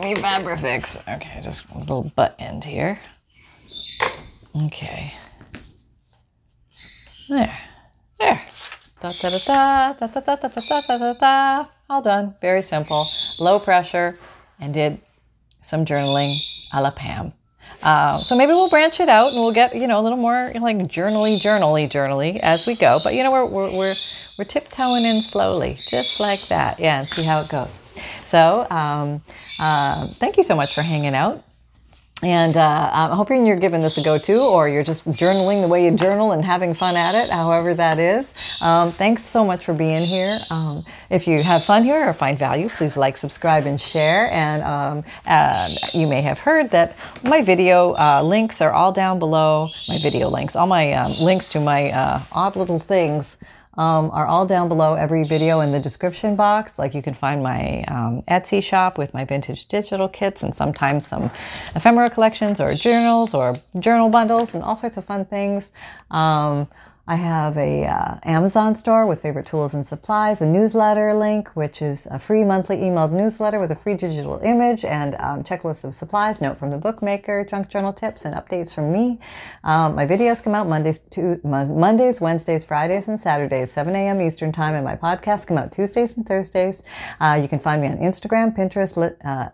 me 0.00 0.14
Fabrifix? 0.14 0.96
Okay, 1.14 1.40
just 1.42 1.64
a 1.72 1.78
little 1.78 2.10
butt 2.16 2.34
end 2.40 2.64
here. 2.64 2.98
Okay. 4.64 5.12
There. 7.28 7.56
There. 8.18 8.42
Da 9.00 9.12
da 9.12 9.30
da 9.30 9.38
da 9.38 9.92
da 9.92 10.06
da 10.08 10.20
da 10.20 10.34
da 10.34 10.48
da 10.48 10.80
da 10.80 10.98
da 10.98 11.12
da. 11.12 11.66
All 11.88 12.02
done. 12.02 12.34
Very 12.42 12.62
simple. 12.62 13.06
Low 13.38 13.60
pressure, 13.60 14.18
and 14.58 14.74
did 14.74 15.00
some 15.60 15.84
journaling 15.84 16.34
a 16.74 16.82
la 16.82 16.90
Pam. 16.90 17.32
Uh, 17.84 18.18
so 18.18 18.36
maybe 18.36 18.50
we'll 18.50 18.70
branch 18.70 18.98
it 18.98 19.08
out 19.08 19.32
and 19.32 19.36
we'll 19.36 19.52
get 19.54 19.76
you 19.76 19.86
know 19.86 20.00
a 20.00 20.02
little 20.02 20.18
more 20.18 20.52
like 20.60 20.88
journally, 20.88 21.38
journally, 21.38 21.86
journally 21.86 22.40
as 22.42 22.66
we 22.66 22.74
go. 22.74 22.98
But 23.04 23.14
you 23.14 23.22
know 23.22 23.30
we're 23.30 23.46
we're 23.46 23.70
we're, 23.70 23.94
we're 24.36 24.44
tiptoeing 24.44 25.04
in 25.04 25.22
slowly, 25.22 25.78
just 25.86 26.18
like 26.18 26.48
that. 26.48 26.80
Yeah, 26.80 26.98
and 26.98 27.08
see 27.08 27.22
how 27.22 27.40
it 27.42 27.48
goes. 27.48 27.84
So 28.24 28.66
um, 28.70 29.22
uh, 29.58 30.08
thank 30.18 30.36
you 30.36 30.42
so 30.42 30.54
much 30.56 30.74
for 30.74 30.82
hanging 30.82 31.14
out. 31.14 31.44
And 32.22 32.54
uh, 32.54 32.90
I'm 32.92 33.12
hoping 33.12 33.46
you're 33.46 33.56
giving 33.56 33.80
this 33.80 33.96
a 33.96 34.02
go 34.02 34.18
too, 34.18 34.40
or 34.40 34.68
you're 34.68 34.84
just 34.84 35.06
journaling 35.06 35.62
the 35.62 35.68
way 35.68 35.86
you 35.86 35.90
journal 35.92 36.32
and 36.32 36.44
having 36.44 36.74
fun 36.74 36.94
at 36.94 37.14
it, 37.14 37.30
however 37.30 37.72
that 37.72 37.98
is. 37.98 38.34
Um, 38.60 38.92
thanks 38.92 39.22
so 39.22 39.42
much 39.42 39.64
for 39.64 39.72
being 39.72 40.04
here. 40.04 40.38
Um, 40.50 40.84
if 41.08 41.26
you 41.26 41.42
have 41.42 41.64
fun 41.64 41.82
here 41.82 42.06
or 42.06 42.12
find 42.12 42.38
value, 42.38 42.68
please 42.68 42.96
like, 42.96 43.16
subscribe, 43.16 43.64
and 43.64 43.80
share. 43.80 44.28
And 44.32 44.62
um, 44.62 45.04
uh, 45.26 45.70
you 45.94 46.06
may 46.06 46.20
have 46.20 46.38
heard 46.38 46.70
that 46.72 46.94
my 47.24 47.40
video 47.40 47.92
uh, 47.92 48.20
links 48.22 48.60
are 48.60 48.72
all 48.72 48.92
down 48.92 49.18
below. 49.18 49.68
My 49.88 49.96
video 49.98 50.28
links, 50.28 50.56
all 50.56 50.66
my 50.66 50.92
um, 50.92 51.12
links 51.20 51.48
to 51.48 51.60
my 51.60 51.90
uh, 51.90 52.22
odd 52.32 52.54
little 52.54 52.78
things 52.78 53.38
um, 53.80 54.10
are 54.10 54.26
all 54.26 54.44
down 54.44 54.68
below 54.68 54.92
every 54.92 55.24
video 55.24 55.60
in 55.60 55.72
the 55.72 55.80
description 55.80 56.36
box. 56.36 56.78
Like 56.78 56.94
you 56.94 57.00
can 57.00 57.14
find 57.14 57.42
my 57.42 57.82
um, 57.88 58.20
Etsy 58.28 58.62
shop 58.62 58.98
with 58.98 59.14
my 59.14 59.24
vintage 59.24 59.64
digital 59.68 60.06
kits 60.06 60.42
and 60.42 60.54
sometimes 60.54 61.06
some 61.06 61.30
ephemera 61.74 62.10
collections 62.10 62.60
or 62.60 62.74
journals 62.74 63.32
or 63.32 63.54
journal 63.78 64.10
bundles 64.10 64.54
and 64.54 64.62
all 64.62 64.76
sorts 64.76 64.98
of 64.98 65.06
fun 65.06 65.24
things. 65.24 65.70
Um, 66.10 66.68
I 67.10 67.16
have 67.16 67.56
a 67.56 67.86
uh, 67.86 68.18
Amazon 68.22 68.76
store 68.76 69.04
with 69.04 69.20
favorite 69.20 69.44
tools 69.44 69.74
and 69.74 69.84
supplies, 69.84 70.40
a 70.40 70.46
newsletter 70.46 71.12
link, 71.12 71.48
which 71.56 71.82
is 71.82 72.06
a 72.08 72.20
free 72.20 72.44
monthly 72.44 72.76
emailed 72.76 73.10
newsletter 73.10 73.58
with 73.58 73.72
a 73.72 73.74
free 73.74 73.94
digital 73.94 74.38
image 74.44 74.84
and 74.84 75.16
um, 75.18 75.42
checklist 75.42 75.82
of 75.82 75.92
supplies, 75.92 76.40
note 76.40 76.56
from 76.56 76.70
the 76.70 76.78
bookmaker, 76.78 77.44
junk 77.44 77.68
journal 77.68 77.92
tips, 77.92 78.24
and 78.24 78.36
updates 78.36 78.72
from 78.72 78.92
me. 78.92 79.18
Um, 79.64 79.96
my 79.96 80.06
videos 80.06 80.40
come 80.40 80.54
out 80.54 80.68
Mondays, 80.68 81.00
to, 81.10 81.40
Mondays, 81.42 82.20
Wednesdays, 82.20 82.62
Fridays, 82.62 83.08
and 83.08 83.18
Saturdays, 83.18 83.72
7 83.72 83.92
a.m. 83.96 84.20
Eastern 84.20 84.52
time, 84.52 84.76
and 84.76 84.84
my 84.84 84.94
podcasts 84.94 85.44
come 85.44 85.58
out 85.58 85.72
Tuesdays 85.72 86.16
and 86.16 86.24
Thursdays. 86.24 86.80
Uh, 87.18 87.36
you 87.42 87.48
can 87.48 87.58
find 87.58 87.82
me 87.82 87.88
on 87.88 87.96
Instagram, 87.96 88.56
Pinterest, 88.56 89.16
uh, 89.24 89.48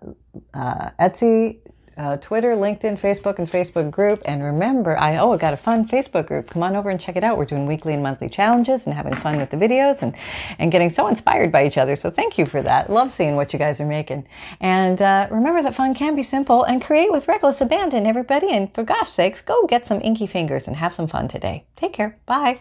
uh, 0.52 0.90
Etsy, 1.00 1.60
uh, 1.96 2.16
Twitter, 2.18 2.54
LinkedIn, 2.54 3.00
Facebook, 3.00 3.38
and 3.38 3.48
Facebook 3.48 3.90
group. 3.90 4.22
And 4.24 4.42
remember, 4.42 4.96
I 4.98 5.16
oh, 5.16 5.32
I 5.32 5.36
got 5.36 5.54
a 5.54 5.56
fun 5.56 5.86
Facebook 5.86 6.26
group. 6.26 6.50
Come 6.50 6.62
on 6.62 6.76
over 6.76 6.90
and 6.90 7.00
check 7.00 7.16
it 7.16 7.24
out. 7.24 7.38
We're 7.38 7.46
doing 7.46 7.66
weekly 7.66 7.94
and 7.94 8.02
monthly 8.02 8.28
challenges 8.28 8.86
and 8.86 8.94
having 8.94 9.14
fun 9.14 9.36
with 9.38 9.50
the 9.50 9.56
videos 9.56 10.02
and 10.02 10.14
and 10.58 10.70
getting 10.72 10.90
so 10.90 11.06
inspired 11.06 11.50
by 11.52 11.66
each 11.66 11.78
other. 11.78 11.96
So 11.96 12.10
thank 12.10 12.38
you 12.38 12.46
for 12.46 12.62
that. 12.62 12.90
Love 12.90 13.10
seeing 13.10 13.36
what 13.36 13.52
you 13.52 13.58
guys 13.58 13.80
are 13.80 13.86
making. 13.86 14.26
And 14.60 15.00
uh, 15.00 15.28
remember 15.30 15.62
that 15.62 15.74
fun 15.74 15.94
can 15.94 16.14
be 16.14 16.22
simple 16.22 16.64
and 16.64 16.82
create 16.82 17.10
with 17.10 17.28
reckless 17.28 17.60
abandon. 17.60 18.06
Everybody, 18.06 18.50
and 18.50 18.72
for 18.74 18.82
gosh 18.82 19.10
sakes, 19.10 19.40
go 19.40 19.66
get 19.66 19.86
some 19.86 20.00
inky 20.02 20.26
fingers 20.26 20.66
and 20.66 20.76
have 20.76 20.92
some 20.92 21.06
fun 21.06 21.28
today. 21.28 21.64
Take 21.76 21.92
care. 21.92 22.18
Bye. 22.26 22.60